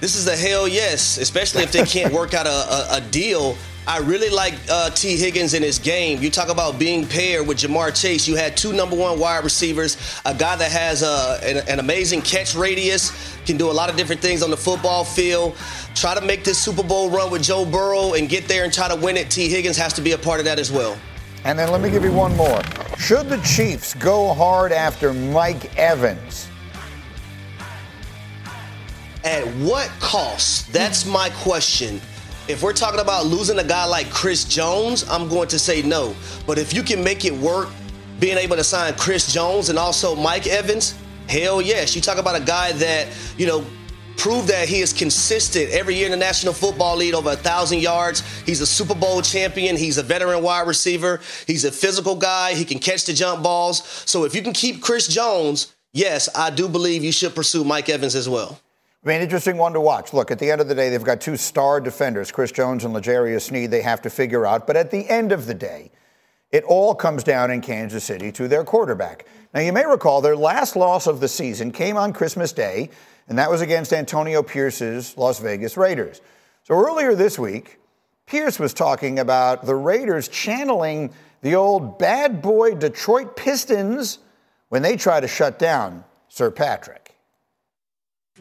This 0.00 0.16
is 0.16 0.26
a 0.28 0.36
hell 0.36 0.68
yes, 0.68 1.18
especially 1.18 1.62
if 1.62 1.72
they 1.72 1.84
can't 1.84 2.12
work 2.12 2.34
out 2.34 2.46
a, 2.46 2.50
a, 2.50 2.88
a 2.98 3.00
deal 3.10 3.56
I 3.88 4.00
really 4.00 4.28
like 4.28 4.52
uh, 4.68 4.90
Tee 4.90 5.16
Higgins 5.16 5.54
in 5.54 5.62
his 5.62 5.78
game. 5.78 6.20
You 6.20 6.28
talk 6.28 6.50
about 6.50 6.78
being 6.78 7.06
paired 7.06 7.46
with 7.46 7.56
Ja'Marr 7.56 7.98
Chase. 7.98 8.28
You 8.28 8.36
had 8.36 8.54
two 8.54 8.74
number 8.74 8.94
one 8.94 9.18
wide 9.18 9.44
receivers, 9.44 9.96
a 10.26 10.34
guy 10.34 10.56
that 10.56 10.70
has 10.70 11.02
uh, 11.02 11.40
an, 11.42 11.66
an, 11.66 11.80
amazing 11.80 12.20
catch 12.20 12.54
radius, 12.54 13.12
can 13.46 13.56
do 13.56 13.70
a 13.70 13.72
lot 13.72 13.88
of 13.88 13.96
different 13.96 14.20
things 14.20 14.42
on 14.42 14.50
the 14.50 14.58
football 14.58 15.04
field. 15.04 15.56
Try 15.94 16.14
to 16.14 16.20
make 16.20 16.44
this 16.44 16.58
Super 16.58 16.82
Bowl 16.82 17.08
run 17.08 17.30
with 17.30 17.42
Joe 17.42 17.64
Burrow 17.64 18.12
and 18.12 18.28
get 18.28 18.46
there 18.46 18.64
and 18.64 18.70
try 18.70 18.88
to 18.88 18.96
win 18.96 19.16
it. 19.16 19.30
Tee 19.30 19.48
Higgins 19.48 19.78
has 19.78 19.94
to 19.94 20.02
be 20.02 20.12
a 20.12 20.18
part 20.18 20.38
of 20.38 20.44
that 20.44 20.58
as 20.58 20.70
well. 20.70 20.98
And 21.46 21.58
then 21.58 21.72
let 21.72 21.80
me 21.80 21.88
give 21.88 22.04
you 22.04 22.12
one 22.12 22.36
more. 22.36 22.60
Should 22.98 23.30
the 23.30 23.38
Chiefs 23.38 23.94
go 23.94 24.34
hard 24.34 24.70
after 24.70 25.14
Mike 25.14 25.74
Evans? 25.78 26.46
At 29.28 29.46
what 29.56 29.90
cost? 30.00 30.72
That's 30.72 31.04
my 31.04 31.28
question. 31.28 32.00
If 32.48 32.62
we're 32.62 32.72
talking 32.72 33.00
about 33.00 33.26
losing 33.26 33.58
a 33.58 33.62
guy 33.62 33.84
like 33.84 34.08
Chris 34.08 34.42
Jones, 34.42 35.06
I'm 35.06 35.28
going 35.28 35.48
to 35.48 35.58
say 35.58 35.82
no. 35.82 36.16
But 36.46 36.56
if 36.56 36.72
you 36.72 36.82
can 36.82 37.04
make 37.04 37.26
it 37.26 37.34
work, 37.34 37.68
being 38.20 38.38
able 38.38 38.56
to 38.56 38.64
sign 38.64 38.94
Chris 38.94 39.30
Jones 39.30 39.68
and 39.68 39.78
also 39.78 40.16
Mike 40.16 40.46
Evans, 40.46 40.94
hell 41.28 41.60
yes. 41.60 41.94
You 41.94 42.00
talk 42.00 42.16
about 42.16 42.40
a 42.40 42.42
guy 42.42 42.72
that, 42.72 43.08
you 43.36 43.46
know, 43.46 43.66
proved 44.16 44.48
that 44.48 44.66
he 44.66 44.80
is 44.80 44.94
consistent 44.94 45.72
every 45.72 45.96
year 45.96 46.06
in 46.06 46.12
the 46.12 46.16
National 46.16 46.54
Football 46.54 46.96
League, 46.96 47.12
over 47.12 47.32
a 47.32 47.36
thousand 47.36 47.80
yards. 47.80 48.22
He's 48.46 48.62
a 48.62 48.66
Super 48.66 48.94
Bowl 48.94 49.20
champion. 49.20 49.76
He's 49.76 49.98
a 49.98 50.02
veteran 50.02 50.42
wide 50.42 50.66
receiver. 50.66 51.20
He's 51.46 51.66
a 51.66 51.70
physical 51.70 52.16
guy. 52.16 52.54
He 52.54 52.64
can 52.64 52.78
catch 52.78 53.04
the 53.04 53.12
jump 53.12 53.42
balls. 53.42 53.86
So 54.06 54.24
if 54.24 54.34
you 54.34 54.40
can 54.40 54.54
keep 54.54 54.80
Chris 54.80 55.06
Jones, 55.06 55.76
yes, 55.92 56.30
I 56.34 56.48
do 56.48 56.66
believe 56.66 57.04
you 57.04 57.12
should 57.12 57.34
pursue 57.34 57.62
Mike 57.62 57.90
Evans 57.90 58.14
as 58.14 58.26
well. 58.26 58.58
I 59.04 59.08
mean, 59.08 59.20
interesting 59.20 59.56
one 59.56 59.72
to 59.74 59.80
watch. 59.80 60.12
Look, 60.12 60.30
at 60.30 60.40
the 60.40 60.50
end 60.50 60.60
of 60.60 60.68
the 60.68 60.74
day, 60.74 60.88
they've 60.88 61.04
got 61.04 61.20
two 61.20 61.36
star 61.36 61.80
defenders, 61.80 62.32
Chris 62.32 62.50
Jones 62.50 62.84
and 62.84 62.92
L'Jarius 62.92 63.42
Sneed, 63.42 63.70
they 63.70 63.82
have 63.82 64.02
to 64.02 64.10
figure 64.10 64.44
out. 64.44 64.66
But 64.66 64.76
at 64.76 64.90
the 64.90 65.08
end 65.08 65.30
of 65.30 65.46
the 65.46 65.54
day, 65.54 65.92
it 66.50 66.64
all 66.64 66.94
comes 66.94 67.22
down 67.22 67.50
in 67.50 67.60
Kansas 67.60 68.02
City 68.02 68.32
to 68.32 68.48
their 68.48 68.64
quarterback. 68.64 69.26
Now, 69.54 69.60
you 69.60 69.72
may 69.72 69.86
recall 69.86 70.20
their 70.20 70.36
last 70.36 70.76
loss 70.76 71.06
of 71.06 71.20
the 71.20 71.28
season 71.28 71.70
came 71.70 71.96
on 71.96 72.12
Christmas 72.12 72.52
Day, 72.52 72.90
and 73.28 73.38
that 73.38 73.50
was 73.50 73.60
against 73.60 73.92
Antonio 73.92 74.42
Pierce's 74.42 75.16
Las 75.16 75.38
Vegas 75.38 75.76
Raiders. 75.76 76.20
So 76.64 76.74
earlier 76.74 77.14
this 77.14 77.38
week, 77.38 77.78
Pierce 78.26 78.58
was 78.58 78.74
talking 78.74 79.20
about 79.20 79.64
the 79.64 79.74
Raiders 79.74 80.28
channeling 80.28 81.12
the 81.40 81.54
old 81.54 81.98
bad 81.98 82.42
boy 82.42 82.74
Detroit 82.74 83.36
Pistons 83.36 84.18
when 84.70 84.82
they 84.82 84.96
try 84.96 85.20
to 85.20 85.28
shut 85.28 85.58
down 85.58 86.04
Sir 86.28 86.50
Patrick. 86.50 87.07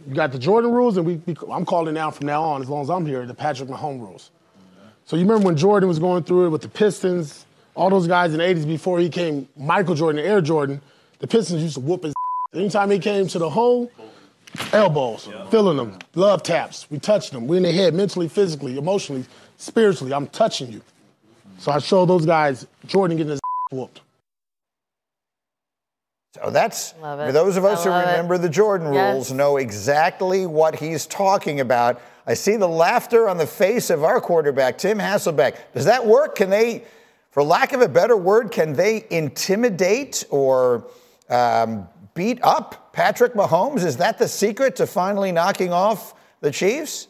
You 0.06 0.14
got 0.14 0.32
the 0.32 0.40
Jordan 0.40 0.72
rules, 0.72 0.98
and 0.98 1.06
we, 1.06 1.16
we, 1.26 1.36
I'm 1.52 1.66
calling 1.66 1.94
now 1.94 2.12
from 2.12 2.28
now 2.28 2.44
on, 2.44 2.62
as 2.62 2.70
long 2.70 2.82
as 2.82 2.90
I'm 2.90 3.06
here, 3.06 3.26
the 3.26 3.34
Patrick 3.34 3.70
Mahomes 3.70 4.02
rules. 4.02 4.32
So 5.06 5.16
you 5.16 5.24
remember 5.24 5.46
when 5.46 5.56
Jordan 5.56 5.88
was 5.88 6.00
going 6.00 6.24
through 6.24 6.48
it 6.48 6.50
with 6.50 6.62
the 6.62 6.70
Pistons, 6.70 7.46
all 7.76 7.90
those 7.90 8.08
guys 8.08 8.34
in 8.34 8.40
the 8.40 8.44
80s 8.44 8.68
before 8.68 9.00
he 9.00 9.10
came 9.10 9.48
Michael 9.56 9.96
Jordan 9.96 10.24
Air 10.24 10.42
Jordan, 10.42 10.82
the 11.20 11.28
Pistons 11.28 11.64
used 11.64 11.76
to 11.76 11.80
whoop 11.80 12.04
his 12.04 12.14
Anytime 12.54 12.90
he 12.92 13.00
came 13.00 13.28
to 13.28 13.40
the 13.40 13.50
hole, 13.50 13.92
elbows, 14.72 15.28
yeah. 15.30 15.48
filling 15.50 15.78
them, 15.78 15.98
love 16.16 16.44
taps. 16.44 16.90
We 16.90 17.00
touched 17.00 17.32
them. 17.32 17.48
We 17.48 17.58
in 17.58 17.64
the 17.64 17.72
head, 17.72 17.94
mentally, 17.94 18.28
physically, 18.28 18.78
emotionally, 18.78 19.26
spiritually. 19.58 20.14
I'm 20.14 20.28
touching 20.28 20.72
you. 20.72 20.82
So 21.58 21.72
I 21.72 21.80
show 21.80 22.06
those 22.06 22.26
guys 22.26 22.66
Jordan 22.86 23.18
getting 23.18 23.32
his 23.32 23.40
whooped. 23.72 24.02
So 26.44 26.52
that's 26.52 26.92
for 26.92 27.32
those 27.32 27.58
of 27.58 27.66
us 27.66 27.84
who 27.84 27.90
remember 27.90 28.36
it. 28.36 28.40
the 28.40 28.50
Jordan 28.50 28.88
rules 28.88 29.30
yes. 29.30 29.32
know 29.32 29.58
exactly 29.58 30.46
what 30.46 30.76
he's 30.76 31.06
talking 31.06 31.60
about. 31.60 32.02
I 32.26 32.34
see 32.34 32.58
the 32.58 32.68
laughter 32.68 33.30
on 33.30 33.38
the 33.38 33.48
face 33.48 33.90
of 33.90 34.04
our 34.04 34.20
quarterback, 34.20 34.78
Tim 34.78 35.00
Hasselbeck. 35.00 35.56
Does 35.74 35.86
that 35.86 36.06
work? 36.06 36.36
Can 36.36 36.50
they, 36.50 36.84
for 37.32 37.42
lack 37.44 37.74
of 37.74 37.82
a 37.82 37.88
better 37.88 38.18
word, 38.18 38.52
can 38.52 38.74
they 38.74 39.06
intimidate 39.10 40.26
or 40.30 40.86
um, 41.30 41.88
beat 42.14 42.40
up 42.44 42.92
Patrick 42.94 43.34
Mahomes? 43.34 43.86
Is 43.86 43.98
that 43.98 44.18
the 44.18 44.28
secret 44.28 44.76
to 44.78 44.88
finally 44.88 45.32
knocking 45.32 45.72
off 45.72 46.14
the 46.42 46.52
Chiefs? 46.52 47.08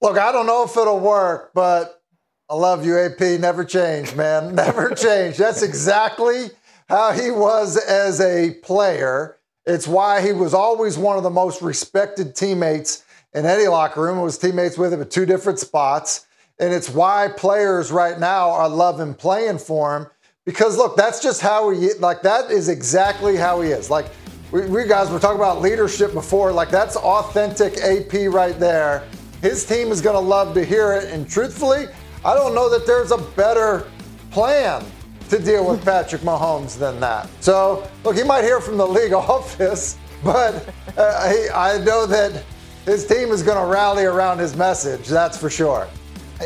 Look, 0.00 0.18
I 0.18 0.32
don't 0.32 0.46
know 0.46 0.64
if 0.64 0.76
it'll 0.76 1.00
work, 1.00 1.50
but 1.54 2.02
I 2.48 2.54
love 2.54 2.84
you, 2.84 2.98
AP. 2.98 3.40
Never 3.40 3.64
change, 3.64 4.14
man. 4.14 4.54
Never 4.54 4.90
change. 4.90 5.36
That's 5.36 5.62
exactly 5.62 6.50
how 6.92 7.10
he 7.10 7.30
was 7.30 7.78
as 7.78 8.20
a 8.20 8.50
player. 8.62 9.38
It's 9.64 9.88
why 9.88 10.20
he 10.20 10.32
was 10.32 10.52
always 10.52 10.98
one 10.98 11.16
of 11.16 11.22
the 11.22 11.30
most 11.30 11.62
respected 11.62 12.36
teammates 12.36 13.02
in 13.32 13.46
any 13.46 13.66
locker 13.66 14.02
room. 14.02 14.18
It 14.18 14.22
was 14.22 14.36
teammates 14.36 14.76
with 14.76 14.92
him 14.92 15.00
at 15.00 15.10
two 15.10 15.24
different 15.24 15.58
spots. 15.58 16.26
And 16.58 16.70
it's 16.70 16.90
why 16.90 17.30
players 17.34 17.90
right 17.90 18.20
now 18.20 18.50
are 18.50 18.68
loving 18.68 19.14
playing 19.14 19.56
for 19.56 19.96
him. 19.96 20.06
Because 20.44 20.76
look, 20.76 20.94
that's 20.94 21.22
just 21.22 21.40
how 21.40 21.70
he 21.70 21.94
like 21.94 22.20
that 22.22 22.50
is 22.50 22.68
exactly 22.68 23.36
how 23.36 23.62
he 23.62 23.70
is. 23.70 23.88
Like 23.88 24.10
we, 24.50 24.66
we 24.66 24.86
guys 24.86 25.08
were 25.08 25.18
talking 25.18 25.38
about 25.38 25.62
leadership 25.62 26.12
before, 26.12 26.52
like 26.52 26.68
that's 26.68 26.96
authentic 26.96 27.78
AP 27.78 28.30
right 28.30 28.58
there. 28.60 29.08
His 29.40 29.64
team 29.64 29.88
is 29.88 30.02
gonna 30.02 30.20
love 30.20 30.52
to 30.54 30.62
hear 30.62 30.92
it. 30.92 31.04
And 31.10 31.26
truthfully, 31.26 31.86
I 32.22 32.34
don't 32.34 32.54
know 32.54 32.68
that 32.68 32.86
there's 32.86 33.12
a 33.12 33.18
better 33.18 33.86
plan 34.30 34.84
to 35.32 35.38
deal 35.38 35.66
with 35.66 35.82
Patrick 35.82 36.20
Mahomes 36.20 36.78
than 36.78 37.00
that. 37.00 37.26
So, 37.40 37.88
look, 38.04 38.16
he 38.16 38.22
might 38.22 38.44
hear 38.44 38.60
from 38.60 38.76
the 38.76 38.86
league 38.86 39.12
office, 39.14 39.98
but 40.22 40.68
uh, 40.96 41.30
he, 41.30 41.48
I 41.48 41.82
know 41.82 42.04
that 42.06 42.44
his 42.84 43.06
team 43.06 43.30
is 43.30 43.42
going 43.42 43.58
to 43.58 43.64
rally 43.64 44.04
around 44.04 44.38
his 44.38 44.54
message. 44.54 45.08
That's 45.08 45.38
for 45.38 45.48
sure. 45.48 45.88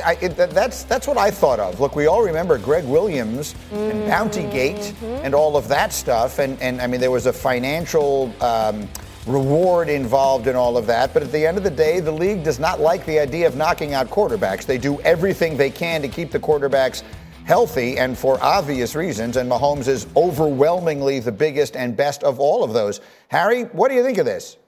I, 0.04 0.16
it, 0.20 0.36
that's 0.36 0.84
that's 0.84 1.08
what 1.08 1.16
I 1.16 1.30
thought 1.30 1.58
of. 1.58 1.80
Look, 1.80 1.96
we 1.96 2.06
all 2.06 2.22
remember 2.22 2.58
Gregg 2.58 2.84
Williams 2.84 3.54
mm-hmm. 3.54 3.76
and 3.76 4.10
Bountygate 4.10 4.92
mm-hmm. 4.92 5.24
and 5.24 5.34
all 5.34 5.56
of 5.56 5.66
that 5.68 5.92
stuff, 5.92 6.38
and 6.38 6.60
and 6.60 6.80
I 6.80 6.86
mean 6.86 7.00
there 7.00 7.10
was 7.10 7.26
a 7.26 7.32
financial. 7.32 8.32
Um, 8.40 8.88
reward 9.26 9.88
involved 9.88 10.46
in 10.46 10.54
all 10.54 10.76
of 10.76 10.86
that. 10.86 11.12
But 11.12 11.24
at 11.24 11.32
the 11.32 11.44
end 11.44 11.58
of 11.58 11.64
the 11.64 11.70
day, 11.70 11.98
the 11.98 12.12
league 12.12 12.44
does 12.44 12.60
not 12.60 12.78
like 12.78 13.04
the 13.06 13.18
idea 13.18 13.48
of 13.48 13.56
knocking 13.56 13.92
out 13.92 14.08
quarterbacks. 14.08 14.64
They 14.64 14.78
do 14.78 15.00
everything 15.00 15.56
they 15.56 15.68
can 15.68 16.00
to 16.02 16.06
keep 16.06 16.30
the 16.30 16.38
quarterbacks 16.38 17.02
healthy 17.46 17.96
and 17.96 18.18
for 18.18 18.38
obvious 18.42 18.94
reasons. 18.94 19.36
And 19.36 19.50
Mahomes 19.50 19.88
is 19.88 20.06
overwhelmingly 20.14 21.20
the 21.20 21.32
biggest 21.32 21.76
and 21.76 21.96
best 21.96 22.22
of 22.22 22.38
all 22.38 22.62
of 22.62 22.72
those. 22.74 23.00
Harry, 23.28 23.62
what 23.62 23.88
do 23.88 23.94
you 23.94 24.02
think 24.02 24.18
of 24.18 24.26
this? 24.26 24.58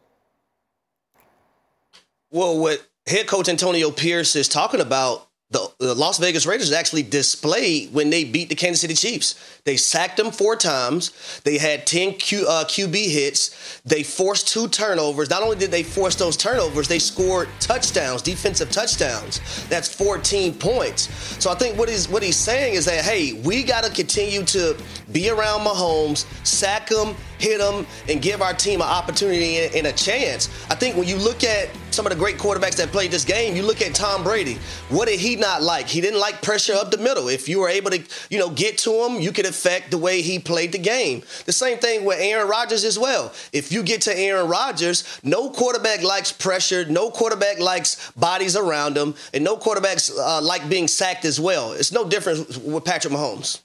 Well, 2.31 2.59
what 2.59 2.87
head 3.07 3.27
coach 3.27 3.49
Antonio 3.49 3.91
Pierce 3.91 4.37
is 4.37 4.49
talking 4.49 4.81
about 4.81 5.28
the, 5.50 5.72
the, 5.78 5.94
Las 5.94 6.18
Vegas 6.18 6.44
Raiders 6.44 6.72
actually 6.72 7.02
displayed 7.02 7.92
when 7.94 8.11
they 8.11 8.24
beat 8.24 8.50
the 8.50 8.54
Kansas 8.54 8.82
City 8.82 8.92
Chiefs. 8.92 9.61
They 9.64 9.78
sacked 9.78 10.18
them 10.18 10.30
four 10.30 10.56
times. 10.56 11.40
They 11.44 11.56
had 11.56 11.87
10 11.87 12.14
Q, 12.14 12.46
uh, 12.46 12.64
QB 12.64 12.94
hits. 13.11 13.80
They 13.87 14.02
forced 14.02 14.48
two 14.48 14.68
turnovers. 14.68 15.30
Not 15.30 15.42
only 15.42 15.56
did 15.56 15.70
they 15.70 15.82
force 15.82 16.16
those 16.16 16.37
turnovers, 16.37 16.87
they 16.87 16.98
scored 16.98 17.48
touchdowns, 17.61 18.20
defensive 18.20 18.70
touchdowns. 18.70 19.40
That's 19.68 19.92
14 19.92 20.52
points. 20.52 21.08
So 21.42 21.50
I 21.50 21.54
think 21.54 21.78
what 21.78 21.88
he's, 21.88 22.11
what 22.11 22.22
he's 22.22 22.37
saying 22.37 22.74
is 22.74 22.84
that, 22.84 23.02
hey, 23.02 23.32
we 23.42 23.62
got 23.62 23.84
to 23.84 23.90
continue 23.90 24.42
to 24.44 24.76
be 25.12 25.30
around 25.30 25.61
Mahomes, 25.61 26.26
sack 26.46 26.90
him, 26.90 27.14
hit 27.38 27.59
them 27.59 27.87
and 28.09 28.20
give 28.20 28.42
our 28.42 28.53
team 28.53 28.81
an 28.81 28.88
opportunity 28.88 29.59
and, 29.77 29.87
a 29.87 29.92
chance. 29.92 30.48
I 30.70 30.74
think 30.74 30.96
when 30.96 31.09
you 31.09 31.16
look 31.16 31.44
at 31.44 31.70
some 31.90 32.05
of 32.07 32.11
the 32.11 32.18
great 32.18 32.37
quarterbacks 32.37 32.77
that 32.77 32.92
played 32.92 33.11
this 33.11 33.24
game, 33.24 33.57
you 33.57 33.62
look 33.62 33.81
at 33.81 33.94
Tom 33.94 34.22
Brady. 34.22 34.59
What 34.88 35.09
did 35.09 35.18
he 35.18 35.37
not 35.37 35.62
like? 35.62 35.88
He 35.88 36.01
didn't 36.01 36.20
like 36.20 36.42
pressure 36.42 36.74
up 36.74 36.90
the 36.90 36.98
middle. 36.98 37.29
If 37.29 37.48
you 37.48 37.61
were 37.61 37.68
able 37.68 37.90
to, 37.90 38.03
you 38.31 38.38
know, 38.38 38.51
get 38.51 38.79
to 38.79 38.92
him, 39.05 39.20
you 39.20 39.33
could 39.33 39.46
affect 39.46 39.90
the 39.90 39.98
way 39.98 40.20
he 40.20 40.38
played 40.38 40.72
the 40.72 40.79
game. 40.79 41.22
The 41.46 41.53
same 41.53 41.79
thing 41.79 42.05
with 42.05 42.18
Aaron 42.20 42.48
Rodgers 42.48 42.85
as 42.85 42.98
well. 42.98 43.33
If 43.53 43.72
you 43.72 43.83
get 43.83 44.03
to 44.03 44.16
Aaron 44.16 44.48
Rodgers, 44.48 45.20
no 45.22 45.51
quarterback 45.51 46.03
likes 46.03 46.33
pressure, 46.33 46.85
no 46.87 47.11
quarterback 47.11 47.59
likes 47.59 48.11
bodies 48.12 48.57
around 48.57 48.96
him, 48.96 49.14
and 49.33 49.42
no 49.42 49.57
quarterbacks 49.57 50.12
uh, 50.16 50.40
like 50.42 50.68
being 50.68 50.88
sacked 50.88 51.24
as 51.24 51.40
well. 51.40 51.72
It's 51.72 51.92
no 51.92 52.09
different 52.09 52.59
with 52.59 52.85
Patrick 52.85 53.14
Mahomes. 53.14 53.61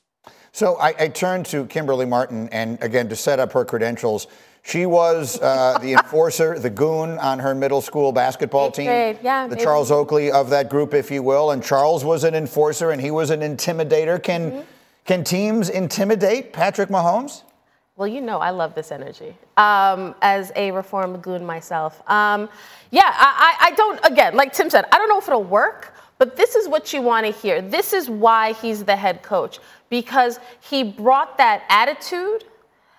So 0.54 0.78
I, 0.78 0.94
I 1.00 1.08
turned 1.08 1.48
to 1.48 1.66
Kimberly 1.66 2.06
Martin, 2.06 2.48
and 2.50 2.82
again, 2.84 3.10
to 3.10 3.16
set 3.16 3.40
up 3.40 3.52
her 3.54 3.66
credentials, 3.66 4.28
she 4.62 4.86
was 4.86 5.42
uh, 5.42 5.80
the 5.82 5.94
enforcer, 6.00 6.60
the 6.60 6.70
goon 6.70 7.18
on 7.18 7.40
her 7.40 7.56
middle 7.56 7.82
school 7.82 8.12
basketball 8.12 8.70
team. 8.70 8.86
Grade. 8.86 9.18
Yeah, 9.24 9.48
the 9.48 9.56
maybe. 9.56 9.64
Charles 9.64 9.90
Oakley 9.90 10.32
of 10.32 10.52
that 10.52 10.70
group, 10.70 10.94
if 10.94 11.10
you 11.10 11.24
will. 11.24 11.52
And 11.52 11.64
Charles 11.64 12.06
was 12.06 12.24
an 12.24 12.36
enforcer 12.36 12.92
and 12.92 13.02
he 13.02 13.10
was 13.10 13.32
an 13.32 13.42
intimidator. 13.42 14.22
Can, 14.22 14.52
mm-hmm. 14.52 14.62
can 15.06 15.24
teams 15.24 15.70
intimidate 15.70 16.54
Patrick 16.54 16.90
Mahomes? 16.90 17.42
Well, 17.96 18.08
you 18.08 18.22
know, 18.22 18.38
I 18.38 18.52
love 18.52 18.76
this 18.76 18.92
energy 18.92 19.36
um, 19.58 20.14
as 20.22 20.52
a 20.56 20.70
reform 20.70 21.18
goon 21.18 21.44
myself. 21.44 22.08
Um, 22.08 22.48
yeah, 22.92 23.12
I, 23.14 23.58
I, 23.60 23.68
I 23.68 23.72
don't, 23.72 24.00
again, 24.06 24.36
like 24.36 24.54
Tim 24.54 24.70
said, 24.70 24.86
I 24.92 25.00
don't 25.00 25.10
know 25.10 25.20
if 25.20 25.28
it'll 25.28 25.44
work, 25.44 25.96
but 26.20 26.36
this 26.36 26.56
is 26.56 26.68
what 26.68 26.94
you 26.94 27.02
want 27.02 27.26
to 27.26 27.32
hear. 27.32 27.62
This 27.62 27.92
is 27.92 28.10
why 28.10 28.54
he's 28.54 28.84
the 28.84 28.96
head 28.96 29.24
coach 29.24 29.60
because 29.94 30.40
he 30.60 30.84
brought 30.84 31.38
that 31.38 31.62
attitude, 31.70 32.46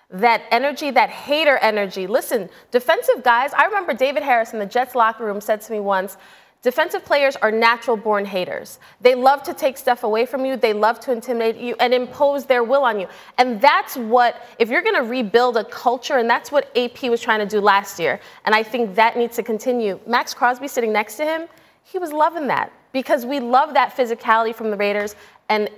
that 0.09 0.43
energy, 0.49 0.91
that 0.91 1.09
hater 1.09 1.57
energy. 1.57 2.07
Listen, 2.07 2.49
defensive 2.71 3.21
guys, 3.21 3.51
I 3.51 3.65
remember 3.65 3.93
David 3.93 4.23
Harris 4.23 4.53
in 4.53 4.59
the 4.59 4.65
Jets 4.65 4.95
locker 4.95 5.25
room 5.25 5.41
said 5.41 5.59
to 5.59 5.73
me 5.73 5.81
once, 5.81 6.15
defensive 6.61 7.03
players 7.03 7.35
are 7.35 7.51
natural 7.51 7.97
born 7.97 8.23
haters. 8.23 8.79
They 9.01 9.13
love 9.13 9.43
to 9.43 9.53
take 9.53 9.77
stuff 9.77 10.05
away 10.05 10.25
from 10.25 10.45
you, 10.45 10.55
they 10.55 10.71
love 10.71 11.01
to 11.01 11.11
intimidate 11.11 11.57
you 11.57 11.75
and 11.81 11.93
impose 11.93 12.45
their 12.45 12.63
will 12.63 12.85
on 12.85 12.97
you. 12.97 13.07
And 13.37 13.59
that's 13.59 13.97
what, 13.97 14.41
if 14.57 14.69
you're 14.69 14.81
going 14.81 14.95
to 14.95 15.03
rebuild 15.03 15.57
a 15.57 15.65
culture, 15.65 16.19
and 16.19 16.29
that's 16.29 16.49
what 16.49 16.71
AP 16.77 17.03
was 17.09 17.19
trying 17.19 17.41
to 17.41 17.45
do 17.45 17.59
last 17.59 17.99
year, 17.99 18.21
and 18.45 18.55
I 18.55 18.63
think 18.63 18.95
that 18.95 19.17
needs 19.17 19.35
to 19.35 19.43
continue. 19.43 19.99
Maxx 20.07 20.33
Crosby 20.33 20.69
sitting 20.69 20.93
next 20.93 21.17
to 21.17 21.25
him, 21.25 21.49
he 21.83 21.99
was 21.99 22.13
loving 22.13 22.47
that 22.47 22.71
because 22.93 23.25
we 23.25 23.41
love 23.41 23.73
that 23.73 23.97
physicality 23.97 24.55
from 24.55 24.71
the 24.71 24.77
Raiders. 24.77 25.17
And 25.49 25.69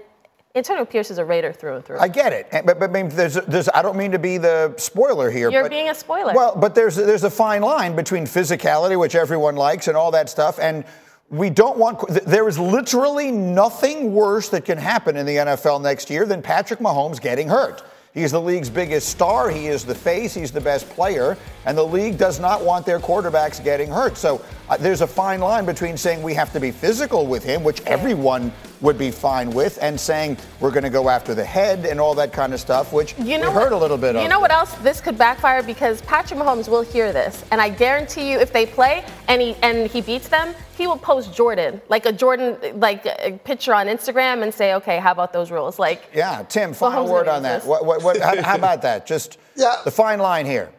Antonio 0.56 0.86
Pierce 0.86 1.12
is 1.12 1.18
a 1.18 1.26
Raider 1.26 1.54
through 1.54 1.76
and 1.76 1.86
through. 1.86 2.00
I 2.00 2.08
get 2.08 2.34
it, 2.34 2.48
but, 2.52 2.80
but 2.80 2.90
I 2.90 2.94
mean, 2.94 3.10
there's, 3.10 3.36
there's, 3.36 3.70
I 3.70 3.82
don't 3.82 3.98
mean 3.98 4.12
to 4.12 4.20
be 4.20 4.38
the 4.38 4.74
spoiler 4.78 5.30
here. 5.30 5.52
You're 5.52 5.64
but, 5.64 5.72
being 5.72 5.90
a 5.90 5.96
spoiler. 5.96 6.34
Well, 6.34 6.56
but 6.56 6.74
there's 6.74 6.96
there's 6.96 7.24
a 7.24 7.30
fine 7.30 7.62
line 7.62 7.96
between 7.96 8.26
physicality, 8.26 8.98
which 8.98 9.14
everyone 9.14 9.56
likes, 9.56 9.88
and 9.88 9.96
all 9.96 10.10
that 10.12 10.30
stuff, 10.30 10.58
and 10.60 10.84
we 11.30 11.50
don't 11.50 11.78
want. 11.78 12.08
There 12.26 12.48
is 12.48 12.58
literally 12.58 13.32
nothing 13.32 14.14
worse 14.14 14.50
that 14.50 14.66
can 14.66 14.78
happen 14.78 15.18
in 15.18 15.26
the 15.26 15.36
NFL 15.36 15.82
next 15.82 16.10
year 16.10 16.26
than 16.26 16.42
Patrick 16.42 16.80
Mahomes 16.80 17.22
getting 17.22 17.50
hurt. 17.50 17.84
He's 18.18 18.32
the 18.32 18.42
league's 18.42 18.72
biggest 18.72 19.10
star. 19.10 19.52
He 19.52 19.68
is 19.68 19.86
the 19.86 19.94
face. 19.94 20.34
He's 20.34 20.52
the 20.52 20.60
best 20.60 20.90
player. 20.90 21.38
And 21.68 21.78
the 21.78 21.86
league 21.86 22.18
does 22.18 22.40
not 22.40 22.64
want 22.64 22.84
their 22.84 23.00
quarterbacks 23.00 23.64
getting 23.64 23.92
hurt. 23.92 24.18
So 24.18 24.44
uh, 24.70 24.78
there's 24.78 25.02
a 25.02 25.08
fine 25.08 25.40
line 25.40 25.66
between 25.66 25.98
saying 25.98 26.24
we 26.24 26.34
have 26.34 26.52
to 26.54 26.60
be 26.60 26.72
physical 26.72 27.28
with 27.28 27.44
him, 27.44 27.64
which 27.64 27.82
everyone 27.82 28.52
would 28.82 28.98
be 28.98 29.12
fine 29.12 29.52
with, 29.52 29.80
and 29.82 30.00
saying 30.00 30.38
we're 30.60 30.72
going 30.72 30.84
to 30.84 30.90
go 30.90 31.10
after 31.10 31.34
the 31.34 31.44
head 31.44 31.86
and 31.86 32.00
all 32.00 32.16
that 32.16 32.34
kind 32.34 32.54
of 32.54 32.60
stuff, 32.60 32.94
which 32.94 33.16
you 33.20 33.38
know 33.38 33.50
we 33.50 33.56
heard 33.56 33.72
a 33.72 33.78
little 33.78 33.98
bit 33.98 34.14
you 34.14 34.20
of. 34.20 34.24
You 34.24 34.30
know 34.30 34.40
what 34.40 34.52
else? 34.52 34.74
This 34.76 35.02
could 35.02 35.18
backfire 35.18 35.64
because 35.64 36.02
Patrick 36.02 36.40
Mahomes 36.40 36.68
will 36.68 36.82
hear 36.82 37.12
this, 37.12 37.44
and 37.52 37.62
I 37.62 37.70
guarantee 37.70 38.32
you, 38.32 38.40
if 38.40 38.54
they 38.54 38.66
play 38.66 39.06
and 39.28 39.42
he 39.42 39.56
and 39.62 39.90
he 39.90 40.02
beats 40.02 40.28
them, 40.28 40.54
he 40.78 40.88
will 40.88 40.98
post 40.98 41.34
Jordan, 41.34 41.82
like 41.90 42.06
a 42.06 42.12
Jordan, 42.12 42.80
like 42.80 43.06
a 43.06 43.40
picture 43.44 43.74
on 43.74 43.88
Instagram, 43.88 44.44
and 44.44 44.54
say, 44.54 44.76
"Okay, 44.76 45.00
how 45.00 45.12
about 45.12 45.34
those 45.34 45.52
rules?" 45.52 45.80
Like, 45.80 46.10
yeah, 46.14 46.44
Tim, 46.44 46.74
final 46.74 47.08
word 47.08 47.28
on 47.28 47.44
that. 47.44 47.66
What, 47.66 47.86
what, 47.86 48.04
what, 48.04 48.20
how, 48.20 48.42
how 48.42 48.56
about 48.56 48.82
that? 48.84 49.08
Just 49.08 49.38
yeah. 49.56 49.82
the 49.84 49.92
fine 49.92 50.20
line 50.20 50.46
here. 50.46 50.70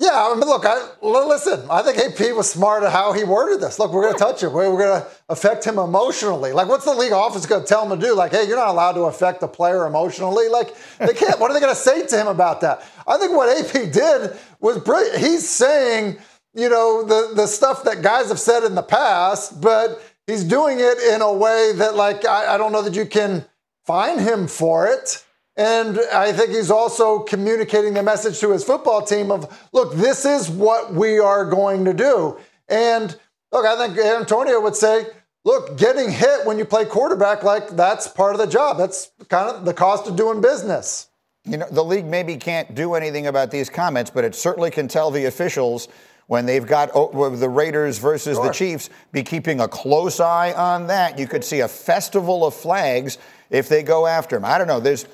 Yeah, 0.00 0.10
I 0.12 0.34
mean, 0.34 0.40
look, 0.48 0.64
I, 0.66 0.88
listen, 1.02 1.66
I 1.70 1.82
think 1.82 1.98
AP 1.98 2.34
was 2.34 2.50
smart 2.50 2.82
at 2.82 2.90
how 2.90 3.12
he 3.12 3.22
worded 3.22 3.60
this. 3.60 3.78
Look, 3.78 3.92
we're 3.92 4.02
going 4.02 4.14
to 4.14 4.18
touch 4.18 4.42
him. 4.42 4.52
We're, 4.52 4.76
going 4.76 5.00
to 5.00 5.06
affect 5.28 5.64
him 5.64 5.78
emotionally. 5.78 6.52
Like, 6.52 6.66
what's 6.66 6.84
the 6.84 6.94
league 6.94 7.12
office 7.12 7.46
going 7.46 7.62
to 7.62 7.66
tell 7.66 7.88
him 7.88 7.98
to 7.98 8.06
do? 8.06 8.12
Like, 8.12 8.32
hey, 8.32 8.44
you're 8.46 8.56
not 8.56 8.68
allowed 8.68 8.92
to 8.92 9.02
affect 9.02 9.40
a 9.44 9.48
player 9.48 9.86
emotionally. 9.86 10.48
Like, 10.48 10.74
they 10.98 11.12
can't. 11.14 11.38
what 11.38 11.50
are 11.50 11.54
they 11.54 11.60
going 11.60 11.74
to 11.74 11.80
say 11.80 12.04
to 12.06 12.16
him 12.20 12.26
about 12.26 12.60
that? 12.62 12.84
I 13.06 13.18
think 13.18 13.36
what 13.36 13.48
AP 13.56 13.92
did 13.92 14.36
was 14.58 14.78
brilliant. 14.78 15.18
He's 15.18 15.48
saying, 15.48 16.18
you 16.54 16.68
know, 16.68 17.04
the, 17.04 17.32
the 17.36 17.46
stuff 17.46 17.84
that 17.84 18.02
guys 18.02 18.28
have 18.28 18.40
said 18.40 18.64
in 18.64 18.74
the 18.74 18.82
past, 18.82 19.60
but 19.60 20.02
he's 20.26 20.42
doing 20.42 20.80
it 20.80 20.98
in 21.14 21.22
a 21.22 21.32
way 21.32 21.72
that, 21.76 21.94
like, 21.94 22.26
I, 22.26 22.54
I 22.54 22.58
don't 22.58 22.72
know 22.72 22.82
that 22.82 22.94
you 22.94 23.06
can 23.06 23.44
fine 23.86 24.18
him 24.18 24.48
for 24.48 24.88
it. 24.88 25.23
And 25.56 26.00
I 26.12 26.32
think 26.32 26.50
he's 26.50 26.70
also 26.70 27.20
communicating 27.20 27.94
the 27.94 28.02
message 28.02 28.40
to 28.40 28.50
his 28.52 28.64
football 28.64 29.02
team 29.02 29.30
of, 29.30 29.68
look, 29.72 29.94
this 29.94 30.24
is 30.24 30.50
what 30.50 30.92
we 30.92 31.18
are 31.18 31.44
going 31.44 31.84
to 31.84 31.94
do. 31.94 32.36
And 32.68 33.16
look, 33.52 33.64
I 33.64 33.76
think 33.86 33.98
Antonio 33.98 34.60
would 34.60 34.74
say, 34.74 35.06
look, 35.44 35.78
getting 35.78 36.10
hit 36.10 36.44
when 36.44 36.58
you 36.58 36.64
play 36.64 36.84
quarterback, 36.84 37.44
like 37.44 37.68
that's 37.70 38.08
part 38.08 38.34
of 38.34 38.40
the 38.40 38.48
job. 38.48 38.78
That's 38.78 39.12
kind 39.28 39.48
of 39.48 39.64
the 39.64 39.74
cost 39.74 40.08
of 40.08 40.16
doing 40.16 40.40
business. 40.40 41.08
You 41.44 41.58
know, 41.58 41.68
the 41.70 41.84
league 41.84 42.06
maybe 42.06 42.36
can't 42.36 42.74
do 42.74 42.94
anything 42.94 43.26
about 43.26 43.50
these 43.50 43.70
comments, 43.70 44.10
but 44.10 44.24
it 44.24 44.34
certainly 44.34 44.70
can 44.70 44.88
tell 44.88 45.10
the 45.10 45.26
officials 45.26 45.88
when 46.26 46.46
they've 46.46 46.66
got 46.66 46.90
oh, 46.94 47.36
the 47.36 47.48
Raiders 47.48 47.98
versus 47.98 48.38
sure. 48.38 48.46
the 48.46 48.52
Chiefs, 48.52 48.88
be 49.12 49.22
keeping 49.22 49.60
a 49.60 49.68
close 49.68 50.20
eye 50.20 50.52
on 50.54 50.86
that. 50.86 51.18
You 51.18 51.26
could 51.26 51.44
see 51.44 51.60
a 51.60 51.68
festival 51.68 52.46
of 52.46 52.54
flags 52.54 53.18
if 53.50 53.68
they 53.68 53.82
go 53.82 54.06
after 54.06 54.36
him. 54.36 54.44
I 54.44 54.56
don't 54.56 54.66
know. 54.66 54.80
There's 54.80 55.04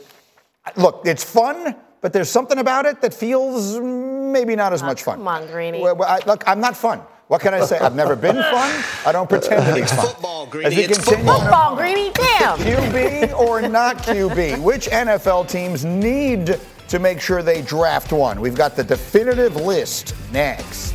Look, 0.76 1.02
it's 1.04 1.24
fun, 1.24 1.74
but 2.00 2.12
there's 2.12 2.28
something 2.28 2.58
about 2.58 2.86
it 2.86 3.00
that 3.00 3.14
feels 3.14 3.78
maybe 3.80 4.56
not 4.56 4.72
as 4.72 4.82
oh, 4.82 4.86
much 4.86 5.02
fun. 5.02 5.18
Come 5.18 5.28
on, 5.28 5.46
Greeny. 5.46 5.80
Well, 5.80 6.02
I, 6.02 6.20
look, 6.26 6.44
I'm 6.46 6.60
not 6.60 6.76
fun. 6.76 7.00
What 7.28 7.40
can 7.40 7.54
I 7.54 7.60
say? 7.64 7.78
I've 7.78 7.94
never 7.94 8.16
been 8.16 8.34
fun. 8.34 8.84
I 9.06 9.12
don't 9.12 9.28
pretend 9.28 9.64
to 9.66 9.74
be 9.74 9.86
fun. 9.86 10.06
Football, 10.06 10.46
Greeny. 10.46 10.74
It's 10.74 10.98
football, 10.98 11.76
Greeny. 11.76 12.10
Damn. 12.10 12.40
Bam! 12.40 12.58
QB 12.58 13.38
or 13.38 13.62
not 13.62 13.98
QB? 13.98 14.62
Which 14.62 14.88
NFL 14.88 15.48
teams 15.48 15.84
need 15.84 16.58
to 16.88 16.98
make 16.98 17.20
sure 17.20 17.42
they 17.42 17.62
draft 17.62 18.12
one? 18.12 18.40
We've 18.40 18.56
got 18.56 18.74
the 18.74 18.82
definitive 18.82 19.54
list 19.56 20.14
next. 20.32 20.94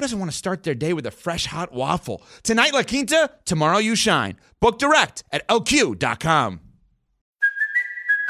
who 0.00 0.02
doesn't 0.02 0.18
want 0.18 0.30
to 0.30 0.36
start 0.36 0.62
their 0.62 0.74
day 0.74 0.94
with 0.94 1.04
a 1.04 1.10
fresh 1.10 1.44
hot 1.44 1.72
waffle? 1.72 2.22
Tonight, 2.42 2.72
La 2.72 2.82
Quinta, 2.82 3.30
tomorrow, 3.44 3.76
you 3.76 3.94
shine. 3.94 4.36
Book 4.58 4.78
direct 4.78 5.24
at 5.30 5.46
lq.com. 5.48 6.60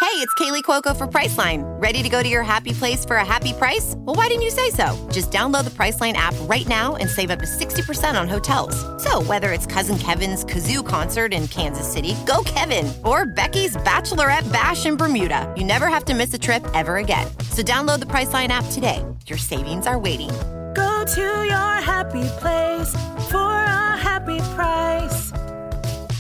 Hey, 0.01 0.17
it's 0.17 0.35
Kaley 0.35 0.65
Cuoco 0.65 0.97
for 0.97 1.07
Priceline. 1.07 1.63
Ready 1.81 2.03
to 2.03 2.09
go 2.09 2.25
to 2.25 2.29
your 2.29 2.43
happy 2.43 2.73
place 2.73 3.05
for 3.05 3.17
a 3.17 3.25
happy 3.25 3.53
price? 3.53 3.95
Well, 3.99 4.17
why 4.17 4.27
didn't 4.27 4.43
you 4.43 4.51
say 4.51 4.71
so? 4.71 5.09
Just 5.13 5.31
download 5.31 5.63
the 5.63 5.71
Priceline 5.71 6.15
app 6.15 6.35
right 6.49 6.67
now 6.67 6.97
and 6.97 7.09
save 7.09 7.31
up 7.31 7.39
to 7.39 7.47
60% 7.47 8.21
on 8.21 8.27
hotels. 8.27 8.75
So, 9.01 9.23
whether 9.23 9.53
it's 9.53 9.67
Cousin 9.67 9.97
Kevin's 9.97 10.45
Kazoo 10.45 10.85
concert 10.85 11.33
in 11.33 11.47
Kansas 11.47 11.87
City, 11.87 12.17
go 12.27 12.43
Kevin, 12.45 12.93
or 13.05 13.27
Becky's 13.27 13.77
Bachelorette 13.77 14.51
Bash 14.53 14.87
in 14.87 14.97
Bermuda, 14.97 15.55
you 15.57 15.63
never 15.63 15.87
have 15.87 16.05
to 16.07 16.15
miss 16.15 16.35
a 16.35 16.39
trip 16.39 16.67
ever 16.75 16.97
again. 16.97 17.29
So, 17.53 17.63
download 17.63 18.01
the 18.01 18.07
Priceline 18.07 18.49
app 18.49 18.65
today. 18.73 19.05
Your 19.27 19.39
savings 19.39 19.87
are 19.87 19.99
waiting. 19.99 20.31
Go 20.75 21.05
to 21.05 21.21
your 21.21 21.81
happy 21.83 22.23
place 22.39 22.93
for 23.31 23.39
a 23.39 23.97
happy 23.97 24.39
price. 24.55 25.33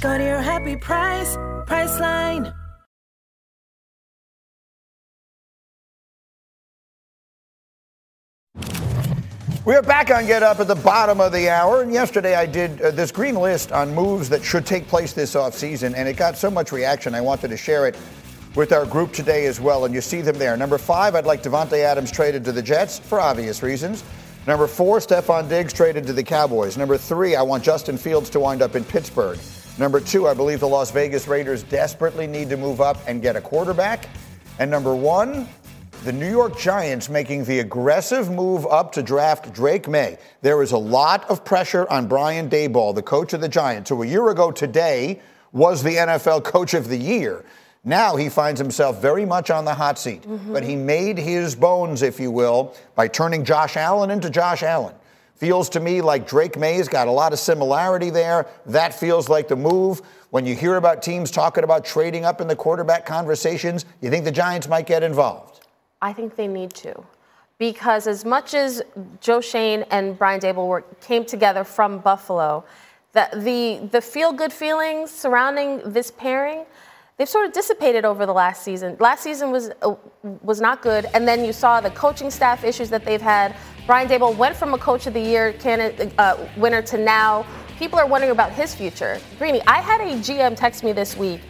Go 0.00 0.18
to 0.18 0.24
your 0.24 0.40
happy 0.40 0.76
price, 0.76 1.36
Priceline. 1.66 2.52
We 9.64 9.76
are 9.76 9.82
back 9.82 10.10
on 10.10 10.26
Get 10.26 10.42
Up 10.42 10.58
at 10.58 10.66
the 10.66 10.74
bottom 10.74 11.20
of 11.20 11.32
the 11.32 11.48
hour. 11.48 11.82
And 11.82 11.92
yesterday 11.92 12.34
I 12.34 12.46
did 12.46 12.80
uh, 12.80 12.90
this 12.90 13.12
green 13.12 13.36
list 13.36 13.70
on 13.70 13.94
moves 13.94 14.28
that 14.30 14.42
should 14.42 14.66
take 14.66 14.88
place 14.88 15.12
this 15.12 15.34
offseason, 15.34 15.94
and 15.96 16.08
it 16.08 16.16
got 16.16 16.36
so 16.36 16.50
much 16.50 16.72
reaction, 16.72 17.14
I 17.14 17.20
wanted 17.20 17.48
to 17.48 17.56
share 17.56 17.86
it 17.86 17.96
with 18.56 18.72
our 18.72 18.84
group 18.84 19.12
today 19.12 19.46
as 19.46 19.60
well. 19.60 19.84
And 19.84 19.94
you 19.94 20.00
see 20.00 20.22
them 20.22 20.38
there. 20.38 20.56
Number 20.56 20.78
five, 20.78 21.14
I'd 21.14 21.26
like 21.26 21.42
Davante 21.42 21.78
Adams 21.84 22.10
traded 22.10 22.44
to 22.46 22.52
the 22.52 22.62
Jets 22.62 22.98
for 22.98 23.20
obvious 23.20 23.62
reasons. 23.62 24.02
Number 24.46 24.66
four, 24.66 24.98
Stefon 24.98 25.48
Diggs 25.48 25.72
traded 25.72 26.06
to 26.06 26.12
the 26.12 26.22
Cowboys. 26.22 26.76
Number 26.78 26.96
three, 26.96 27.36
I 27.36 27.42
want 27.42 27.62
Justin 27.62 27.98
Fields 27.98 28.30
to 28.30 28.40
wind 28.40 28.62
up 28.62 28.74
in 28.74 28.84
Pittsburgh. 28.84 29.38
Number 29.78 30.00
two, 30.00 30.26
I 30.26 30.34
believe 30.34 30.60
the 30.60 30.68
Las 30.68 30.90
Vegas 30.90 31.28
Raiders 31.28 31.62
desperately 31.62 32.26
need 32.26 32.48
to 32.48 32.56
move 32.56 32.80
up 32.80 32.96
and 33.06 33.20
get 33.20 33.36
a 33.36 33.40
quarterback. 33.40 34.08
And 34.58 34.70
number 34.70 34.94
one, 34.94 35.46
the 36.04 36.12
New 36.12 36.30
York 36.30 36.58
Giants 36.58 37.10
making 37.10 37.44
the 37.44 37.58
aggressive 37.58 38.30
move 38.30 38.66
up 38.66 38.92
to 38.92 39.02
draft 39.02 39.52
Drake 39.52 39.86
Maye. 39.86 40.16
There 40.40 40.62
is 40.62 40.72
a 40.72 40.78
lot 40.78 41.28
of 41.28 41.44
pressure 41.44 41.86
on 41.90 42.08
Brian 42.08 42.48
Daboll, 42.48 42.94
the 42.94 43.02
coach 43.02 43.34
of 43.34 43.42
the 43.42 43.48
Giants, 43.48 43.90
who 43.90 44.02
a 44.02 44.06
year 44.06 44.30
ago 44.30 44.50
today 44.50 45.20
was 45.52 45.82
the 45.82 45.96
NFL 45.96 46.44
Coach 46.44 46.72
of 46.72 46.88
the 46.88 46.96
Year. 46.96 47.44
Now 47.84 48.16
he 48.16 48.28
finds 48.28 48.60
himself 48.60 49.00
very 49.00 49.24
much 49.24 49.50
on 49.50 49.64
the 49.64 49.74
hot 49.74 49.98
seat, 49.98 50.22
Mhm. 50.28 50.52
but 50.52 50.62
he 50.62 50.76
made 50.76 51.16
his 51.18 51.54
bones, 51.54 52.02
if 52.02 52.20
you 52.20 52.30
will, 52.30 52.74
by 52.94 53.08
turning 53.08 53.42
Josh 53.44 53.76
Allen 53.76 54.10
into 54.10 54.28
Josh 54.28 54.62
Allen. 54.62 54.94
Feels 55.36 55.70
to 55.70 55.80
me 55.80 56.02
like 56.02 56.26
Drake 56.26 56.58
Maye's 56.58 56.88
got 56.88 57.08
a 57.08 57.10
lot 57.10 57.32
of 57.32 57.38
similarity 57.38 58.10
there. 58.10 58.46
That 58.66 58.92
feels 58.92 59.30
like 59.30 59.48
the 59.48 59.56
move. 59.56 60.02
When 60.28 60.44
you 60.44 60.54
hear 60.54 60.76
about 60.76 61.02
teams 61.02 61.30
talking 61.30 61.64
about 61.64 61.82
trading 61.86 62.26
up 62.26 62.42
in 62.42 62.46
the 62.48 62.54
quarterback 62.54 63.06
conversations, 63.06 63.86
you 64.02 64.10
think 64.10 64.26
the 64.26 64.30
Giants 64.30 64.68
might 64.68 64.84
get 64.86 65.02
involved. 65.02 65.60
I 66.02 66.12
think 66.12 66.36
they 66.36 66.46
need 66.46 66.74
to. 66.74 66.94
Because 67.56 68.06
as 68.06 68.24
much 68.26 68.52
as 68.52 68.82
Joe 69.22 69.40
Schoen 69.40 69.84
and 69.90 70.18
Brian 70.18 70.40
Daboll 70.40 70.66
were, 70.66 70.82
came 71.00 71.24
together 71.24 71.64
from 71.64 71.98
Buffalo, 71.98 72.64
the, 73.12 73.28
the, 73.34 73.86
the 73.90 74.00
feel 74.02 74.32
good 74.32 74.52
feelings 74.52 75.10
surrounding 75.10 75.80
this 75.84 76.10
pairing, 76.10 76.64
they've 77.20 77.28
sort 77.28 77.44
of 77.44 77.52
dissipated 77.52 78.06
over 78.06 78.24
the 78.24 78.32
last 78.32 78.62
season. 78.62 78.96
Last 78.98 79.22
season 79.22 79.50
was, 79.50 79.70
uh, 79.82 79.94
was 80.42 80.58
not 80.58 80.80
good. 80.80 81.04
And 81.12 81.28
then 81.28 81.44
you 81.44 81.52
saw 81.52 81.78
the 81.78 81.90
coaching 81.90 82.30
staff 82.30 82.64
issues 82.64 82.88
that 82.88 83.04
they've 83.04 83.20
had. 83.20 83.54
Brian 83.86 84.08
Daboll 84.08 84.34
went 84.34 84.56
from 84.56 84.72
a 84.72 84.78
coach 84.78 85.06
of 85.06 85.12
the 85.12 85.20
year 85.20 85.52
candidate, 85.52 86.14
uh, 86.18 86.38
winner 86.56 86.80
to 86.80 86.96
now. 86.96 87.44
People 87.78 87.98
are 87.98 88.06
wondering 88.06 88.32
about 88.32 88.52
his 88.52 88.74
future. 88.74 89.20
Greeny, 89.38 89.60
I 89.66 89.82
had 89.82 90.00
a 90.00 90.16
GM 90.22 90.56
text 90.56 90.82
me 90.82 90.92
this 90.92 91.14
week 91.14 91.42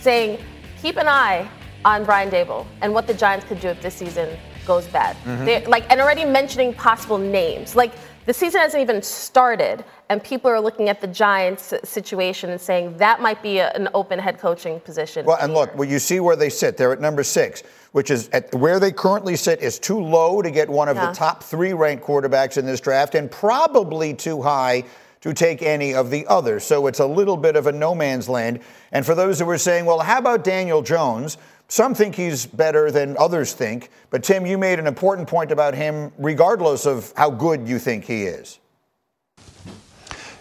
saying, 0.00 0.38
keep 0.80 0.96
an 0.96 1.06
eye 1.08 1.46
on 1.84 2.04
Brian 2.04 2.30
Daboll 2.30 2.64
and 2.80 2.94
what 2.94 3.06
the 3.06 3.12
Giants 3.12 3.44
could 3.44 3.60
do 3.60 3.68
if 3.68 3.82
this 3.82 3.96
season 3.96 4.30
goes 4.66 4.86
bad. 4.86 5.14
Mhm. 5.26 5.44
They- 5.44 5.66
like, 5.66 5.84
and 5.90 6.00
already 6.00 6.24
mentioning 6.24 6.72
possible 6.72 7.18
names. 7.18 7.76
Like, 7.76 7.92
the 8.28 8.34
season 8.34 8.60
hasn't 8.60 8.82
even 8.82 9.00
started, 9.00 9.82
and 10.10 10.22
people 10.22 10.50
are 10.50 10.60
looking 10.60 10.90
at 10.90 11.00
the 11.00 11.06
Giants 11.06 11.72
situation 11.82 12.50
and 12.50 12.60
saying 12.60 12.94
that 12.98 13.22
might 13.22 13.42
be 13.42 13.56
a, 13.56 13.70
an 13.70 13.88
open 13.94 14.18
head 14.18 14.38
coaching 14.38 14.80
position. 14.80 15.24
Well, 15.24 15.38
and 15.40 15.54
look, 15.54 15.74
well, 15.74 15.88
you 15.88 15.98
see 15.98 16.20
where 16.20 16.36
they 16.36 16.50
sit. 16.50 16.76
They're 16.76 16.92
at 16.92 17.00
number 17.00 17.24
six, 17.24 17.62
which 17.92 18.10
is 18.10 18.28
at 18.34 18.54
where 18.54 18.78
they 18.78 18.92
currently 18.92 19.34
sit 19.34 19.62
is 19.62 19.78
too 19.78 19.98
low 19.98 20.42
to 20.42 20.50
get 20.50 20.68
one 20.68 20.90
of 20.90 20.96
Yeah. 20.98 21.06
the 21.06 21.14
top 21.14 21.42
three 21.42 21.72
ranked 21.72 22.04
quarterbacks 22.04 22.58
in 22.58 22.66
this 22.66 22.82
draft, 22.82 23.14
and 23.14 23.30
probably 23.30 24.12
too 24.12 24.42
high 24.42 24.84
to 25.22 25.32
take 25.32 25.62
any 25.62 25.94
of 25.94 26.10
the 26.10 26.26
others. 26.26 26.64
So 26.64 26.86
it's 26.86 27.00
a 27.00 27.06
little 27.06 27.38
bit 27.38 27.56
of 27.56 27.66
a 27.66 27.72
no 27.72 27.94
man's 27.94 28.28
land. 28.28 28.60
And 28.92 29.06
for 29.06 29.14
those 29.14 29.40
who 29.40 29.48
are 29.48 29.56
saying, 29.56 29.86
well, 29.86 30.00
how 30.00 30.18
about 30.18 30.44
Daniel 30.44 30.82
Jones? 30.82 31.38
Some 31.68 31.94
think 31.94 32.14
he's 32.14 32.46
better 32.46 32.90
than 32.90 33.16
others 33.18 33.52
think. 33.52 33.90
But 34.10 34.24
Tim, 34.24 34.46
you 34.46 34.56
made 34.56 34.78
an 34.78 34.86
important 34.86 35.28
point 35.28 35.52
about 35.52 35.74
him, 35.74 36.12
regardless 36.18 36.86
of 36.86 37.12
how 37.16 37.30
good 37.30 37.68
you 37.68 37.78
think 37.78 38.04
he 38.04 38.24
is. 38.24 38.58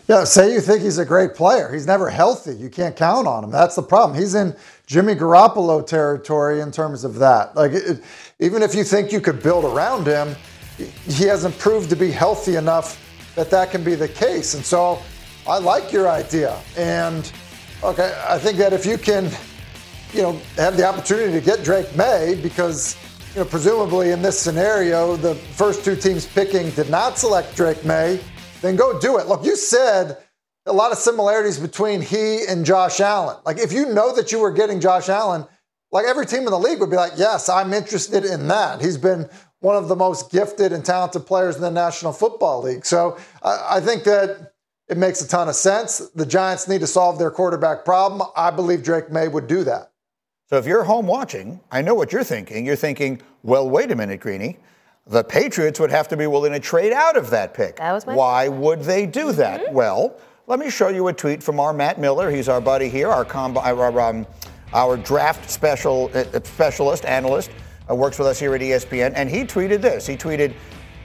Yeah, 0.07 0.23
say 0.23 0.53
you 0.53 0.61
think 0.61 0.83
he's 0.83 0.99
a 0.99 1.05
great 1.05 1.33
player. 1.35 1.69
He's 1.73 1.85
never 1.85 2.09
healthy. 2.09 2.55
You 2.55 2.69
can't 2.69 2.95
count 2.95 3.27
on 3.27 3.43
him. 3.43 3.51
That's 3.51 3.75
the 3.75 3.81
problem. 3.83 4.17
He's 4.17 4.35
in 4.35 4.55
Jimmy 4.85 5.15
Garoppolo 5.15 5.85
territory 5.85 6.61
in 6.61 6.71
terms 6.71 7.03
of 7.03 7.15
that. 7.15 7.57
Like, 7.57 7.73
it, 7.73 8.01
even 8.39 8.61
if 8.61 8.73
you 8.73 8.85
think 8.85 9.11
you 9.11 9.19
could 9.19 9.43
build 9.43 9.65
around 9.65 10.07
him, 10.07 10.33
he 10.77 11.25
hasn't 11.25 11.57
proved 11.59 11.89
to 11.89 11.97
be 11.97 12.09
healthy 12.09 12.55
enough 12.55 13.03
that 13.35 13.49
that 13.49 13.69
can 13.69 13.83
be 13.83 13.95
the 13.95 14.07
case. 14.07 14.53
And 14.53 14.63
so 14.63 15.01
I 15.45 15.57
like 15.57 15.91
your 15.91 16.07
idea. 16.07 16.57
And 16.77 17.29
okay, 17.83 18.17
I 18.29 18.37
think 18.37 18.57
that 18.59 18.71
if 18.71 18.85
you 18.85 18.97
can, 18.97 19.29
you 20.13 20.21
know, 20.21 20.33
have 20.55 20.77
the 20.77 20.85
opportunity 20.85 21.31
to 21.33 21.41
get 21.41 21.63
Drake 21.63 21.95
Maye, 21.95 22.39
because, 22.41 22.95
you 23.33 23.41
know, 23.41 23.45
presumably 23.45 24.11
in 24.11 24.21
this 24.21 24.39
scenario, 24.39 25.15
the 25.15 25.35
first 25.35 25.83
two 25.83 25.95
teams 25.95 26.25
picking 26.25 26.69
did 26.71 26.89
not 26.89 27.17
select 27.17 27.55
Drake 27.55 27.83
Maye, 27.85 28.19
then 28.61 28.75
go 28.75 28.99
do 28.99 29.17
it. 29.17 29.27
Look, 29.27 29.45
you 29.45 29.55
said 29.55 30.17
a 30.65 30.73
lot 30.73 30.91
of 30.91 30.97
similarities 30.97 31.59
between 31.59 32.01
he 32.01 32.45
and 32.47 32.65
Josh 32.65 32.99
Allen. 32.99 33.37
Like, 33.45 33.57
if 33.59 33.71
you 33.71 33.93
know 33.93 34.15
that 34.15 34.31
you 34.31 34.39
were 34.39 34.51
getting 34.51 34.79
Josh 34.79 35.09
Allen, 35.09 35.45
like 35.91 36.05
every 36.05 36.25
team 36.25 36.39
in 36.39 36.51
the 36.51 36.59
league 36.59 36.79
would 36.79 36.89
be 36.89 36.97
like, 36.97 37.13
yes, 37.15 37.47
I'm 37.47 37.73
interested 37.73 38.25
in 38.25 38.47
that. 38.49 38.81
He's 38.81 38.97
been 38.97 39.29
one 39.59 39.75
of 39.75 39.87
the 39.87 39.95
most 39.95 40.31
gifted 40.31 40.73
and 40.73 40.83
talented 40.83 41.25
players 41.25 41.55
in 41.55 41.61
the 41.61 41.71
National 41.71 42.11
Football 42.11 42.63
League. 42.63 42.85
So 42.85 43.17
I, 43.41 43.77
I 43.77 43.79
think 43.79 44.03
that 44.03 44.53
it 44.89 44.97
makes 44.97 45.21
a 45.21 45.27
ton 45.27 45.47
of 45.47 45.55
sense. 45.55 45.99
The 46.15 46.25
Giants 46.25 46.67
need 46.67 46.81
to 46.81 46.87
solve 46.87 47.19
their 47.19 47.31
quarterback 47.31 47.85
problem. 47.85 48.27
I 48.35 48.51
believe 48.51 48.83
Drake 48.83 49.11
Maye 49.11 49.27
would 49.27 49.47
do 49.47 49.63
that. 49.63 49.91
So 50.49 50.55
if 50.57 50.65
you're 50.65 50.85
home 50.85 51.07
watching, 51.07 51.59
I 51.71 51.81
know 51.81 51.93
what 51.93 52.13
you're 52.13 52.23
thinking. 52.23 52.65
You're 52.65 52.77
thinking, 52.77 53.21
well, 53.43 53.69
wait 53.69 53.91
a 53.91 53.95
minute, 53.97 54.21
Greeny. 54.21 54.57
The 55.05 55.21
Patriots 55.21 55.77
would 55.81 55.91
have 55.91 56.07
to 56.07 56.15
be 56.15 56.25
willing 56.25 56.53
to 56.53 56.59
trade 56.59 56.93
out 56.93 57.17
of 57.17 57.29
that 57.31 57.53
pick. 57.53 57.75
That 57.77 57.91
was 57.91 58.05
my 58.05 58.15
Why 58.15 58.47
would 58.47 58.81
they 58.81 59.05
do 59.05 59.33
that? 59.33 59.73
Well, 59.73 60.17
let 60.47 60.59
me 60.59 60.69
show 60.69 60.87
you 60.87 61.09
a 61.09 61.13
tweet 61.13 61.43
from 61.43 61.59
our 61.59 61.73
Matt 61.73 61.99
Miller. 61.99 62.31
He's 62.31 62.47
our 62.47 62.61
buddy 62.61 62.87
here, 62.87 63.09
our, 63.09 63.25
comb- 63.25 63.57
our, 63.57 63.99
um, 63.99 64.25
our 64.73 64.95
draft 64.95 65.49
special 65.49 66.09
uh, 66.13 66.23
specialist, 66.43 67.03
analyst, 67.03 67.51
uh, 67.89 67.95
works 67.95 68.17
with 68.17 68.29
us 68.29 68.39
here 68.39 68.55
at 68.55 68.61
ESPN. 68.61 69.11
And 69.15 69.29
he 69.29 69.43
tweeted 69.43 69.81
this. 69.81 70.07
He 70.07 70.15
tweeted, 70.15 70.53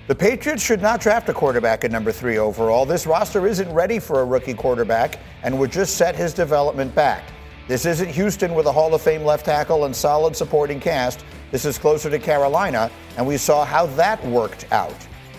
the 0.07 0.15
Patriots 0.15 0.63
should 0.63 0.83
not 0.83 1.01
draft 1.01 1.29
a 1.29 1.35
quarterback 1.35 1.83
at 1.83 1.91
number 1.91 2.13
three 2.13 2.39
overall. 2.39 2.87
This 2.87 3.09
roster 3.09 3.49
isn't 3.49 3.73
ready 3.73 3.99
for 3.99 4.21
a 4.21 4.25
rookie 4.25 4.55
quarterback 4.55 5.19
and 5.43 5.59
would 5.59 5.73
just 5.73 5.97
set 5.97 6.15
his 6.15 6.33
development 6.33 6.95
back. 6.95 7.25
This 7.73 7.87
isn't 7.87 8.11
Houston 8.11 8.53
with 8.53 8.67
a 8.67 8.73
Hall 8.73 8.95
of 8.95 9.01
Fame 9.01 9.25
left 9.25 9.47
tackle 9.47 9.87
and 9.87 9.97
solid 9.97 10.37
supporting 10.37 10.79
cast. 10.79 11.25
This 11.53 11.65
is 11.65 11.79
closer 11.79 12.11
to 12.11 12.19
Carolina, 12.19 12.91
and 13.17 13.27
we 13.27 13.39
saw 13.39 13.65
how 13.65 13.87
that 13.97 14.23
worked 14.27 14.71
out. 14.71 14.95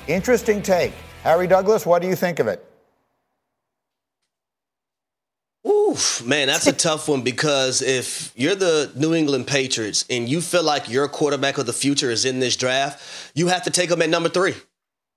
Interesting 0.07 0.63
take. 0.63 0.93
Harry 1.21 1.45
Douglas, 1.45 1.85
what 1.85 2.01
do 2.01 2.07
you 2.07 2.15
think 2.15 2.39
of 2.39 2.47
it? 2.47 2.67
Oof, 5.63 6.25
man, 6.25 6.47
that's 6.47 6.65
a 6.65 6.73
tough 6.73 7.07
one 7.07 7.21
because 7.21 7.83
if 7.83 8.33
you're 8.35 8.55
the 8.55 8.91
New 8.95 9.13
England 9.13 9.45
Patriots 9.45 10.03
and 10.09 10.27
you 10.27 10.41
feel 10.41 10.63
like 10.63 10.89
your 10.89 11.07
quarterback 11.07 11.59
of 11.59 11.67
the 11.67 11.71
future 11.71 12.09
is 12.09 12.25
in 12.25 12.39
this 12.39 12.57
draft, 12.57 12.99
you 13.35 13.49
have 13.49 13.61
to 13.65 13.69
take 13.69 13.91
him 13.91 14.01
at 14.01 14.09
number 14.09 14.29
three. 14.29 14.55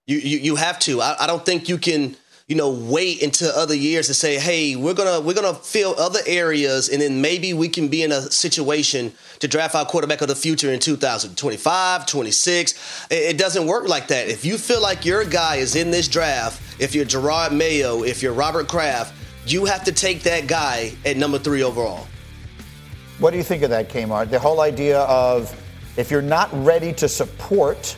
You 0.06 0.18
you, 0.18 0.36
you 0.36 0.56
have 0.56 0.78
to. 0.80 1.00
I, 1.00 1.16
I 1.20 1.26
don't 1.26 1.46
think 1.46 1.70
you 1.70 1.78
can 1.78 2.14
you 2.48 2.54
know 2.54 2.70
wait 2.70 3.24
until 3.24 3.50
other 3.50 3.74
years 3.74 4.06
to 4.06 4.14
say 4.14 4.38
hey 4.38 4.76
we're 4.76 4.94
gonna 4.94 5.20
we're 5.20 5.34
gonna 5.34 5.52
fill 5.52 5.96
other 5.98 6.20
areas 6.28 6.88
and 6.88 7.02
then 7.02 7.20
maybe 7.20 7.52
we 7.52 7.68
can 7.68 7.88
be 7.88 8.04
in 8.04 8.12
a 8.12 8.22
situation 8.30 9.12
to 9.40 9.48
draft 9.48 9.74
our 9.74 9.84
quarterback 9.84 10.20
of 10.20 10.28
the 10.28 10.36
future 10.36 10.72
in 10.72 10.78
2025 10.78 12.06
26 12.06 13.06
it, 13.10 13.36
doesn't 13.36 13.66
work 13.66 13.88
like 13.88 14.06
that. 14.08 14.28
If 14.28 14.44
you 14.44 14.58
feel 14.58 14.80
like 14.80 15.04
your 15.04 15.24
guy 15.24 15.56
is 15.56 15.74
in 15.74 15.90
this 15.90 16.06
draft 16.06 16.80
if 16.80 16.94
you're 16.94 17.04
Jerod 17.04 17.50
Mayo 17.50 18.04
if 18.04 18.22
you're 18.22 18.32
Robert 18.32 18.68
Kraft 18.68 19.12
you 19.44 19.64
have 19.64 19.82
to 19.82 19.90
take 19.90 20.22
that 20.22 20.46
guy 20.46 20.92
at 21.04 21.16
number 21.16 21.40
three 21.40 21.64
overall. 21.64 22.06
What 23.18 23.32
do 23.32 23.38
you 23.38 23.44
think 23.44 23.64
of 23.64 23.70
that 23.70 23.88
Kmart? 23.88 24.30
The 24.30 24.38
whole 24.38 24.60
idea 24.60 25.00
of 25.00 25.52
if 25.96 26.12
you're 26.12 26.22
not 26.22 26.48
ready 26.64 26.92
to 26.92 27.08
support 27.08 27.96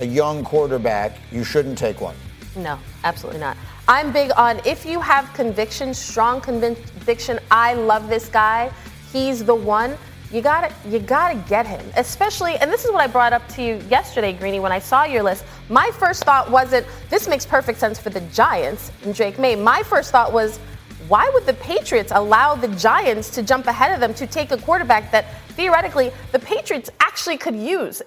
a 0.00 0.06
young 0.06 0.44
quarterback 0.44 1.16
you 1.32 1.44
shouldn't 1.44 1.78
take 1.78 2.02
one. 2.02 2.14
No 2.56 2.78
absolutely 3.02 3.40
not 3.40 3.56
I'm 3.88 4.12
big 4.12 4.32
on 4.36 4.60
if 4.66 4.84
you 4.84 5.00
have 5.00 5.32
conviction, 5.32 5.94
strong 5.94 6.40
conviction, 6.40 7.38
I 7.52 7.74
love 7.74 8.08
this 8.08 8.28
guy, 8.28 8.72
he's 9.12 9.44
the 9.44 9.54
one. 9.54 9.96
You 10.32 10.40
gotta, 10.42 10.74
you 10.88 10.98
gotta 10.98 11.38
get 11.48 11.68
him. 11.68 11.86
Especially, 11.96 12.56
and 12.56 12.68
this 12.68 12.84
is 12.84 12.90
what 12.90 13.00
I 13.00 13.06
brought 13.06 13.32
up 13.32 13.46
to 13.50 13.62
you 13.62 13.76
yesterday, 13.88 14.32
Greeny, 14.32 14.58
when 14.58 14.72
I 14.72 14.80
saw 14.80 15.04
your 15.04 15.22
list. 15.22 15.44
My 15.68 15.88
first 15.92 16.24
thought 16.24 16.50
wasn't 16.50 16.84
this 17.10 17.28
makes 17.28 17.46
perfect 17.46 17.78
sense 17.78 17.96
for 18.00 18.10
the 18.10 18.22
Giants 18.32 18.90
and 19.04 19.14
Drake 19.14 19.38
Maye. 19.38 19.54
My 19.54 19.84
first 19.84 20.10
thought 20.10 20.32
was, 20.32 20.58
why 21.06 21.30
would 21.32 21.46
the 21.46 21.54
Patriots 21.54 22.10
allow 22.12 22.56
the 22.56 22.66
Giants 22.68 23.30
to 23.30 23.42
jump 23.44 23.68
ahead 23.68 23.92
of 23.92 24.00
them 24.00 24.12
to 24.14 24.26
take 24.26 24.50
a 24.50 24.56
quarterback 24.56 25.12
that 25.12 25.26
theoretically 25.50 26.10
the 26.32 26.40
Patriots 26.40 26.90
actually 26.98 27.36
could 27.36 27.54
use? 27.54 28.02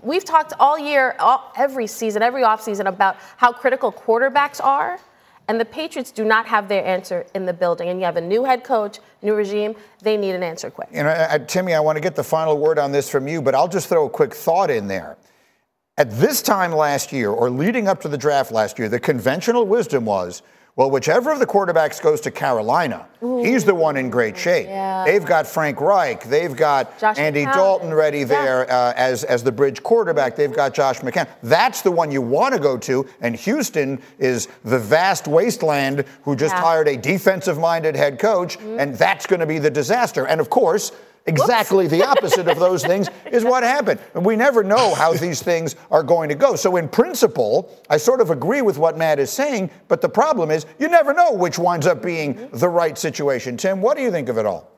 We've 0.00 0.24
talked 0.24 0.52
all 0.60 0.78
year, 0.78 1.16
all, 1.18 1.52
every 1.56 1.88
season, 1.88 2.22
every 2.22 2.42
offseason 2.42 2.86
about 2.86 3.16
how 3.36 3.50
critical 3.52 3.90
quarterbacks 3.90 4.62
are. 4.62 5.00
And 5.48 5.58
the 5.58 5.64
Patriots 5.64 6.10
do 6.10 6.24
not 6.24 6.46
have 6.46 6.68
their 6.68 6.84
answer 6.84 7.26
in 7.34 7.46
the 7.46 7.54
building. 7.54 7.88
And 7.88 7.98
you 7.98 8.04
have 8.04 8.18
a 8.18 8.20
new 8.20 8.44
head 8.44 8.64
coach, 8.64 8.98
new 9.22 9.34
regime. 9.34 9.74
They 10.02 10.18
need 10.18 10.34
an 10.34 10.42
answer 10.42 10.70
quick. 10.70 10.88
You 10.92 11.04
know, 11.04 11.44
Timmy, 11.48 11.74
I 11.74 11.80
want 11.80 11.96
to 11.96 12.00
get 12.00 12.14
the 12.14 12.22
final 12.22 12.58
word 12.58 12.78
on 12.78 12.92
this 12.92 13.08
from 13.08 13.26
you, 13.26 13.40
but 13.40 13.54
I'll 13.54 13.68
just 13.68 13.88
throw 13.88 14.06
a 14.06 14.10
quick 14.10 14.34
thought 14.34 14.70
in 14.70 14.86
there. 14.88 15.16
At 15.96 16.10
this 16.12 16.42
time 16.42 16.70
last 16.70 17.12
year, 17.12 17.30
or 17.30 17.50
leading 17.50 17.88
up 17.88 18.00
to 18.02 18.08
the 18.08 18.18
draft 18.18 18.52
last 18.52 18.78
year, 18.78 18.88
the 18.88 19.00
conventional 19.00 19.66
wisdom 19.66 20.04
was 20.04 20.42
well, 20.78 20.92
whichever 20.92 21.32
of 21.32 21.40
the 21.40 21.46
quarterbacks 21.46 22.00
goes 22.00 22.20
to 22.20 22.30
Carolina, 22.30 23.08
Ooh. 23.20 23.42
he's 23.42 23.64
the 23.64 23.74
one 23.74 23.96
in 23.96 24.10
great 24.10 24.38
shape. 24.38 24.68
Yeah. 24.68 25.04
They've 25.04 25.24
got 25.24 25.44
Frank 25.44 25.80
Reich. 25.80 26.22
They've 26.22 26.54
got 26.54 26.96
Josh 27.00 27.18
Andy 27.18 27.44
McCown. 27.44 27.54
Dalton 27.54 27.94
ready 27.94 28.22
there 28.22 28.64
yeah. 28.64 28.76
uh, 28.76 28.92
as, 28.94 29.24
as 29.24 29.42
the 29.42 29.50
bridge 29.50 29.82
quarterback. 29.82 30.36
They've 30.36 30.54
got 30.54 30.74
Josh 30.74 31.00
McCown. 31.00 31.26
That's 31.42 31.82
the 31.82 31.90
one 31.90 32.12
you 32.12 32.22
want 32.22 32.54
to 32.54 32.60
go 32.60 32.78
to. 32.78 33.04
And 33.20 33.34
Houston 33.34 34.00
is 34.20 34.46
the 34.62 34.78
vast 34.78 35.26
wasteland 35.26 36.04
who 36.22 36.36
just 36.36 36.54
yeah. 36.54 36.60
hired 36.60 36.86
a 36.86 36.96
defensive 36.96 37.58
minded 37.58 37.96
head 37.96 38.20
coach. 38.20 38.56
Mm-hmm. 38.56 38.78
And 38.78 38.94
that's 38.94 39.26
going 39.26 39.40
to 39.40 39.46
be 39.46 39.58
the 39.58 39.70
disaster. 39.70 40.28
And 40.28 40.40
of 40.40 40.48
course, 40.48 40.92
Exactly 41.28 41.84
Whoops. 41.84 41.90
the 41.90 42.06
opposite 42.06 42.48
of 42.48 42.58
those 42.58 42.82
things 42.82 43.08
is 43.30 43.44
what 43.44 43.62
happened. 43.62 44.00
And 44.14 44.24
we 44.24 44.34
never 44.34 44.64
know 44.64 44.94
how 44.94 45.12
these 45.12 45.42
things 45.42 45.76
are 45.90 46.02
going 46.02 46.30
to 46.30 46.34
go. 46.34 46.56
So, 46.56 46.76
in 46.76 46.88
principle, 46.88 47.70
I 47.90 47.98
sort 47.98 48.20
of 48.20 48.30
agree 48.30 48.62
with 48.62 48.78
what 48.78 48.96
Matt 48.96 49.18
is 49.18 49.30
saying, 49.30 49.70
but 49.88 50.00
the 50.00 50.08
problem 50.08 50.50
is 50.50 50.64
you 50.78 50.88
never 50.88 51.12
know 51.12 51.32
which 51.32 51.58
winds 51.58 51.86
up 51.86 52.02
being 52.02 52.48
the 52.52 52.68
right 52.68 52.96
situation. 52.96 53.56
Tim, 53.56 53.82
what 53.82 53.96
do 53.96 54.02
you 54.02 54.10
think 54.10 54.28
of 54.28 54.38
it 54.38 54.46
all? 54.46 54.70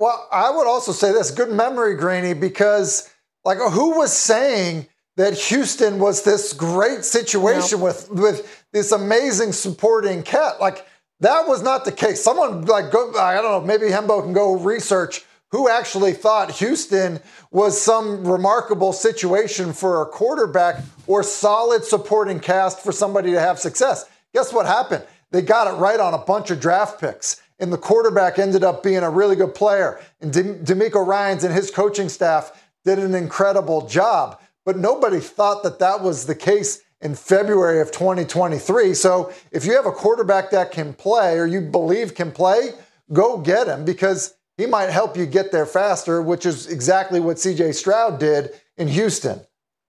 Well, 0.00 0.28
I 0.32 0.50
would 0.50 0.66
also 0.66 0.92
say 0.92 1.12
this 1.12 1.30
good 1.30 1.50
memory, 1.50 1.96
Greeny, 1.96 2.34
because 2.34 3.08
like 3.44 3.58
who 3.58 3.96
was 3.98 4.12
saying 4.12 4.88
that 5.16 5.34
Houston 5.34 5.98
was 5.98 6.22
this 6.22 6.52
great 6.52 7.04
situation 7.04 7.80
nope. 7.80 8.08
with 8.10 8.10
with 8.10 8.64
this 8.72 8.92
amazing 8.92 9.52
supporting 9.52 10.22
cat? 10.22 10.60
Like 10.60 10.86
that 11.20 11.48
was 11.48 11.62
not 11.62 11.84
the 11.84 11.92
case. 11.92 12.22
Someone 12.22 12.64
like 12.64 12.90
go, 12.90 13.12
I 13.18 13.34
don't 13.34 13.44
know, 13.44 13.60
maybe 13.60 13.86
Hembo 13.86 14.22
can 14.22 14.32
go 14.32 14.54
research 14.54 15.24
who 15.50 15.68
actually 15.68 16.12
thought 16.12 16.50
Houston 16.52 17.20
was 17.50 17.80
some 17.80 18.26
remarkable 18.26 18.92
situation 18.92 19.72
for 19.72 20.02
a 20.02 20.06
quarterback 20.06 20.82
or 21.06 21.22
solid 21.22 21.84
supporting 21.84 22.38
cast 22.38 22.80
for 22.80 22.92
somebody 22.92 23.32
to 23.32 23.40
have 23.40 23.58
success. 23.58 24.04
Guess 24.34 24.52
what 24.52 24.66
happened? 24.66 25.04
They 25.30 25.42
got 25.42 25.66
it 25.66 25.78
right 25.78 26.00
on 26.00 26.14
a 26.14 26.18
bunch 26.18 26.50
of 26.50 26.60
draft 26.60 27.00
picks. 27.00 27.40
And 27.58 27.72
the 27.72 27.78
quarterback 27.78 28.38
ended 28.38 28.62
up 28.62 28.82
being 28.82 28.98
a 28.98 29.10
really 29.10 29.36
good 29.36 29.54
player. 29.54 30.00
And 30.20 30.32
DeMeco 30.32 31.04
Ryans 31.04 31.44
and 31.44 31.52
his 31.52 31.70
coaching 31.70 32.08
staff 32.08 32.52
did 32.84 32.98
an 32.98 33.14
incredible 33.14 33.86
job. 33.86 34.40
But 34.64 34.78
nobody 34.78 35.18
thought 35.18 35.62
that 35.64 35.78
that 35.78 36.02
was 36.02 36.26
the 36.26 36.34
case 36.34 36.82
in 37.00 37.14
February 37.14 37.80
of 37.80 37.90
2023. 37.90 38.94
So 38.94 39.32
if 39.52 39.64
you 39.64 39.74
have 39.76 39.86
a 39.86 39.92
quarterback 39.92 40.50
that 40.50 40.72
can 40.72 40.92
play 40.92 41.38
or 41.38 41.46
you 41.46 41.60
believe 41.60 42.14
can 42.14 42.32
play, 42.32 42.70
go 43.12 43.38
get 43.38 43.68
him 43.68 43.84
because 43.84 44.34
he 44.56 44.66
might 44.66 44.90
help 44.90 45.16
you 45.16 45.24
get 45.24 45.52
there 45.52 45.66
faster, 45.66 46.20
which 46.20 46.44
is 46.44 46.66
exactly 46.66 47.20
what 47.20 47.36
CJ 47.36 47.74
Stroud 47.74 48.18
did 48.18 48.50
in 48.76 48.88
Houston. 48.88 49.40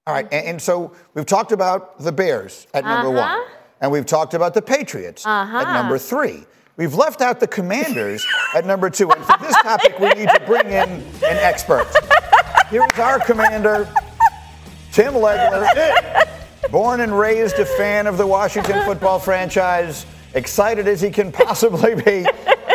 All 0.06 0.14
right. 0.14 0.28
And, 0.32 0.46
and 0.46 0.62
so 0.62 0.94
we've 1.16 1.26
talked 1.26 1.52
about 1.52 2.00
the 2.00 2.12
Bears 2.12 2.68
at 2.74 2.84
number 2.84 3.18
uh-huh. 3.18 3.38
one, 3.40 3.48
and 3.82 3.92
we've 3.92 4.06
talked 4.06 4.36
about 4.36 4.54
the 4.54 4.62
Patriots 4.62 5.26
uh-huh. 5.26 5.58
at 5.58 5.74
number 5.74 5.98
three. 5.98 6.46
We've 6.78 6.94
left 6.94 7.22
out 7.22 7.40
the 7.42 7.48
Commanders 7.48 8.26
at 8.56 8.66
number 8.66 8.90
two. 8.90 9.12
And 9.12 9.26
for 9.26 9.36
this 9.42 9.56
topic, 9.64 10.00
we 10.00 10.10
need 10.10 10.30
to 10.30 10.42
bring 10.46 10.68
in 10.68 10.90
an 10.90 11.04
expert. 11.24 11.88
Here 12.70 12.86
is 12.94 13.00
our 13.00 13.20
commander, 13.20 13.92
Tim 14.92 15.14
Legler. 15.16 16.36
Born 16.72 17.00
and 17.00 17.18
raised 17.18 17.58
a 17.58 17.66
fan 17.66 18.06
of 18.06 18.20
the 18.20 18.28
Washington 18.28 18.84
football 18.86 19.18
franchise, 19.18 20.06
excited 20.36 20.88
as 20.88 21.02
he 21.02 21.10
can 21.10 21.32
possibly 21.32 21.96
be. 21.96 22.28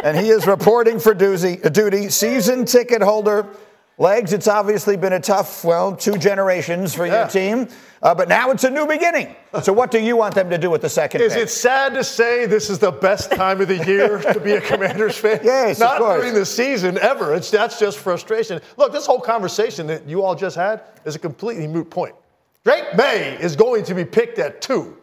And 0.02 0.18
he 0.18 0.30
is 0.30 0.48
reporting 0.48 0.98
for 0.98 1.14
doozy, 1.14 1.72
duty, 1.72 2.08
season 2.08 2.64
ticket 2.64 3.02
holder. 3.02 3.46
Legs, 3.96 4.32
it's 4.32 4.48
obviously 4.48 4.96
been 4.96 5.12
a 5.12 5.20
tough, 5.20 5.64
well, 5.64 5.94
two 5.94 6.18
generations 6.18 6.92
for 6.92 7.06
yeah. 7.06 7.20
your 7.20 7.28
team. 7.28 7.68
Uh, 8.02 8.12
but 8.12 8.28
now 8.28 8.50
it's 8.50 8.64
a 8.64 8.70
new 8.70 8.84
beginning. 8.84 9.34
So, 9.62 9.72
what 9.72 9.92
do 9.92 10.00
you 10.00 10.16
want 10.16 10.34
them 10.34 10.50
to 10.50 10.58
do 10.58 10.68
with 10.68 10.82
the 10.82 10.88
second? 10.88 11.20
Is 11.20 11.34
pick? 11.34 11.44
it 11.44 11.48
sad 11.48 11.94
to 11.94 12.02
say 12.02 12.46
this 12.46 12.68
is 12.70 12.80
the 12.80 12.90
best 12.90 13.30
time 13.30 13.60
of 13.60 13.68
the 13.68 13.86
year 13.86 14.18
to 14.18 14.40
be 14.40 14.52
a 14.52 14.60
Commanders 14.60 15.16
fan? 15.16 15.38
Yes, 15.44 15.78
not 15.78 15.98
during 15.98 16.34
the 16.34 16.44
season 16.44 16.98
ever. 16.98 17.32
It's 17.32 17.50
that's 17.50 17.78
just 17.78 17.98
frustration. 17.98 18.60
Look, 18.76 18.92
this 18.92 19.06
whole 19.06 19.20
conversation 19.20 19.86
that 19.86 20.08
you 20.08 20.24
all 20.24 20.34
just 20.34 20.56
had 20.56 20.82
is 21.04 21.14
a 21.14 21.18
completely 21.20 21.68
moot 21.68 21.88
point. 21.88 22.16
Drake 22.64 22.96
Maye 22.96 23.36
is 23.40 23.56
going 23.56 23.84
to 23.84 23.94
be 23.94 24.06
picked 24.06 24.38
at 24.38 24.62
two. 24.62 24.96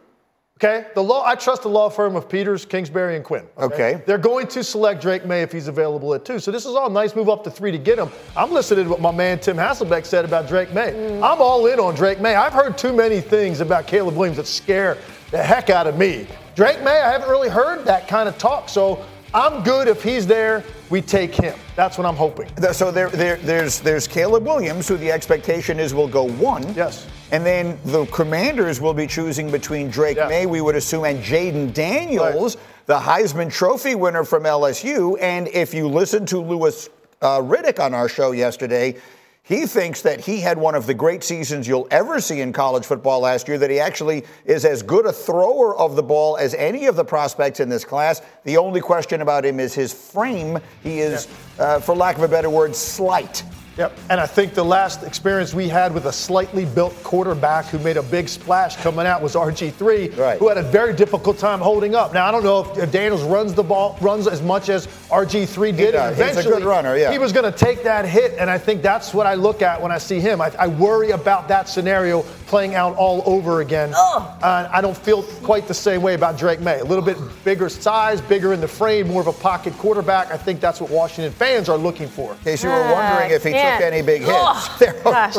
Okay, 0.58 0.88
the 0.93 1.02
law. 1.02 1.24
I 1.26 1.36
trust 1.36 1.63
the 1.63 1.69
law 1.69 1.89
firm 1.89 2.15
of 2.15 2.28
Peters, 2.28 2.65
Kingsbury, 2.65 3.15
and 3.15 3.26
Quinn. 3.26 3.45
Okay? 3.58 3.95
okay? 3.95 4.04
they're 4.06 4.19
going 4.19 4.47
to 4.47 4.63
select 4.63 5.02
Drake 5.02 5.26
Maye 5.26 5.41
if 5.41 5.52
he's 5.52 5.67
available 5.67 6.13
at 6.13 6.26
two. 6.26 6.39
So 6.39 6.52
this 6.52 6.65
is 6.65 6.76
all 6.76 6.89
nice. 6.89 7.15
Move 7.15 7.30
up 7.30 7.43
to 7.43 7.52
three 7.52 7.71
to 7.71 7.78
get 7.78 8.00
him. 8.00 8.10
I'm 8.36 8.52
listening 8.52 8.86
to 8.86 8.89
what 8.91 9.02
my 9.02 9.12
man 9.12 9.39
Tim 9.39 9.58
Hasselbeck 9.58 10.06
said 10.06 10.26
about 10.26 10.47
Drake 10.47 10.71
Maye. 10.74 10.91
Mm. 10.91 11.17
I'm 11.17 11.41
all 11.41 11.65
in 11.67 11.80
on 11.80 11.95
Drake 11.95 12.19
Maye. 12.19 12.36
I've 12.36 12.54
heard 12.54 12.78
too 12.80 12.93
many 12.93 13.21
things 13.21 13.60
about 13.60 13.86
Caleb 13.86 14.15
Williams 14.15 14.38
that 14.38 14.47
scare 14.47 14.97
the 15.30 15.41
heck 15.41 15.69
out 15.69 15.86
of 15.88 15.97
me. 15.97 16.28
Drake 16.56 16.82
Maye, 16.84 17.02
I 17.02 17.12
haven't 17.12 17.30
really 17.30 17.50
heard 17.50 17.86
that 17.86 18.08
kind 18.08 18.28
of 18.28 18.38
talk. 18.38 18.69
So 18.69 19.04
I'm 19.34 19.63
good 19.63 19.88
if 19.88 20.04
he's 20.04 20.28
there. 20.28 20.63
We 20.91 21.01
take 21.01 21.34
him. 21.34 21.58
That's 21.77 21.97
what 21.97 22.06
I'm 22.06 22.17
hoping. 22.17 22.49
So 22.73 22.91
there, 22.91 23.10
there, 23.10 23.38
there's 23.38 23.80
there's 23.80 24.08
Caleb 24.08 24.45
Williams, 24.45 24.89
who 24.89 24.97
the 24.97 25.10
expectation 25.10 25.80
is 25.80 25.93
will 25.93 26.08
go 26.08 26.23
one. 26.23 26.73
Yes. 26.75 27.08
And 27.32 27.45
then 27.45 27.80
the 27.86 28.06
Commanders 28.08 28.82
will 28.82 28.93
be 28.93 29.08
choosing 29.08 29.49
between 29.49 29.89
Drake 29.89 30.17
yeah. 30.17 30.27
Maye, 30.27 30.45
we 30.45 30.60
would 30.60 30.75
assume, 30.75 31.06
and 31.06 31.23
Jayden 31.23 31.73
Daniels, 31.73 32.58
right. 32.58 32.65
the 32.88 32.99
Heisman 32.99 33.49
Trophy 33.49 33.95
winner 33.95 34.25
from 34.25 34.43
LSU. 34.43 35.17
And 35.21 35.47
if 35.47 35.73
you 35.73 35.88
listen 35.88 36.25
to 36.25 36.39
Louis 36.39 36.89
uh, 37.21 37.39
Riddick 37.39 37.80
on 37.80 37.93
our 37.93 38.10
show 38.10 38.34
yesterday, 38.34 38.97
He 39.43 39.65
thinks 39.65 40.04
that 40.04 40.21
he 40.21 40.39
had 40.39 40.58
one 40.58 40.75
of 40.75 40.86
the 40.86 40.93
great 40.93 41.24
seasons 41.24 41.68
you'll 41.68 41.88
ever 41.89 42.22
see 42.22 42.41
in 42.41 42.53
college 42.53 42.86
football 42.86 43.22
last 43.22 43.47
year, 43.47 43.57
that 43.57 43.72
he 43.72 43.80
actually 43.80 44.24
is 44.45 44.65
as 44.65 44.84
good 44.84 45.07
a 45.07 45.11
thrower 45.11 45.76
of 45.78 45.95
the 45.95 46.03
ball 46.03 46.38
as 46.38 46.53
any 46.53 46.86
of 46.86 46.95
the 46.95 47.03
prospects 47.03 47.59
in 47.59 47.68
this 47.68 47.84
class. 47.84 48.22
The 48.43 48.57
only 48.57 48.82
question 48.82 49.22
about 49.22 49.43
him 49.43 49.59
is 49.59 49.74
his 49.74 49.93
frame. 49.93 50.59
He 50.84 50.99
is, 50.99 51.28
uh, 51.57 51.80
for 51.80 51.95
lack 51.95 52.18
of 52.18 52.24
a 52.24 52.28
better 52.28 52.51
word, 52.51 52.76
slight. 52.76 53.43
Yep. 53.78 53.97
And 54.09 54.19
I 54.19 54.26
think 54.26 54.53
the 54.53 54.65
last 54.65 55.03
experience 55.03 55.53
we 55.53 55.67
had 55.67 55.93
with 55.93 56.05
a 56.05 56.11
slightly 56.11 56.65
built 56.65 56.93
quarterback 57.03 57.65
who 57.65 57.80
made 57.80 57.97
a 57.97 58.03
big 58.03 58.28
splash 58.28 58.76
coming 58.78 59.05
out 59.05 59.22
was 59.22 59.36
RG3, 59.36 60.17
right. 60.17 60.38
who 60.38 60.49
had 60.49 60.57
a 60.57 60.63
very 60.63 60.93
difficult 60.93 61.38
time 61.38 61.59
holding 61.59 61.95
up. 61.95 62.13
Now 62.13 62.28
I 62.28 62.32
don't 62.32 62.43
know 62.43 62.61
if, 62.61 62.78
if 62.78 62.91
Daniels 62.91 63.24
runs 63.24 63.53
the 63.53 63.63
ball 63.63 63.97
runs 64.01 64.28
as 64.28 64.41
much 64.41 64.69
as 64.69 64.88
RG3 65.09 65.78
did. 65.78 65.91
does. 65.93 66.17
He's 66.17 66.45
a 66.45 66.49
good 66.49 66.63
runner, 66.63 66.97
yeah. 66.97 67.11
He 67.11 67.17
was 67.17 67.32
going 67.32 67.49
to 67.49 67.57
take 67.57 67.84
that 67.84 68.05
hit, 68.05 68.34
and 68.38 68.49
I 68.49 68.57
think 68.57 68.82
that's 68.82 69.13
what 69.13 69.26
I 69.26 69.36
look 69.36 69.61
at 69.61 69.82
when 69.82 69.91
I 69.91 69.97
see 69.97 70.19
him. 70.19 70.41
I, 70.41 70.51
I 70.59 70.67
worry 70.67 71.11
about 71.11 71.47
that 71.47 71.69
scenario 71.69 72.24
playing 72.47 72.76
out 72.76 72.95
all 72.97 73.24
over 73.26 73.61
again. 73.61 73.93
Uh, 73.95 74.69
I 74.69 74.82
don't 74.82 74.97
feel 74.97 75.24
quite 75.24 75.67
the 75.69 75.74
same 75.74 76.01
way 76.01 76.15
about 76.15 76.38
Drake 76.38 76.59
Maye. 76.59 76.80
A 76.80 76.84
little 76.84 77.03
bit 77.03 77.17
bigger 77.45 77.69
size, 77.69 78.19
bigger 78.19 78.51
in 78.51 78.59
the 78.59 78.67
frame, 78.67 79.07
more 79.07 79.22
of 79.22 79.28
a 79.28 79.34
pocket 79.34 79.74
quarterback. 79.76 80.32
I 80.32 80.38
think 80.38 80.59
that's 80.59 80.82
what 80.82 80.89
Washington 80.89 81.32
fans 81.32 81.69
are 81.69 81.78
looking 81.78 82.09
for. 82.09 82.34
In 82.34 82.39
case 82.39 82.63
you 82.63 82.69
were 82.69 82.91
wondering 82.91 83.32
if 83.32 83.43
he 83.43 83.51
took 83.62 83.82
any 83.82 84.01
big 84.01 84.22
hits. 84.22 84.34
Oh, 84.34 84.78
gosh. 85.03 85.36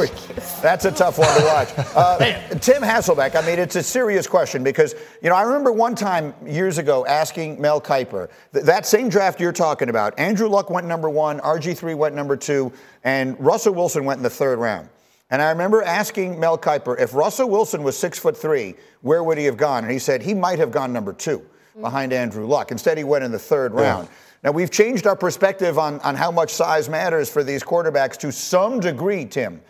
That's 0.61 0.85
a 0.85 0.93
tough 0.93 1.19
one 1.19 1.29
to 1.39 1.45
watch. 1.47 1.69
Uh, 1.95 2.19
Tim 2.59 2.83
Hasselbeck, 2.83 3.37
I 3.37 3.45
mean, 3.47 3.59
it's 3.59 3.77
a 3.77 3.83
serious 3.83 4.27
question 4.27 4.65
because, 4.65 4.95
you 5.23 5.29
know, 5.29 5.35
I 5.37 5.43
remember 5.43 5.73
one 5.73 5.95
time 5.95 6.35
years 6.47 6.79
ago 6.79 7.05
asking 7.07 7.61
Mel 7.61 7.81
Kiper, 7.81 8.29
th- 8.53 8.65
that 8.65 8.87
same 8.87 9.09
draft 9.09 9.41
you're 9.41 9.53
talking 9.53 9.89
about, 9.89 10.19
Andrew 10.19 10.49
Luck 10.49 10.71
went 10.71 10.87
number 10.87 11.11
one, 11.11 11.39
RG3 11.41 11.95
went 11.97 12.15
number 12.15 12.37
two, 12.37 12.73
and 13.05 13.39
Russell 13.39 13.75
Wilson 13.75 14.05
went 14.05 14.19
in 14.19 14.23
the 14.23 14.31
third 14.31 14.59
round. 14.59 14.89
And 15.31 15.41
I 15.43 15.51
remember 15.51 15.83
asking 15.83 16.39
Mel 16.41 16.59
Kiper, 16.59 16.99
if 16.99 17.15
Russell 17.15 17.49
Wilson 17.49 17.83
was 17.83 17.97
six 17.97 18.19
foot 18.19 18.37
three, 18.37 18.75
where 19.03 19.23
would 19.23 19.39
he 19.39 19.45
have 19.45 19.57
gone? 19.57 19.85
And 19.85 19.93
he 19.93 19.99
said 19.99 20.23
he 20.23 20.35
might 20.35 20.59
have 20.59 20.71
gone 20.71 20.93
number 20.93 21.13
two 21.13 21.45
behind 21.81 22.13
Andrew 22.13 22.47
Luck. 22.47 22.71
Instead, 22.71 22.99
he 22.99 23.05
went 23.05 23.25
in 23.25 23.33
the 23.33 23.39
third 23.39 23.73
round. 23.73 24.09
Now, 24.43 24.51
we've 24.51 24.71
changed 24.71 25.07
our 25.07 25.15
perspective 25.15 25.79
on, 25.79 26.01
on 26.01 26.17
how 26.17 26.31
much 26.31 26.53
size 26.53 26.89
matters 26.89 27.31
for 27.31 27.45
these 27.45 27.63
quarterbacks 27.63 28.17
to 28.19 28.33
some 28.33 28.81
degree, 28.81 29.25
Tim. 29.25 29.61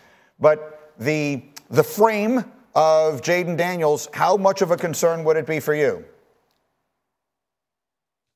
But 0.40 0.92
the, 0.98 1.42
the 1.68 1.84
frame 1.84 2.44
of 2.74 3.20
Jayden 3.20 3.56
Daniels, 3.56 4.08
how 4.14 4.36
much 4.36 4.62
of 4.62 4.70
a 4.70 4.76
concern 4.76 5.24
would 5.24 5.36
it 5.36 5.46
be 5.46 5.60
for 5.60 5.74
you? 5.74 6.04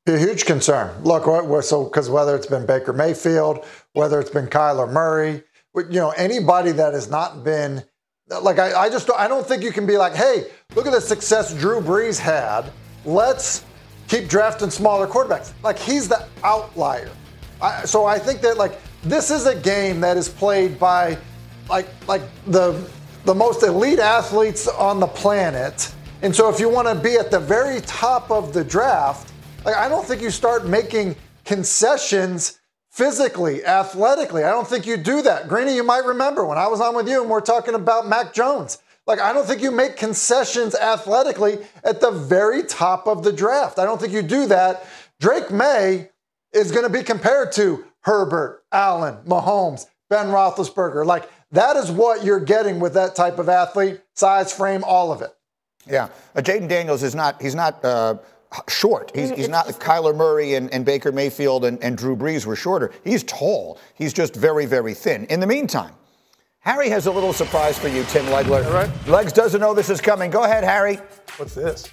A 0.06 0.18
huge 0.18 0.44
concern. 0.44 1.02
Look, 1.02 1.24
so 1.64 1.84
because 1.84 2.08
whether 2.10 2.36
it's 2.36 2.46
been 2.46 2.66
Baker 2.66 2.92
Mayfield, 2.92 3.64
whether 3.94 4.20
it's 4.20 4.30
been 4.30 4.46
Kyler 4.46 4.90
Murray, 4.90 5.42
you 5.74 6.00
know, 6.00 6.10
anybody 6.10 6.70
that 6.72 6.94
has 6.94 7.10
not 7.10 7.44
been 7.44 7.82
like 8.28 8.58
I, 8.58 8.72
I 8.72 8.88
just 8.88 9.10
I 9.10 9.28
don't 9.28 9.46
think 9.46 9.62
you 9.62 9.72
can 9.72 9.86
be 9.86 9.96
like, 9.96 10.14
hey, 10.14 10.46
look 10.74 10.86
at 10.86 10.92
the 10.92 11.00
success 11.00 11.54
Drew 11.54 11.80
Brees 11.80 12.18
had. 12.18 12.72
Let's 13.04 13.64
keep 14.08 14.28
drafting 14.28 14.70
smaller 14.70 15.06
quarterbacks. 15.06 15.52
Like 15.62 15.78
he's 15.78 16.08
the 16.08 16.26
outlier. 16.44 17.10
I, 17.60 17.84
so 17.84 18.04
I 18.04 18.18
think 18.18 18.40
that 18.42 18.56
like 18.56 18.78
this 19.02 19.30
is 19.30 19.46
a 19.46 19.54
game 19.54 20.00
that 20.00 20.16
is 20.16 20.28
played 20.28 20.78
by 20.78 21.18
like 21.68 21.88
like 22.08 22.22
the 22.46 22.88
the 23.24 23.34
most 23.34 23.62
elite 23.62 23.98
athletes 23.98 24.68
on 24.68 25.00
the 25.00 25.06
planet. 25.06 25.92
And 26.22 26.34
so 26.34 26.48
if 26.48 26.60
you 26.60 26.68
want 26.68 26.88
to 26.88 26.94
be 26.94 27.16
at 27.16 27.30
the 27.30 27.40
very 27.40 27.80
top 27.82 28.30
of 28.30 28.52
the 28.52 28.64
draft, 28.64 29.32
like 29.64 29.76
I 29.76 29.88
don't 29.88 30.06
think 30.06 30.22
you 30.22 30.30
start 30.30 30.66
making 30.66 31.16
concessions 31.44 32.58
physically, 32.90 33.64
athletically. 33.64 34.42
I 34.42 34.50
don't 34.50 34.66
think 34.66 34.86
you 34.86 34.96
do 34.96 35.20
that. 35.22 35.48
Greeny, 35.48 35.74
you 35.74 35.84
might 35.84 36.04
remember 36.04 36.46
when 36.46 36.56
I 36.56 36.66
was 36.66 36.80
on 36.80 36.96
with 36.96 37.08
you 37.08 37.20
and 37.20 37.30
we're 37.30 37.40
talking 37.40 37.74
about 37.74 38.08
Mac 38.08 38.32
Jones. 38.32 38.78
Like, 39.06 39.20
I 39.20 39.32
don't 39.32 39.46
think 39.46 39.62
you 39.62 39.70
make 39.70 39.96
concessions 39.96 40.74
athletically 40.74 41.58
at 41.84 42.00
the 42.00 42.10
very 42.10 42.62
top 42.64 43.06
of 43.06 43.22
the 43.22 43.32
draft. 43.32 43.78
I 43.78 43.84
don't 43.84 44.00
think 44.00 44.12
you 44.12 44.22
do 44.22 44.46
that. 44.46 44.86
Drake 45.20 45.50
Maye 45.50 46.10
is 46.52 46.72
going 46.72 46.82
to 46.84 46.90
be 46.90 47.02
compared 47.02 47.52
to 47.52 47.84
Herbert, 48.00 48.64
Allen, 48.72 49.18
Mahomes, 49.26 49.86
Ben 50.10 50.26
Roethlisberger. 50.26 51.06
Like, 51.06 51.30
that 51.52 51.76
is 51.76 51.90
what 51.90 52.24
you're 52.24 52.40
getting 52.40 52.80
with 52.80 52.94
that 52.94 53.14
type 53.14 53.38
of 53.38 53.48
athlete, 53.48 54.00
size, 54.14 54.52
frame, 54.52 54.82
all 54.84 55.12
of 55.12 55.22
it. 55.22 55.32
Yeah, 55.88 56.08
uh, 56.34 56.40
Jayden 56.40 56.68
Daniels 56.68 57.04
is 57.04 57.14
not. 57.14 57.40
He's 57.40 57.54
not. 57.54 57.84
Uh, 57.84 58.16
Short. 58.68 59.10
He's, 59.14 59.30
he's 59.30 59.48
not 59.48 59.66
Kyler 59.66 60.16
Murray 60.16 60.54
and, 60.54 60.72
and 60.72 60.84
Baker 60.84 61.10
Mayfield 61.10 61.64
and, 61.64 61.82
and 61.82 61.98
Drew 61.98 62.16
Brees 62.16 62.46
were 62.46 62.56
shorter. 62.56 62.92
He's 63.04 63.24
tall. 63.24 63.78
He's 63.94 64.14
just 64.14 64.34
very, 64.36 64.66
very 64.66 64.94
thin. 64.94 65.26
In 65.26 65.40
the 65.40 65.46
meantime, 65.46 65.92
Harry 66.66 66.88
has 66.88 67.06
a 67.06 67.12
little 67.12 67.32
surprise 67.32 67.78
for 67.78 67.86
you, 67.86 68.02
Tim 68.04 68.24
Legler. 68.26 68.66
All 68.66 68.72
right. 68.72 68.90
Legs 69.06 69.32
doesn't 69.32 69.60
know 69.60 69.72
this 69.72 69.88
is 69.88 70.00
coming. 70.00 70.32
Go 70.32 70.42
ahead, 70.42 70.64
Harry. 70.64 70.96
What's 71.36 71.54
this? 71.54 71.88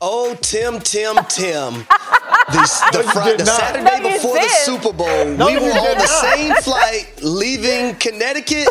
Oh, 0.00 0.36
Tim, 0.40 0.78
Tim, 0.78 1.16
Tim. 1.28 1.74
The, 1.74 1.82
the, 2.92 3.12
No, 3.14 3.26
you 3.26 3.36
the. 3.36 3.46
Saturday 3.46 3.84
No, 3.84 4.08
you 4.08 4.14
before 4.14 4.34
the. 4.36 4.48
Super 4.48 4.92
Bowl, 4.92 5.24
No, 5.26 5.46
we 5.46 5.54
were 5.54 5.60
did 5.60 5.76
on 5.76 5.98
the 5.98 6.06
same 6.06 6.54
flight 6.62 7.12
leaving 7.20 7.96
Connecticut 7.96 8.68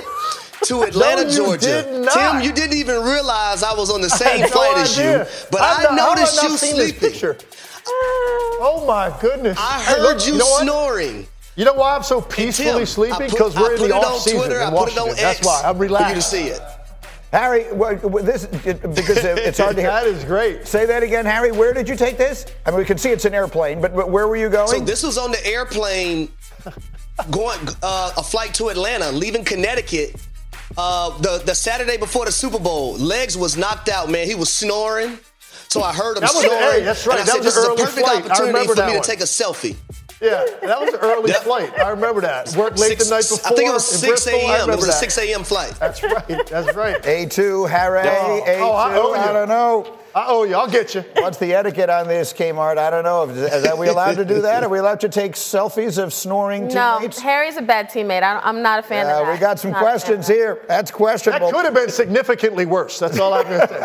to 0.64 0.82
Atlanta, 0.88 1.26
No, 1.26 1.30
Georgia. 1.30 1.84
Tim, 2.14 2.42
you 2.42 2.54
didn't 2.54 2.78
even 2.78 3.04
realize 3.04 3.62
I 3.62 3.74
was 3.74 3.90
on 3.92 4.00
the 4.00 4.10
same 4.24 4.40
had 4.40 4.42
no 4.42 4.48
flight 4.48 4.78
as 4.78 4.98
idea. 4.98 5.20
you, 5.20 5.26
but 5.52 5.62
I've 5.62 5.80
I 5.92 5.96
not- 5.96 6.18
noticed 6.18 6.42
you 6.44 6.58
seen 6.58 6.76
sleeping. 6.76 7.36
Oh 8.64 8.86
my 8.88 9.14
goodness! 9.20 9.58
I 9.60 9.80
Hey, 9.82 9.94
heard 9.96 10.02
look, 10.04 10.26
you, 10.28 10.38
know 10.38 10.46
what? 10.46 10.62
snoring. 10.64 11.28
You 11.56 11.66
know 11.66 11.74
why 11.74 11.96
I'm 11.96 12.04
so 12.04 12.22
peacefully 12.22 12.72
Tim, 12.72 12.86
sleeping? 12.86 13.30
Because 13.30 13.56
we're 13.56 13.76
in 13.76 13.82
the 13.90 13.94
off 13.96 14.06
on 14.06 14.20
season 14.20 14.40
Twitter, 14.40 14.62
in 14.62 14.68
I 14.68 14.70
put 14.70 14.92
it 14.92 14.98
on 14.98 15.08
Washington. 15.10 15.16
That's 15.24 15.46
why 15.46 15.62
I'm 15.66 15.78
relaxed. 15.78 16.32
For 16.32 16.38
you 16.38 16.44
to 16.46 16.52
see 16.52 16.56
it. 16.56 16.62
Harry, 17.32 17.64
this 18.24 18.44
it, 18.66 18.82
because 18.82 19.18
it's 19.24 19.58
hard 19.58 19.76
to 19.78 19.82
hear. 19.82 19.92
that 19.92 20.06
is 20.06 20.24
great. 20.26 20.68
Say 20.68 20.86
that 20.86 21.02
again, 21.04 21.26
Harry. 21.26 21.52
Where 21.52 21.74
did 21.74 21.88
you 21.88 21.96
take 21.96 22.18
this? 22.18 22.46
I 22.66 22.72
mean, 22.72 22.80
we 22.80 22.86
can 22.86 22.98
see 22.98 23.10
it's 23.10 23.24
an 23.26 23.34
airplane, 23.34 23.80
but, 23.82 23.96
but 23.96 24.10
where 24.10 24.28
were 24.28 24.36
you 24.36 24.50
going? 24.50 24.68
So 24.68 24.80
this 24.80 25.04
was 25.04 25.18
on 25.18 25.32
the 25.32 25.46
airplane 25.48 26.30
going 27.32 27.60
uh, 27.84 28.14
a 28.18 28.24
flight 28.24 28.54
to 28.56 28.68
Atlanta, 28.70 29.12
leaving 29.12 29.44
Connecticut. 29.46 30.16
Uh, 30.78 31.18
the 31.20 31.42
the 31.46 31.54
Saturday 31.56 31.98
before 31.98 32.26
the 32.26 32.32
Super 32.32 32.60
Bowl, 32.60 32.94
legs 32.98 33.38
was 33.38 33.56
knocked 33.58 33.90
out. 33.90 34.10
Man, 34.10 34.26
he 34.28 34.36
was 34.36 34.50
snoring. 34.52 35.18
So 35.70 35.82
I 35.82 35.94
heard 35.94 36.18
him 36.18 36.22
That 36.22 36.34
was- 36.34 36.44
snoring. 36.44 36.80
hey, 36.80 36.84
that's 36.84 37.08
right. 37.08 37.20
And 37.20 37.30
I 37.30 37.34
That 37.34 37.44
said, 37.44 37.46
was 37.46 37.56
this 37.56 37.58
is 37.58 37.66
a 37.66 37.76
perfect 37.76 38.08
flight. 38.08 38.26
Opportunity 38.26 38.68
for 38.68 38.76
me 38.76 38.82
one. 38.94 39.02
to 39.02 39.08
take 39.08 39.20
a 39.22 39.24
selfie. 39.24 39.76
Yeah, 40.22 40.46
that 40.62 40.80
was 40.80 40.94
an 40.94 41.00
early 41.02 41.32
Yep. 41.32 41.42
flight. 41.44 41.80
I 41.80 41.90
remember 41.90 42.22
that. 42.22 42.56
Worked 42.56 42.78
late 42.78 42.90
Six- 43.00 43.10
the 43.10 43.16
night 43.16 43.28
before. 43.28 43.52
I 43.52 43.56
think 43.56 43.70
it 43.70 43.74
was 43.74 43.88
6 43.88 44.28
a.m. 44.28 44.36
It 44.40 44.52
remember 44.62 44.76
was 44.78 44.88
a 44.90 44.92
6 44.92 45.18
a.m. 45.18 45.44
flight. 45.44 45.74
That's 45.80 46.04
right. 46.04 46.46
That's 46.48 46.76
right. 46.76 47.02
A2, 47.02 47.68
Harry. 47.68 48.02
Oh, 48.08 48.44
A2. 48.46 48.60
oh, 48.62 48.72
I 48.72 48.96
owe. 48.98 49.14
I 49.14 49.34
don't 49.34 49.50
know. 49.50 49.88
I 50.14 50.26
owe 50.28 50.44
you. 50.44 50.56
I'll 50.56 50.70
get 50.70 50.94
you. 50.94 51.06
What's 51.16 51.38
the 51.38 51.54
etiquette 51.54 51.90
on 51.90 52.08
this, 52.08 52.34
Kmart? 52.34 52.78
I 52.78 52.90
don't 52.90 53.04
know. 53.04 53.24
Is, 53.30 53.38
is- 53.38 53.66
are 53.66 53.78
we 53.78 53.88
allowed 53.88 54.16
to 54.18 54.26
do 54.26 54.42
that? 54.42 54.62
Are 54.64 54.68
we 54.70 54.78
allowed 54.80 55.00
to 55.02 55.10
take 55.10 55.34
selfies 55.34 56.02
of 56.02 56.12
snoring 56.14 56.64
teammates? 56.64 56.76
No, 56.76 56.98
teammates? 57.00 57.20
Harry's 57.20 57.56
a 57.58 57.62
bad 57.62 57.90
teammate. 57.90 58.24
I 58.24 58.34
don't, 58.34 58.46
I'm 58.46 58.62
not 58.62 58.80
a 58.80 58.84
fan 58.84 59.06
Uh, 59.06 59.20
of 59.22 59.26
that. 59.28 59.34
we 59.34 59.40
got 59.40 59.58
some 59.60 59.72
Not 59.72 59.78
a 59.78 59.80
fan 59.86 59.96
of 59.96 60.02
questions 60.02 60.28
here. 60.28 60.60
That's 60.68 60.92
questionable. 60.92 61.48
That 61.48 61.54
could 61.56 61.66
have 61.66 61.74
been 61.74 61.90
significantly 61.90 62.66
worse. 62.66 63.00
That's 63.00 63.20
all 63.20 63.34
I'm 63.34 63.48
going 63.48 63.62
to 63.62 63.68
say. 63.68 63.80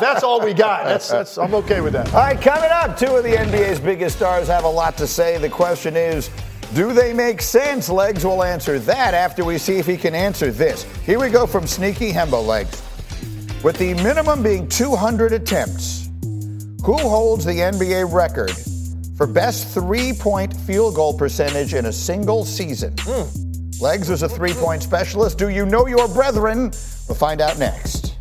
That's 0.00 0.22
all 0.22 0.40
we 0.42 0.54
got. 0.54 0.84
That's, 0.84 1.08
that's, 1.08 1.36
I'm 1.36 1.54
okay 1.56 1.80
with 1.82 1.92
that. 1.92 2.06
All 2.14 2.20
right, 2.20 2.40
coming 2.40 2.70
up, 2.70 2.96
two 2.98 3.14
of 3.16 3.24
the 3.24 3.32
NBA's 3.34 3.80
biggest 3.80 4.16
stars 4.16 4.48
have 4.48 4.64
a 4.64 4.68
lot 4.68 4.96
to 4.96 5.06
say. 5.06 5.36
The 5.36 5.50
question 5.50 5.94
is, 5.94 6.30
do 6.74 6.92
they 6.94 7.12
make 7.12 7.42
sense? 7.42 7.88
Legs 7.90 8.24
will 8.24 8.42
answer 8.44 8.78
that 8.78 9.12
after 9.12 9.44
we 9.44 9.58
see 9.58 9.76
if 9.78 9.86
he 9.86 9.96
can 9.96 10.14
answer 10.14 10.50
this. 10.52 10.84
Here 11.04 11.18
we 11.20 11.28
go 11.28 11.46
from 11.46 11.66
Sneaky 11.66 12.12
Hembo 12.12 12.46
Legs. 12.46 12.80
With 13.62 13.76
the 13.76 13.92
minimum 14.02 14.42
being 14.42 14.66
200 14.66 15.34
attempts, 15.34 16.08
who 16.82 16.96
holds 16.96 17.44
the 17.44 17.52
NBA 17.52 18.10
record 18.10 18.52
for 19.18 19.26
best 19.26 19.74
three 19.74 20.14
point 20.14 20.54
field 20.54 20.94
goal 20.94 21.12
percentage 21.12 21.74
in 21.74 21.84
a 21.84 21.92
single 21.92 22.46
season? 22.46 22.96
Legs 23.78 24.08
is 24.08 24.22
a 24.22 24.28
three 24.30 24.54
point 24.54 24.82
specialist. 24.82 25.36
Do 25.36 25.50
you 25.50 25.66
know 25.66 25.86
your 25.86 26.08
brethren? 26.08 26.70
We'll 27.06 27.18
find 27.18 27.42
out 27.42 27.58
next. 27.58 28.16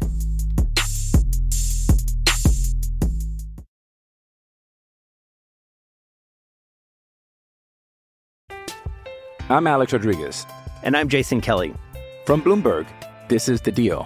I'm 9.49 9.67
Alex 9.67 9.93
Rodriguez. 9.93 10.45
And 10.83 10.97
I'm 10.97 11.07
Jason 11.07 11.39
Kelly. 11.39 11.73
From 12.25 12.41
Bloomberg, 12.41 12.87
this 13.29 13.47
is 13.47 13.61
The 13.61 13.71
Deal. 13.71 14.05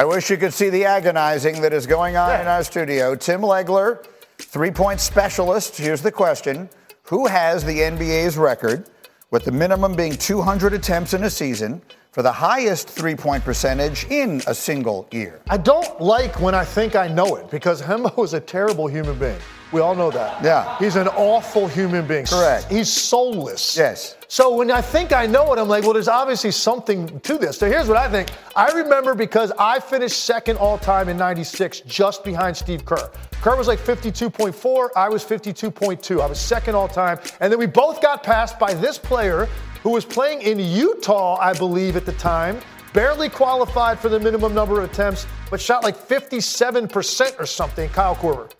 I 0.00 0.04
wish 0.04 0.30
you 0.30 0.38
could 0.38 0.54
see 0.54 0.70
the 0.70 0.86
agonizing 0.86 1.60
that 1.60 1.74
is 1.74 1.86
going 1.86 2.16
on 2.16 2.40
in 2.40 2.46
our 2.46 2.64
studio. 2.64 3.14
Tim 3.14 3.42
Legler, 3.42 4.02
three 4.38 4.70
point 4.70 4.98
specialist. 4.98 5.76
Here's 5.76 6.00
the 6.00 6.10
question 6.10 6.70
Who 7.02 7.26
has 7.26 7.66
the 7.66 7.80
NBA's 7.80 8.38
record, 8.38 8.88
with 9.30 9.44
the 9.44 9.52
minimum 9.52 9.94
being 9.94 10.12
200 10.12 10.72
attempts 10.72 11.12
in 11.12 11.24
a 11.24 11.28
season, 11.28 11.82
for 12.12 12.22
the 12.22 12.32
highest 12.32 12.88
three 12.88 13.14
point 13.14 13.44
percentage 13.44 14.06
in 14.06 14.40
a 14.46 14.54
single 14.54 15.06
year? 15.12 15.42
I 15.50 15.58
don't 15.58 16.00
like 16.00 16.40
when 16.40 16.54
I 16.54 16.64
think 16.64 16.96
I 16.96 17.06
know 17.06 17.36
it 17.36 17.50
because 17.50 17.82
Hembo 17.90 18.24
is 18.24 18.32
a 18.32 18.40
terrible 18.40 18.86
human 18.86 19.18
being. 19.18 19.36
We 19.72 19.80
all 19.80 19.94
know 19.94 20.10
that. 20.10 20.42
Yeah. 20.42 20.76
He's 20.78 20.96
an 20.96 21.08
awful 21.08 21.68
human 21.68 22.06
being. 22.06 22.26
Correct. 22.26 22.70
He's 22.70 22.92
soulless. 22.92 23.76
Yes. 23.76 24.16
So 24.26 24.54
when 24.54 24.70
I 24.70 24.80
think 24.80 25.12
I 25.12 25.26
know 25.26 25.52
it, 25.52 25.58
I'm 25.58 25.68
like, 25.68 25.84
well, 25.84 25.92
there's 25.92 26.08
obviously 26.08 26.50
something 26.50 27.20
to 27.20 27.38
this. 27.38 27.58
So 27.58 27.68
here's 27.68 27.88
what 27.88 27.96
I 27.96 28.08
think. 28.08 28.30
I 28.56 28.70
remember 28.72 29.14
because 29.14 29.52
I 29.58 29.80
finished 29.80 30.24
second 30.24 30.58
all 30.58 30.78
time 30.78 31.08
in 31.08 31.16
96, 31.16 31.80
just 31.80 32.24
behind 32.24 32.56
Steve 32.56 32.84
Kerr. 32.84 33.10
Kerr 33.42 33.56
was 33.56 33.68
like 33.68 33.78
52.4, 33.78 34.90
I 34.96 35.08
was 35.08 35.24
52.2. 35.24 36.20
I 36.20 36.26
was 36.26 36.38
second 36.38 36.74
all 36.74 36.88
time. 36.88 37.18
And 37.40 37.52
then 37.52 37.58
we 37.58 37.66
both 37.66 38.02
got 38.02 38.22
passed 38.22 38.58
by 38.58 38.74
this 38.74 38.98
player 38.98 39.48
who 39.82 39.90
was 39.90 40.04
playing 40.04 40.42
in 40.42 40.58
Utah, 40.58 41.36
I 41.40 41.52
believe, 41.54 41.96
at 41.96 42.06
the 42.06 42.12
time. 42.12 42.60
Barely 42.92 43.28
qualified 43.28 44.00
for 44.00 44.08
the 44.08 44.18
minimum 44.18 44.52
number 44.52 44.80
of 44.80 44.90
attempts, 44.90 45.26
but 45.48 45.60
shot 45.60 45.84
like 45.84 45.96
57% 45.96 47.38
or 47.38 47.46
something, 47.46 47.88
Kyle 47.90 48.16
Korver. 48.16 48.50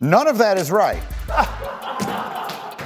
None 0.00 0.28
of 0.28 0.36
that 0.38 0.58
is 0.58 0.70
right. 0.70 1.02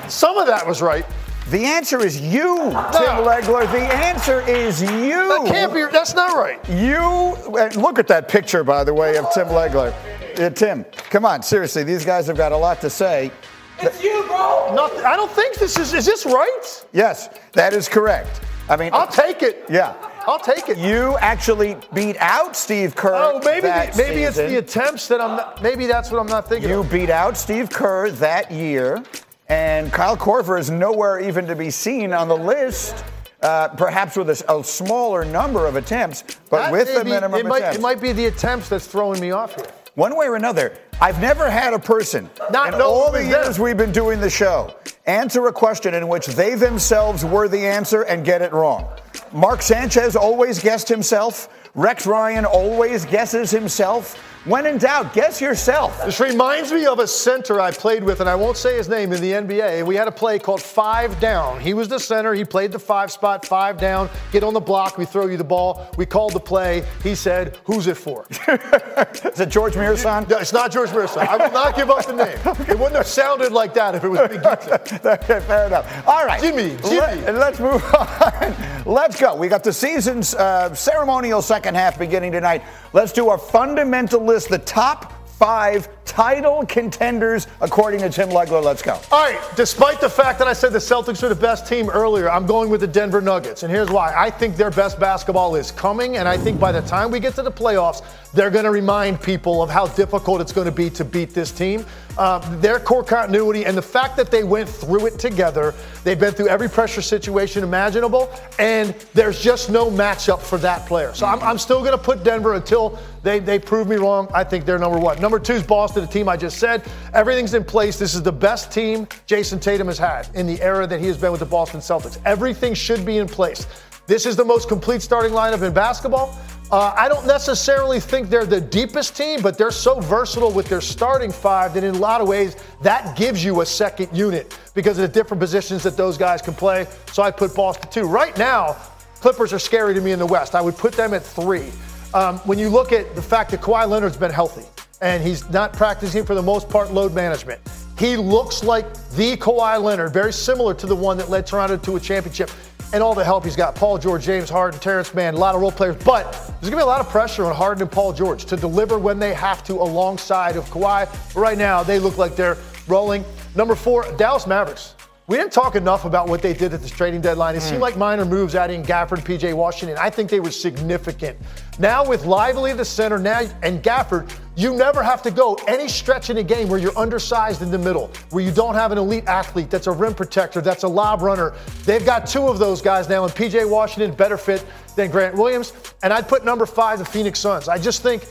Some 0.08 0.38
of 0.38 0.46
that 0.46 0.64
was 0.66 0.80
right. 0.80 1.04
The 1.48 1.64
answer 1.64 2.00
is 2.00 2.20
you, 2.20 2.56
Tim 2.56 3.24
Legler. 3.26 3.70
The 3.72 3.80
answer 3.92 4.40
is 4.42 4.80
you. 4.80 4.88
That 4.88 5.46
can't 5.46 5.74
be. 5.74 5.84
That's 5.90 6.14
not 6.14 6.36
right. 6.36 6.61
You 6.68 7.34
and 7.58 7.74
look 7.74 7.98
at 7.98 8.06
that 8.06 8.28
picture, 8.28 8.62
by 8.62 8.84
the 8.84 8.94
way, 8.94 9.16
of 9.16 9.26
Tim 9.34 9.48
Legler. 9.48 9.92
Uh, 10.38 10.50
Tim, 10.50 10.84
come 11.11 11.24
on, 11.24 11.42
seriously. 11.42 11.82
These 11.82 12.04
guys 12.04 12.28
have 12.28 12.36
got 12.36 12.52
a 12.52 12.56
lot 12.56 12.80
to 12.82 12.90
say. 12.90 13.32
It's 13.80 14.00
you, 14.04 14.22
bro. 14.28 14.72
Nothing, 14.76 15.04
I 15.04 15.16
don't 15.16 15.32
think 15.32 15.56
this 15.56 15.76
is. 15.76 15.92
Is 15.92 16.06
this 16.06 16.24
right? 16.24 16.84
Yes, 16.92 17.28
that 17.54 17.72
is 17.72 17.88
correct. 17.88 18.40
I 18.68 18.76
mean, 18.76 18.90
I'll 18.92 19.08
take 19.08 19.42
it. 19.42 19.64
Yeah. 19.68 19.94
I'll 20.26 20.38
take 20.38 20.68
it. 20.68 20.78
You 20.78 21.16
actually 21.18 21.76
beat 21.94 22.16
out 22.18 22.54
Steve 22.56 22.94
Kerr. 22.94 23.14
Oh, 23.14 23.40
maybe 23.44 23.62
the, 23.62 23.92
maybe 23.96 24.22
it's 24.22 24.36
the 24.36 24.58
attempts 24.58 25.08
that 25.08 25.20
I'm. 25.20 25.36
Not, 25.36 25.62
maybe 25.62 25.86
that's 25.86 26.10
what 26.10 26.20
I'm 26.20 26.26
not 26.26 26.48
thinking. 26.48 26.68
You 26.70 26.80
of. 26.80 26.90
beat 26.90 27.10
out 27.10 27.36
Steve 27.36 27.70
Kerr 27.70 28.10
that 28.12 28.50
year, 28.50 29.02
and 29.48 29.92
Kyle 29.92 30.16
Korver 30.16 30.58
is 30.58 30.70
nowhere 30.70 31.20
even 31.20 31.46
to 31.46 31.56
be 31.56 31.70
seen 31.70 32.12
on 32.12 32.28
the 32.28 32.36
list. 32.36 33.04
Uh, 33.42 33.68
perhaps 33.68 34.16
with 34.18 34.28
a, 34.28 34.54
a 34.54 34.62
smaller 34.62 35.24
number 35.24 35.66
of 35.66 35.74
attempts, 35.76 36.24
but 36.50 36.64
That 36.64 36.72
with 36.72 36.92
the 36.94 37.02
be- 37.04 37.08
minimum 37.08 37.40
it 37.40 37.46
might, 37.46 37.58
attempts. 37.60 37.78
it 37.78 37.80
might 37.80 37.98
be 37.98 38.12
the 38.12 38.26
attempts 38.26 38.68
that's 38.68 38.86
throwing 38.86 39.18
me 39.18 39.30
off 39.30 39.54
here. 39.54 39.64
One 39.94 40.14
way 40.14 40.26
or 40.26 40.36
another, 40.36 40.76
I've 41.00 41.22
never 41.22 41.48
had 41.48 41.72
a 41.72 41.78
person 41.78 42.28
Not 42.50 42.74
in 42.74 42.82
all 42.82 43.10
the 43.10 43.24
years 43.24 43.56
them. 43.56 43.64
we've 43.64 43.78
been 43.78 43.92
doing 43.92 44.20
the 44.20 44.28
show 44.28 44.74
answer 45.06 45.46
a 45.46 45.52
question 45.54 45.94
in 45.94 46.06
which 46.06 46.26
they 46.26 46.54
themselves 46.54 47.24
were 47.24 47.48
the 47.48 47.58
answer 47.66 48.02
and 48.02 48.26
get 48.26 48.42
it 48.42 48.52
wrong. 48.52 48.86
Mark 49.33 49.62
Sanchez 49.62 50.16
always 50.16 50.59
guessed 50.59 50.89
himself. 50.89 51.49
Rex 51.74 52.05
Ryan 52.07 52.45
always 52.45 53.05
guesses 53.05 53.51
himself. 53.51 54.18
When 54.47 54.64
in 54.64 54.78
doubt, 54.78 55.12
guess 55.12 55.38
yourself. 55.38 56.03
This 56.03 56.18
reminds 56.18 56.72
me 56.72 56.86
of 56.86 56.99
a 56.99 57.07
center 57.07 57.61
I 57.61 57.72
played 57.72 58.03
with, 58.03 58.20
and 58.20 58.28
I 58.28 58.34
won't 58.34 58.57
say 58.57 58.78
his 58.78 58.88
name 58.88 59.12
in 59.12 59.20
the 59.20 59.32
NBA. 59.32 59.84
We 59.84 59.95
had 59.97 60.09
a 60.09 60.12
play 60.12 60.38
called 60.38 60.62
five 60.62 61.20
down. 61.20 61.61
He 61.61 61.74
was 61.74 61.88
the 61.88 62.01
center. 62.01 62.32
He 62.32 62.43
played 62.43 62.72
the 62.72 62.78
five 62.78 63.12
spot, 63.12 63.45
five 63.45 63.76
down. 63.76 64.09
Get 64.32 64.43
on 64.43 64.55
the 64.55 64.61
block. 64.61 64.97
We 64.97 65.05
throw 65.05 65.26
you 65.26 65.36
the 65.36 65.45
ball. 65.45 65.86
We 65.99 66.07
called 66.07 66.32
the 66.32 66.41
play. 66.41 66.86
He 67.03 67.14
said, 67.14 67.59
"Who's 67.64 67.86
it 67.86 67.99
for?" 67.99 68.24
Is 68.30 69.41
it 69.41 69.51
George 69.51 69.74
Muresan? 69.74 70.26
No, 70.26 70.38
it's 70.38 70.55
not 70.55 70.72
George 70.72 70.88
Muresan. 70.88 71.26
I 71.26 71.36
will 71.36 71.53
not 71.53 71.76
give 71.76 71.91
up 71.91 72.07
the 72.07 72.14
name. 72.14 72.38
It 72.70 72.78
wouldn't 72.78 72.97
have 72.97 73.07
sounded 73.07 73.53
like 73.53 73.74
that 73.74 73.95
if 73.97 74.05
it 74.05 74.09
was 74.09 74.28
Big 74.28 74.45
okay, 75.07 75.41
fair 75.41 75.66
enough. 75.66 76.07
All 76.07 76.24
right. 76.24 76.41
Jimmy, 76.41 76.76
Jimmy. 76.82 77.24
And 77.26 77.36
Let, 77.38 77.55
us 77.55 77.61
move 77.61 77.82
on. 77.95 78.84
Let's 78.86 79.20
go. 79.20 79.34
We 79.34 79.49
got 79.49 79.64
the 79.64 79.72
season's 79.72 80.34
uh, 80.34 80.72
ceremonial 80.74 81.43
second 81.43 81.74
half 81.74 81.99
beginning 81.99 82.32
tonight. 82.32 82.62
Let's 82.93 83.12
do 83.12 83.28
our 83.28 83.38
fundamental 83.38 84.20
list, 84.31 84.49
the 84.49 84.59
top 84.59 85.12
five 85.26 85.89
title 86.05 86.64
contenders 86.66 87.47
according 87.61 88.01
to 88.01 88.11
Tim 88.11 88.28
Legler. 88.28 88.62
Let's 88.62 88.83
go. 88.83 88.93
All 89.11 89.24
right, 89.24 89.41
despite 89.57 90.01
the 90.01 90.09
fact 90.09 90.39
that 90.39 90.47
I 90.47 90.53
said 90.53 90.72
the 90.72 90.78
Celtics 90.78 91.22
are 91.22 91.28
the 91.28 91.35
best 91.35 91.66
team 91.66 91.89
earlier, 91.89 92.31
I'm 92.31 92.47
going 92.47 92.68
with 92.68 92.81
the 92.81 92.87
Denver 92.87 93.20
Nuggets. 93.20 93.62
And 93.62 93.72
here's 93.72 93.91
why. 93.91 94.14
I 94.14 94.31
think 94.31 94.57
their 94.57 94.70
best 94.70 95.01
basketball 95.01 95.57
is 95.57 95.72
coming, 95.72 96.18
and 96.18 96.28
I 96.28 96.37
think 96.37 96.61
by 96.61 96.72
the 96.72 96.83
time 96.83 97.11
we 97.11 97.20
get 97.20 97.35
to 97.37 97.43
the 97.43 97.51
playoffs, 97.51 98.05
they're 98.33 98.51
going 98.51 98.64
to 98.64 98.70
remind 98.70 99.20
people 99.20 99.62
of 99.62 99.70
how 99.70 99.87
difficult 99.89 100.41
it's 100.41 100.53
going 100.53 100.66
to 100.66 100.72
be 100.72 100.89
to 100.91 101.05
beat 101.05 101.31
this 101.31 101.51
team. 101.51 101.85
Uh, 102.18 102.39
their 102.59 102.78
core 102.78 103.03
continuity 103.03 103.64
and 103.64 103.76
the 103.76 103.83
fact 103.83 104.16
that 104.16 104.31
they 104.31 104.45
went 104.45 104.68
through 104.68 105.07
it 105.07 105.18
together, 105.18 105.74
they've 106.05 106.18
been 106.18 106.33
through 106.35 106.49
every 106.49 106.68
pressure 106.68 107.03
situation 107.03 107.64
imaginable, 107.64 108.31
and 108.59 108.95
there's 109.14 109.41
just 109.41 109.70
no 109.70 109.91
matchup 109.91 110.41
for 110.41 110.59
that 110.59 110.87
player. 110.87 111.14
So 111.14 111.26
I'm, 111.26 111.41
I'm 111.41 111.59
still 111.59 111.81
going 111.81 111.93
to 111.93 111.99
put 111.99 112.22
Denver 112.22 112.55
until 112.55 112.99
they, 113.22 113.39
they 113.39 113.59
prove 113.59 113.89
me 113.89 113.97
wrong. 113.97 114.28
I 114.35 114.45
think 114.45 114.64
they're 114.64 114.78
number 114.78 114.99
one. 114.99 115.20
Number 115.20 115.39
two 115.39 115.55
is 115.55 115.62
Boston, 115.62 116.05
the 116.05 116.11
team 116.11 116.28
I 116.28 116.37
just 116.37 116.59
said. 116.59 116.85
Everything's 117.14 117.55
in 117.55 117.64
place. 117.64 117.99
This 117.99 118.14
is 118.14 118.22
the 118.22 118.33
best 118.33 118.70
team 118.70 119.07
Jayson 119.26 119.61
Tatum 119.61 119.87
has 119.87 119.99
had 119.99 120.28
in 120.35 120.47
the 120.47 120.61
era 120.62 120.87
that 120.87 121.01
he 121.01 121.07
has 121.07 121.16
been 121.16 121.31
with 121.31 121.41
the 121.41 121.47
Boston 121.47 121.81
Celtics. 121.81 122.18
Everything 122.24 122.74
should 122.74 123.05
be 123.05 123.18
in 123.18 123.26
place. 123.26 123.66
This 124.07 124.26
is 124.26 124.35
the 124.35 124.45
most 124.45 124.68
complete 124.68 125.03
starting 125.03 125.31
lineup 125.31 125.62
in 125.62 125.72
basketball. 125.72 126.37
Uh, 126.72 126.94
I 126.96 127.08
don't 127.08 127.26
necessarily 127.26 127.98
think 127.98 128.28
they're 128.28 128.46
the 128.46 128.60
deepest 128.60 129.16
team, 129.16 129.42
but 129.42 129.58
they're 129.58 129.72
so 129.72 129.98
versatile 130.00 130.52
with 130.52 130.68
their 130.68 130.80
starting 130.80 131.32
five 131.32 131.74
that 131.74 131.82
in 131.82 131.96
a 131.96 131.98
lot 131.98 132.20
of 132.20 132.28
ways 132.28 132.54
that 132.82 133.16
gives 133.16 133.44
you 133.44 133.60
a 133.60 133.66
second 133.66 134.16
unit 134.16 134.56
because 134.72 134.96
of 134.96 135.02
the 135.02 135.12
different 135.12 135.40
positions 135.40 135.82
that 135.82 135.96
those 135.96 136.16
guys 136.16 136.40
can 136.40 136.54
play. 136.54 136.86
So 137.12 137.24
I 137.24 137.32
put 137.32 137.56
Boston 137.56 137.90
two. 137.90 138.04
Right 138.06 138.36
now, 138.38 138.76
Clippers 139.20 139.52
are 139.52 139.58
scary 139.58 139.92
to 139.94 140.00
me 140.00 140.12
in 140.12 140.18
the 140.18 140.26
West. 140.26 140.54
I 140.54 140.62
would 140.62 140.76
put 140.76 140.94
them 140.94 141.12
at 141.12 141.22
three. 141.22 141.70
Um, 142.14 142.38
when 142.38 142.58
you 142.58 142.70
look 142.70 142.90
at 142.90 143.14
the 143.14 143.22
fact 143.22 143.50
that 143.50 143.60
Kawhi 143.60 143.86
Leonard's 143.86 144.16
been 144.16 144.30
healthy 144.30 144.64
and 145.02 145.22
he's 145.22 145.48
not 145.50 145.74
practicing 145.74 146.24
for 146.24 146.34
the 146.34 146.42
most 146.42 146.68
part 146.70 146.92
load 146.92 147.14
management, 147.14 147.60
he 147.98 148.16
looks 148.16 148.64
like 148.64 148.86
the 149.10 149.36
Kawhi 149.36 149.82
Leonard, 149.82 150.14
very 150.14 150.32
similar 150.32 150.72
to 150.74 150.86
the 150.86 150.96
one 150.96 151.18
that 151.18 151.28
led 151.28 151.46
Toronto 151.46 151.76
to 151.76 151.96
a 151.96 152.00
championship. 152.00 152.50
And 152.93 153.03
all 153.03 153.14
the 153.14 153.24
help 153.24 153.45
he's 153.45 153.57
got. 153.57 153.74
Paul 153.76 153.99
George, 153.99 154.24
James 154.24 154.51
Harden, 154.51 154.80
Terance 154.80 155.14
Mann, 155.14 155.34
a 155.34 155.38
lot 155.38 155.55
of 155.55 155.61
role 155.61 155.70
players. 155.70 155.97
But 156.05 156.32
there's 156.32 156.70
going 156.70 156.72
to 156.72 156.76
be 156.76 156.82
a 156.82 156.86
lot 156.86 157.01
of 157.01 157.09
pressure 157.09 157.45
on 157.45 157.55
Harden 157.55 157.82
and 157.82 157.91
Paul 157.91 158.12
George 158.12 158.45
to 158.47 158.57
deliver 158.57 158.99
when 158.99 159.18
they 159.18 159.32
have 159.32 159.62
to 159.64 159.74
alongside 159.74 160.57
of 160.57 160.64
Kawhi. 160.70 161.09
But 161.32 161.41
right 161.41 161.59
now, 161.59 161.84
they 161.84 162.01
look 162.01 162.18
like 162.18 162.34
they're 162.34 162.59
rolling. 162.88 163.24
Number 163.55 163.74
four, 163.74 164.11
Dallas 164.16 164.47
Mavericks. 164.47 164.95
We 165.31 165.37
didn't 165.37 165.53
talk 165.53 165.76
enough 165.76 166.07
about 166.07 166.28
what 166.28 166.43
they 166.43 166.53
did 166.53 166.74
at 166.74 166.83
this 166.83 166.91
trading 166.91 167.20
deadline. 167.20 167.55
It 167.55 167.61
mm. 167.61 167.68
seemed 167.68 167.81
like 167.81 167.97
minor 167.97 168.24
moves 168.24 168.57
adding 168.57 168.83
Gafford, 168.83 169.20
PJ 169.20 169.55
Washington. 169.55 169.97
I 169.97 170.11
think 170.11 170.28
they 170.28 170.41
were 170.41 170.51
significant. 170.51 171.39
Now 171.78 172.05
with 172.05 172.24
Lively 172.24 172.72
at 172.72 172.78
the 172.78 172.85
center 172.85 173.16
now 173.16 173.43
and 173.62 173.81
Gafford, 173.81 174.28
you 174.57 174.74
never 174.74 175.05
have 175.05 175.22
to 175.22 175.31
go 175.31 175.57
any 175.68 175.87
stretch 175.87 176.31
in 176.31 176.39
a 176.39 176.43
game 176.43 176.68
where 176.68 176.81
you're 176.81 176.99
undersized 176.99 177.62
in 177.62 177.70
the 177.70 177.78
middle, 177.78 178.11
where 178.31 178.43
you 178.43 178.51
don't 178.51 178.74
have 178.74 178.91
an 178.91 178.99
elite 178.99 179.28
athlete 179.28 179.70
that's 179.70 179.87
a 179.87 179.93
rim 179.93 180.14
protector, 180.14 180.61
that's 180.61 180.83
a 180.83 180.89
lob 180.89 181.22
runner. 181.22 181.55
They've 181.85 182.05
got 182.05 182.26
two 182.26 182.49
of 182.49 182.59
those 182.59 182.83
guys 182.83 183.09
now, 183.09 183.22
and 183.22 183.33
PJ 183.33 183.70
Washington 183.70 184.12
better 184.16 184.37
fit 184.37 184.66
than 184.97 185.12
Grant 185.12 185.37
Williams. 185.37 185.74
And 186.03 186.12
I'd 186.12 186.26
put 186.26 186.45
number 186.45 186.66
five 186.66 186.99
the 186.99 187.05
Phoenix 187.05 187.39
Suns. 187.39 187.68
I 187.68 187.78
just 187.78 188.03
think 188.03 188.26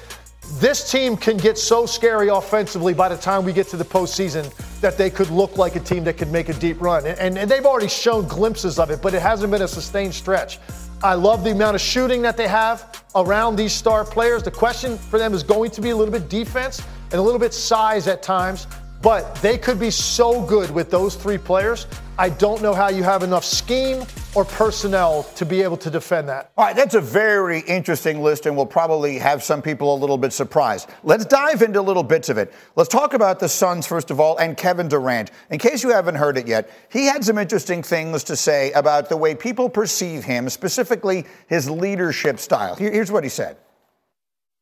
this 0.59 0.89
team 0.89 1.15
can 1.15 1.37
get 1.37 1.57
so 1.57 1.85
scary 1.85 2.29
offensively 2.29 2.93
by 2.93 3.07
the 3.09 3.17
time 3.17 3.45
we 3.45 3.53
get 3.53 3.67
to 3.67 3.77
the 3.77 3.85
postseason 3.85 4.51
that 4.81 4.97
they 4.97 5.09
could 5.09 5.29
look 5.29 5.57
like 5.57 5.75
a 5.75 5.79
team 5.79 6.03
that 6.05 6.17
could 6.17 6.31
make 6.31 6.49
a 6.49 6.53
deep 6.53 6.81
run. 6.81 7.05
And, 7.05 7.37
and, 7.37 7.51
they've 7.51 7.65
already 7.65 7.87
shown 7.87 8.27
glimpses 8.27 8.79
of 8.79 8.89
it, 8.89 9.01
but 9.01 9.13
it 9.13 9.21
hasn't 9.21 9.51
been 9.51 9.61
a 9.61 9.67
sustained 9.67 10.13
stretch. 10.13 10.59
I 11.03 11.13
love 11.13 11.43
the 11.43 11.51
amount 11.51 11.75
of 11.75 11.81
shooting 11.81 12.21
that 12.23 12.35
they 12.35 12.47
have 12.47 13.03
around 13.15 13.55
these 13.55 13.73
star 13.73 14.03
players. 14.03 14.43
The 14.43 14.51
question 14.51 14.97
for 14.97 15.19
them 15.19 15.33
is 15.33 15.43
going 15.43 15.71
to 15.71 15.81
be 15.81 15.91
a 15.91 15.95
little 15.95 16.11
bit 16.11 16.29
defense 16.29 16.81
and 17.11 17.13
a 17.13 17.21
little 17.21 17.39
bit 17.39 17.53
size 17.53 18.07
at 18.07 18.23
times. 18.23 18.67
But 19.01 19.35
they 19.35 19.57
could 19.57 19.79
be 19.79 19.91
so 19.91 20.41
good 20.45 20.69
with 20.71 20.91
those 20.91 21.15
three 21.15 21.37
players. 21.37 21.87
I 22.17 22.27
don't 22.27 22.61
know 22.61 22.73
how 22.73 22.89
you 22.89 23.01
have 23.03 23.23
enough 23.23 23.45
scheme 23.45 24.03
or 24.35 24.43
personnel 24.43 25.23
to 25.35 25.45
be 25.45 25.61
able 25.61 25.77
to 25.77 25.89
defend 25.89 26.27
that. 26.27 26.51
All 26.57 26.65
right, 26.65 26.75
that's 26.75 26.95
a 26.95 27.01
very 27.01 27.61
interesting 27.61 28.21
list, 28.21 28.45
and 28.45 28.57
we'll 28.57 28.65
probably 28.65 29.17
have 29.17 29.41
some 29.41 29.61
people 29.61 29.95
a 29.95 29.97
little 29.97 30.17
bit 30.17 30.33
surprised. 30.33 30.89
Let's 31.03 31.23
dive 31.25 31.61
into 31.61 31.81
little 31.81 32.03
bits 32.03 32.27
of 32.27 32.37
it. 32.37 32.53
Let's 32.75 32.89
talk 32.89 33.13
about 33.13 33.39
the 33.39 33.47
Suns, 33.47 33.87
first 33.87 34.11
of 34.11 34.19
all, 34.19 34.37
and 34.37 34.57
Kevin 34.57 34.89
Durant. 34.89 35.31
In 35.49 35.59
case 35.59 35.81
you 35.81 35.91
haven't 35.91 36.15
heard 36.15 36.37
it 36.37 36.45
yet, 36.45 36.69
he 36.91 37.05
had 37.05 37.23
some 37.23 37.37
interesting 37.37 37.81
things 37.81 38.25
to 38.25 38.35
say 38.35 38.73
about 38.73 39.07
the 39.07 39.15
way 39.15 39.33
people 39.33 39.69
perceive 39.69 40.25
him, 40.25 40.49
specifically 40.49 41.25
his 41.47 41.69
leadership 41.69 42.37
style. 42.37 42.75
Here's 42.75 43.13
what 43.13 43.23
he 43.23 43.29
said. 43.29 43.55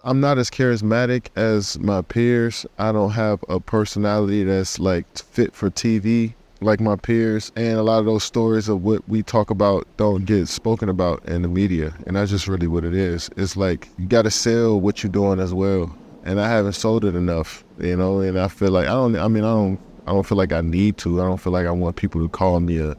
I'm 0.03 0.19
not 0.19 0.37
as 0.37 0.51
charismatic 0.51 1.29
as 1.35 1.79
my 1.79 2.03
peers. 2.03 2.67
I 2.77 2.91
don't 2.91 3.11
have 3.11 3.43
a 3.49 3.59
personality 3.59 4.43
that's 4.43 4.77
like 4.79 5.05
fit 5.17 5.55
for 5.55 5.71
TV 5.71 6.35
like 6.61 6.79
my 6.79 6.95
peers. 6.95 7.51
And 7.55 7.79
a 7.79 7.83
lot 7.83 7.99
of 7.99 8.05
those 8.05 8.23
stories 8.23 8.69
of 8.69 8.83
what 8.83 9.07
we 9.09 9.23
talk 9.23 9.49
about 9.49 9.87
don't 9.97 10.25
get 10.25 10.47
spoken 10.49 10.87
about 10.87 11.25
in 11.25 11.41
the 11.41 11.47
media. 11.47 11.95
And 12.05 12.15
that's 12.15 12.29
just 12.29 12.47
really 12.47 12.67
what 12.67 12.85
it 12.85 12.93
is. 12.93 13.31
It's 13.37 13.57
like 13.57 13.89
you 13.97 14.05
got 14.05 14.21
to 14.23 14.31
sell 14.31 14.79
what 14.79 15.01
you're 15.01 15.11
doing 15.11 15.39
as 15.39 15.51
well. 15.51 15.95
And 16.23 16.39
I 16.39 16.47
haven't 16.47 16.73
sold 16.73 17.03
it 17.03 17.15
enough, 17.15 17.63
you 17.79 17.95
know. 17.95 18.19
And 18.19 18.39
I 18.39 18.49
feel 18.49 18.71
like 18.71 18.87
I 18.87 18.91
don't. 18.91 19.15
I 19.15 19.27
mean, 19.27 19.43
I 19.43 19.53
don't. 19.53 19.79
I 20.05 20.11
don't 20.11 20.25
feel 20.25 20.37
like 20.37 20.53
I 20.53 20.61
need 20.61 20.97
to. 20.99 21.21
I 21.21 21.25
don't 21.25 21.37
feel 21.37 21.53
like 21.53 21.65
I 21.65 21.71
want 21.71 21.95
people 21.95 22.21
to 22.21 22.29
call 22.29 22.59
me 22.59 22.79
a 22.79 22.95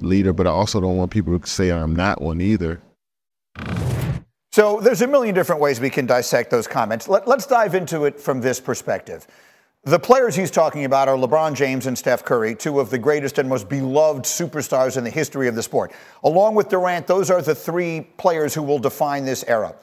leader, 0.00 0.32
but 0.32 0.46
I 0.46 0.50
also 0.50 0.80
don't 0.80 0.96
want 0.96 1.10
people 1.10 1.38
to 1.38 1.46
say 1.46 1.70
I'm 1.70 1.94
not 1.94 2.22
one 2.22 2.40
either. 2.40 2.80
So 4.58 4.80
there's 4.80 5.02
a 5.02 5.06
million 5.06 5.36
different 5.36 5.60
ways 5.60 5.78
we 5.78 5.88
can 5.88 6.04
dissect 6.04 6.50
those 6.50 6.66
comments. 6.66 7.06
Let, 7.06 7.28
us 7.28 7.46
dive 7.46 7.76
into 7.76 8.06
it 8.06 8.18
from 8.18 8.40
this 8.40 8.58
perspective. 8.58 9.24
The 9.84 10.00
players 10.00 10.34
he's 10.34 10.50
talking 10.50 10.84
about 10.84 11.06
are 11.06 11.16
LeBron 11.16 11.54
James 11.54 11.86
and 11.86 11.96
Steph 11.96 12.24
Curry, 12.24 12.56
two 12.56 12.80
of 12.80 12.90
the 12.90 12.98
greatest 12.98 13.38
and 13.38 13.48
most 13.48 13.68
beloved 13.68 14.24
superstars 14.24 14.96
in 14.96 15.04
the 15.04 15.10
history 15.10 15.46
of 15.46 15.54
the 15.54 15.62
sport. 15.62 15.92
Along 16.24 16.56
with 16.56 16.70
Durant, 16.70 17.06
those 17.06 17.30
are 17.30 17.40
the 17.40 17.54
three 17.54 18.00
players 18.16 18.52
who 18.52 18.64
will 18.64 18.80
define 18.80 19.24
this 19.24 19.44
era. 19.46 19.76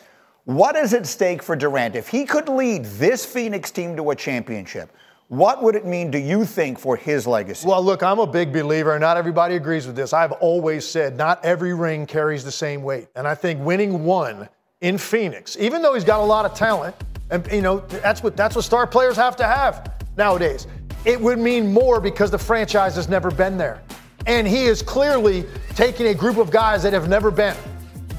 What 0.43 0.75
is 0.75 0.93
at 0.93 1.07
stake 1.07 1.41
for 1.41 1.55
Durant? 1.55 1.95
If 1.95 2.09
he 2.09 2.25
could 2.25 2.49
lead 2.49 2.83
this 2.83 3.25
Phoenix 3.25 3.71
team 3.71 3.95
to 3.95 4.09
a 4.09 4.15
championship, 4.15 4.91
what 5.29 5.63
would 5.63 5.75
it 5.75 5.85
mean, 5.85 6.11
do 6.11 6.17
you 6.17 6.43
think, 6.43 6.79
for 6.79 6.97
his 6.97 7.25
legacy? 7.25 7.65
Well, 7.65 7.81
look, 7.81 8.03
I'm 8.03 8.19
a 8.19 8.27
big 8.27 8.51
believer, 8.51 8.91
and 8.91 8.99
not 8.99 9.15
everybody 9.15 9.55
agrees 9.55 9.87
with 9.87 9.95
this. 9.95 10.11
I've 10.11 10.33
always 10.33 10.85
said 10.85 11.15
not 11.15 11.43
every 11.45 11.73
ring 11.73 12.05
carries 12.05 12.43
the 12.43 12.51
same 12.51 12.83
weight. 12.83 13.07
And 13.15 13.25
I 13.25 13.35
think 13.35 13.63
winning 13.63 14.03
one 14.03 14.49
in 14.81 14.97
Phoenix, 14.97 15.57
even 15.59 15.81
though 15.81 15.93
he's 15.93 16.03
got 16.03 16.19
a 16.19 16.23
lot 16.23 16.45
of 16.45 16.53
talent, 16.53 16.95
and 17.29 17.47
you 17.51 17.61
know 17.61 17.79
that's 17.79 18.21
what 18.21 18.37
that's 18.37 18.55
what 18.55 18.65
star 18.65 18.85
players 18.85 19.15
have 19.15 19.35
to 19.37 19.45
have 19.45 19.93
nowadays. 20.17 20.67
It 21.05 21.19
would 21.19 21.39
mean 21.39 21.71
more 21.71 21.99
because 21.99 22.31
the 22.31 22.37
franchise 22.37 22.95
has 22.95 23.07
never 23.07 23.31
been 23.31 23.57
there, 23.57 23.81
and 24.25 24.47
he 24.47 24.65
is 24.65 24.81
clearly 24.81 25.45
taking 25.75 26.07
a 26.07 26.13
group 26.13 26.37
of 26.37 26.51
guys 26.51 26.83
that 26.83 26.93
have 26.93 27.09
never 27.09 27.31
been 27.31 27.55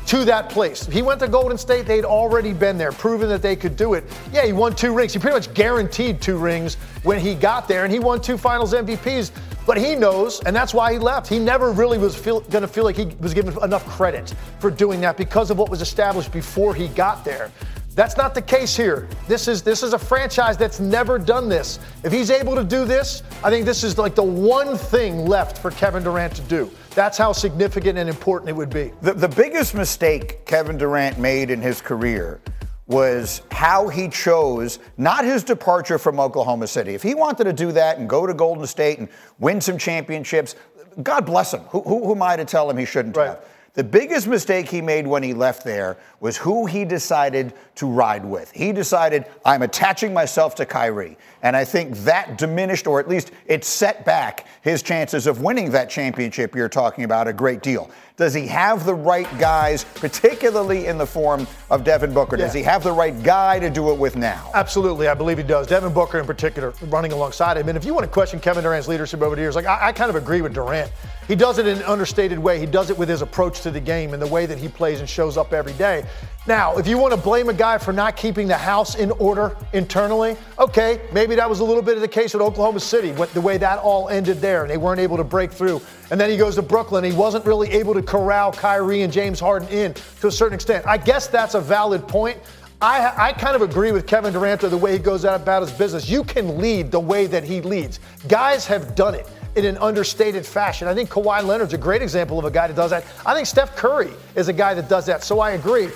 to 0.06 0.24
that 0.24 0.48
place. 0.48 0.86
He 0.86 1.02
went 1.02 1.20
to 1.20 1.28
Golden 1.28 1.58
State, 1.58 1.86
they'd 1.86 2.04
already 2.04 2.52
been 2.52 2.78
there, 2.78 2.92
proven 2.92 3.28
that 3.28 3.42
they 3.42 3.56
could 3.56 3.76
do 3.76 3.94
it. 3.94 4.04
Yeah, 4.32 4.46
he 4.46 4.52
won 4.52 4.74
two 4.74 4.94
rings. 4.94 5.12
He 5.12 5.18
pretty 5.18 5.34
much 5.34 5.52
guaranteed 5.52 6.20
two 6.20 6.38
rings 6.38 6.76
when 7.02 7.18
he 7.18 7.34
got 7.34 7.66
there, 7.66 7.84
and 7.84 7.92
he 7.92 7.98
won 7.98 8.20
two 8.20 8.38
finals 8.38 8.72
MVPs. 8.72 9.32
But 9.66 9.78
he 9.78 9.96
knows, 9.96 10.40
and 10.44 10.54
that's 10.54 10.72
why 10.72 10.92
he 10.92 10.98
left. 10.98 11.26
He 11.26 11.40
never 11.40 11.72
really 11.72 11.98
was 11.98 12.20
going 12.20 12.44
to 12.44 12.68
feel 12.68 12.84
like 12.84 12.96
he 12.96 13.06
was 13.18 13.34
given 13.34 13.60
enough 13.64 13.84
credit 13.86 14.32
for 14.60 14.70
doing 14.70 15.00
that 15.00 15.16
because 15.16 15.50
of 15.50 15.58
what 15.58 15.70
was 15.70 15.82
established 15.82 16.30
before 16.32 16.72
he 16.72 16.86
got 16.86 17.24
there. 17.24 17.50
That's 17.96 18.18
not 18.18 18.34
the 18.34 18.42
case 18.42 18.76
here. 18.76 19.08
This 19.26 19.48
is 19.48 19.62
this 19.62 19.82
is 19.82 19.94
a 19.94 19.98
franchise 19.98 20.58
that's 20.58 20.78
never 20.78 21.18
done 21.18 21.48
this. 21.48 21.78
If 22.04 22.12
he's 22.12 22.30
able 22.30 22.54
to 22.54 22.62
do 22.62 22.84
this, 22.84 23.22
I 23.42 23.48
think 23.48 23.64
this 23.64 23.82
is 23.82 23.96
like 23.96 24.14
the 24.14 24.22
one 24.22 24.76
thing 24.76 25.24
left 25.24 25.56
for 25.56 25.70
Kevin 25.70 26.04
Durant 26.04 26.36
to 26.36 26.42
do. 26.42 26.70
That's 26.90 27.16
how 27.16 27.32
significant 27.32 27.98
and 27.98 28.06
important 28.06 28.50
it 28.50 28.52
would 28.52 28.68
be. 28.68 28.92
The, 29.00 29.14
the 29.14 29.28
biggest 29.28 29.74
mistake 29.74 30.44
Kevin 30.44 30.76
Durant 30.76 31.18
made 31.18 31.50
in 31.50 31.62
his 31.62 31.80
career 31.80 32.42
was 32.86 33.40
how 33.50 33.88
he 33.88 34.08
chose 34.10 34.78
not 34.98 35.24
his 35.24 35.42
departure 35.42 35.98
from 35.98 36.20
Oklahoma 36.20 36.66
City. 36.66 36.94
If 36.94 37.02
he 37.02 37.14
wanted 37.14 37.44
to 37.44 37.52
do 37.54 37.72
that 37.72 37.96
and 37.96 38.06
go 38.06 38.26
to 38.26 38.34
Golden 38.34 38.66
State 38.66 38.98
and 38.98 39.08
win 39.38 39.58
some 39.58 39.78
championships, 39.78 40.54
God 41.02 41.24
bless 41.24 41.54
him. 41.54 41.60
Who, 41.70 41.80
who, 41.80 42.04
who 42.04 42.12
am 42.12 42.22
I 42.22 42.36
to 42.36 42.44
tell 42.44 42.68
him 42.68 42.76
he 42.76 42.84
shouldn't 42.84 43.16
right. 43.16 43.28
have? 43.28 43.44
The 43.76 43.84
biggest 43.84 44.26
mistake 44.26 44.70
he 44.70 44.80
made 44.80 45.06
when 45.06 45.22
he 45.22 45.34
left 45.34 45.62
there 45.62 45.98
was 46.18 46.38
who 46.38 46.64
he 46.64 46.86
decided 46.86 47.52
to 47.74 47.86
ride 47.86 48.24
with. 48.24 48.50
He 48.50 48.72
decided, 48.72 49.26
I'm 49.44 49.60
attaching 49.60 50.14
myself 50.14 50.54
to 50.54 50.64
Kyrie. 50.64 51.18
And 51.42 51.56
I 51.56 51.64
think 51.64 51.96
that 51.98 52.38
diminished, 52.38 52.86
or 52.86 53.00
at 53.00 53.08
least 53.08 53.30
it 53.46 53.64
set 53.64 54.04
back 54.04 54.46
his 54.62 54.82
chances 54.82 55.26
of 55.26 55.42
winning 55.42 55.70
that 55.72 55.90
championship 55.90 56.54
you're 56.54 56.68
talking 56.68 57.04
about 57.04 57.28
a 57.28 57.32
great 57.32 57.62
deal. 57.62 57.90
Does 58.16 58.32
he 58.32 58.46
have 58.46 58.86
the 58.86 58.94
right 58.94 59.28
guys, 59.38 59.84
particularly 59.84 60.86
in 60.86 60.96
the 60.96 61.04
form 61.04 61.46
of 61.70 61.84
Devin 61.84 62.14
Booker? 62.14 62.38
Does 62.38 62.54
yeah. 62.54 62.60
he 62.60 62.64
have 62.64 62.82
the 62.82 62.92
right 62.92 63.22
guy 63.22 63.58
to 63.58 63.68
do 63.68 63.90
it 63.90 63.98
with 63.98 64.16
now? 64.16 64.50
Absolutely, 64.54 65.08
I 65.08 65.12
believe 65.12 65.36
he 65.36 65.44
does. 65.44 65.66
Devin 65.66 65.92
Booker, 65.92 66.18
in 66.18 66.24
particular, 66.24 66.72
running 66.84 67.12
alongside 67.12 67.58
him. 67.58 67.68
And 67.68 67.76
if 67.76 67.84
you 67.84 67.92
want 67.92 68.04
to 68.04 68.10
question 68.10 68.40
Kevin 68.40 68.64
Durant's 68.64 68.88
leadership 68.88 69.20
over 69.20 69.36
the 69.36 69.42
years, 69.42 69.54
like 69.54 69.66
I, 69.66 69.88
I 69.88 69.92
kind 69.92 70.08
of 70.08 70.16
agree 70.16 70.40
with 70.40 70.54
Durant. 70.54 70.90
He 71.28 71.34
does 71.34 71.58
it 71.58 71.66
in 71.66 71.78
an 71.78 71.82
understated 71.82 72.38
way. 72.38 72.58
He 72.58 72.66
does 72.66 72.88
it 72.88 72.96
with 72.96 73.08
his 73.08 73.20
approach 73.20 73.60
to 73.62 73.70
the 73.70 73.80
game 73.80 74.14
and 74.14 74.22
the 74.22 74.28
way 74.28 74.46
that 74.46 74.58
he 74.58 74.68
plays 74.68 75.00
and 75.00 75.08
shows 75.08 75.36
up 75.36 75.52
every 75.52 75.72
day. 75.74 76.06
Now, 76.46 76.78
if 76.78 76.86
you 76.86 76.96
want 76.96 77.12
to 77.12 77.20
blame 77.20 77.48
a 77.48 77.52
guy 77.52 77.76
for 77.76 77.92
not 77.92 78.16
keeping 78.16 78.46
the 78.46 78.56
house 78.56 78.94
in 78.94 79.10
order 79.12 79.56
internally, 79.72 80.36
okay, 80.60 81.00
maybe 81.12 81.25
that 81.34 81.50
was 81.50 81.60
a 81.60 81.64
little 81.64 81.82
bit 81.82 81.96
of 81.96 82.00
the 82.00 82.08
case 82.08 82.32
with 82.32 82.42
Oklahoma 82.42 82.80
City, 82.80 83.10
the 83.10 83.40
way 83.40 83.58
that 83.58 83.78
all 83.78 84.08
ended 84.08 84.40
there, 84.40 84.62
and 84.62 84.70
they 84.70 84.76
weren't 84.76 85.00
able 85.00 85.16
to 85.16 85.24
break 85.24 85.52
through. 85.52 85.80
And 86.10 86.20
then 86.20 86.30
he 86.30 86.36
goes 86.36 86.54
to 86.54 86.62
Brooklyn. 86.62 87.04
He 87.04 87.12
wasn't 87.12 87.44
really 87.44 87.70
able 87.72 87.94
to 87.94 88.02
corral 88.02 88.52
Kyrie 88.52 89.02
and 89.02 89.12
James 89.12 89.40
Harden 89.40 89.68
in 89.68 89.94
to 90.20 90.28
a 90.28 90.30
certain 90.30 90.54
extent. 90.54 90.86
I 90.86 90.98
guess 90.98 91.26
that's 91.26 91.54
a 91.54 91.60
valid 91.60 92.06
point. 92.06 92.38
I, 92.80 93.12
I 93.16 93.32
kind 93.32 93.56
of 93.56 93.62
agree 93.62 93.90
with 93.90 94.06
Kevin 94.06 94.34
Durant 94.34 94.60
the 94.60 94.76
way 94.76 94.92
he 94.92 94.98
goes 94.98 95.24
out 95.24 95.40
about 95.40 95.62
his 95.62 95.72
business. 95.72 96.08
You 96.08 96.22
can 96.22 96.58
lead 96.58 96.90
the 96.90 97.00
way 97.00 97.26
that 97.26 97.42
he 97.42 97.62
leads. 97.62 98.00
Guys 98.28 98.66
have 98.66 98.94
done 98.94 99.14
it 99.14 99.26
in 99.56 99.64
an 99.64 99.78
understated 99.78 100.44
fashion. 100.44 100.86
I 100.86 100.94
think 100.94 101.08
Kawhi 101.08 101.42
Leonard's 101.42 101.72
a 101.72 101.78
great 101.78 102.02
example 102.02 102.38
of 102.38 102.44
a 102.44 102.50
guy 102.50 102.66
that 102.66 102.76
does 102.76 102.90
that. 102.90 103.04
I 103.24 103.34
think 103.34 103.46
Steph 103.46 103.74
Curry 103.74 104.10
is 104.34 104.48
a 104.48 104.52
guy 104.52 104.74
that 104.74 104.90
does 104.90 105.06
that. 105.06 105.24
So 105.24 105.40
I 105.40 105.52
agree. 105.52 105.88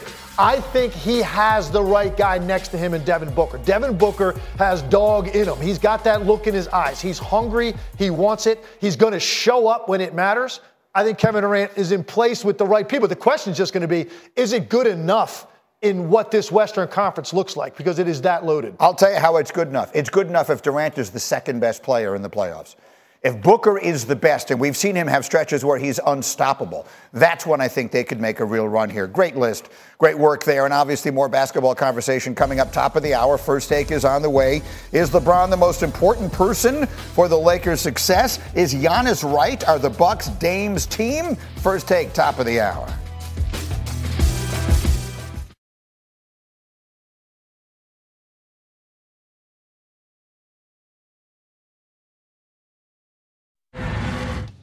I 0.42 0.58
think 0.58 0.94
he 0.94 1.18
has 1.18 1.70
the 1.70 1.82
right 1.82 2.16
guy 2.16 2.38
next 2.38 2.68
to 2.68 2.78
him 2.78 2.94
in 2.94 3.04
Devin 3.04 3.34
Booker. 3.34 3.58
Devin 3.58 3.98
Booker 3.98 4.40
has 4.56 4.80
dog 4.80 5.28
in 5.28 5.46
him. 5.46 5.60
He's 5.60 5.78
got 5.78 6.02
that 6.04 6.24
look 6.24 6.46
in 6.46 6.54
his 6.54 6.66
eyes. 6.68 6.98
He's 6.98 7.18
hungry. 7.18 7.74
He 7.98 8.08
wants 8.08 8.46
it. 8.46 8.64
He's 8.80 8.96
going 8.96 9.12
to 9.12 9.20
show 9.20 9.68
up 9.68 9.86
when 9.86 10.00
it 10.00 10.14
matters. 10.14 10.60
I 10.94 11.04
think 11.04 11.18
Kevin 11.18 11.42
Durant 11.42 11.72
is 11.76 11.92
in 11.92 12.02
place 12.02 12.42
with 12.42 12.56
the 12.56 12.64
right 12.64 12.88
people. 12.88 13.06
The 13.06 13.16
question 13.16 13.50
is 13.50 13.58
just 13.58 13.74
going 13.74 13.82
to 13.82 13.86
be 13.86 14.06
is 14.34 14.54
it 14.54 14.70
good 14.70 14.86
enough 14.86 15.46
in 15.82 16.08
what 16.08 16.30
this 16.30 16.50
Western 16.50 16.88
Conference 16.88 17.34
looks 17.34 17.54
like 17.54 17.76
because 17.76 17.98
it 17.98 18.08
is 18.08 18.22
that 18.22 18.46
loaded? 18.46 18.74
I'll 18.80 18.94
tell 18.94 19.12
you 19.12 19.18
how 19.18 19.36
it's 19.36 19.50
good 19.50 19.68
enough. 19.68 19.90
It's 19.94 20.08
good 20.08 20.26
enough 20.26 20.48
if 20.48 20.62
Durant 20.62 20.96
is 20.96 21.10
the 21.10 21.20
second 21.20 21.60
best 21.60 21.82
player 21.82 22.16
in 22.16 22.22
the 22.22 22.30
playoffs. 22.30 22.76
If 23.22 23.42
Booker 23.42 23.76
is 23.76 24.06
the 24.06 24.16
best, 24.16 24.50
and 24.50 24.58
we've 24.58 24.76
seen 24.76 24.94
him 24.96 25.06
have 25.06 25.26
stretches 25.26 25.62
where 25.62 25.76
he's 25.76 26.00
unstoppable, 26.06 26.86
that's 27.12 27.44
when 27.44 27.60
I 27.60 27.68
think 27.68 27.92
they 27.92 28.02
could 28.02 28.18
make 28.18 28.40
a 28.40 28.46
real 28.46 28.66
run 28.66 28.88
here. 28.88 29.06
Great 29.06 29.36
list, 29.36 29.68
great 29.98 30.18
work 30.18 30.42
there, 30.42 30.64
and 30.64 30.72
obviously 30.72 31.10
more 31.10 31.28
basketball 31.28 31.74
conversation 31.74 32.34
coming 32.34 32.60
up 32.60 32.72
top 32.72 32.96
of 32.96 33.02
the 33.02 33.12
hour. 33.12 33.36
First 33.36 33.68
take 33.68 33.90
is 33.90 34.06
on 34.06 34.22
the 34.22 34.30
way. 34.30 34.62
Is 34.92 35.10
LeBron 35.10 35.50
the 35.50 35.56
most 35.58 35.82
important 35.82 36.32
person 36.32 36.86
for 36.86 37.28
the 37.28 37.38
Lakers' 37.38 37.82
success? 37.82 38.40
Is 38.54 38.72
Giannis 38.72 39.22
right? 39.22 39.68
Are 39.68 39.78
the 39.78 39.90
Bucks 39.90 40.28
Dame's 40.28 40.86
team? 40.86 41.36
First 41.56 41.86
take, 41.86 42.14
top 42.14 42.38
of 42.38 42.46
the 42.46 42.58
hour. 42.58 42.99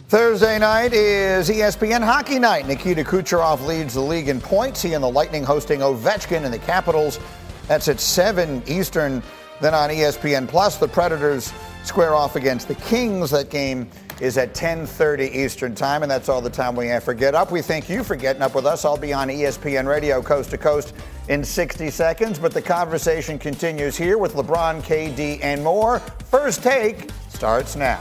Thursday 0.08 0.58
night 0.58 0.94
is 0.94 1.50
ESPN 1.50 2.02
Hockey 2.02 2.40
Night. 2.40 2.66
Nikita 2.66 3.04
Kucherov 3.04 3.68
leads 3.68 3.94
the 3.94 4.00
league 4.00 4.30
in 4.30 4.40
points. 4.40 4.82
He 4.82 4.94
and 4.94 5.04
the 5.04 5.10
Lightning 5.10 5.44
hosting 5.44 5.82
Ovechkin 5.82 6.46
and 6.46 6.54
the 6.54 6.60
Capitals. 6.60 7.20
That's 7.68 7.90
at 7.90 8.00
7 8.00 8.64
Eastern. 8.68 9.22
Then 9.60 9.74
on 9.74 9.90
ESPN 9.90 10.48
Plus, 10.48 10.78
the 10.78 10.88
Predators 10.88 11.52
square 11.84 12.16
off 12.16 12.38
against 12.38 12.70
the 12.70 12.76
Kings. 12.76 13.32
That 13.32 13.50
game 13.50 13.90
is 14.22 14.38
at 14.38 14.54
10:30 14.54 15.30
Eastern 15.30 15.76
Time, 15.76 16.04
and 16.04 16.10
that's 16.10 16.30
all 16.30 16.40
the 16.40 16.50
time 16.50 16.78
we 16.78 16.88
have 16.88 17.04
for 17.04 17.14
Get 17.14 17.36
Up. 17.36 17.52
We 17.52 17.62
thank 17.62 17.90
you 17.90 18.02
for 18.02 18.16
getting 18.16 18.42
up 18.42 18.56
with 18.56 18.66
us. 18.66 18.86
I'll 18.86 18.96
be 18.96 19.12
on 19.12 19.28
ESPN 19.28 19.88
Radio 19.88 20.22
coast 20.22 20.52
to 20.52 20.58
coast 20.58 20.94
in 21.28 21.44
60 21.44 21.90
seconds, 21.90 22.40
but 22.40 22.54
the 22.54 22.62
conversation 22.62 23.38
continues 23.38 23.98
here 23.98 24.18
with 24.18 24.36
LeBron, 24.36 24.82
KD, 24.84 25.42
and 25.44 25.62
more. 25.62 26.00
First 26.32 26.64
take 26.64 27.10
starts 27.28 27.76
now. 27.76 28.00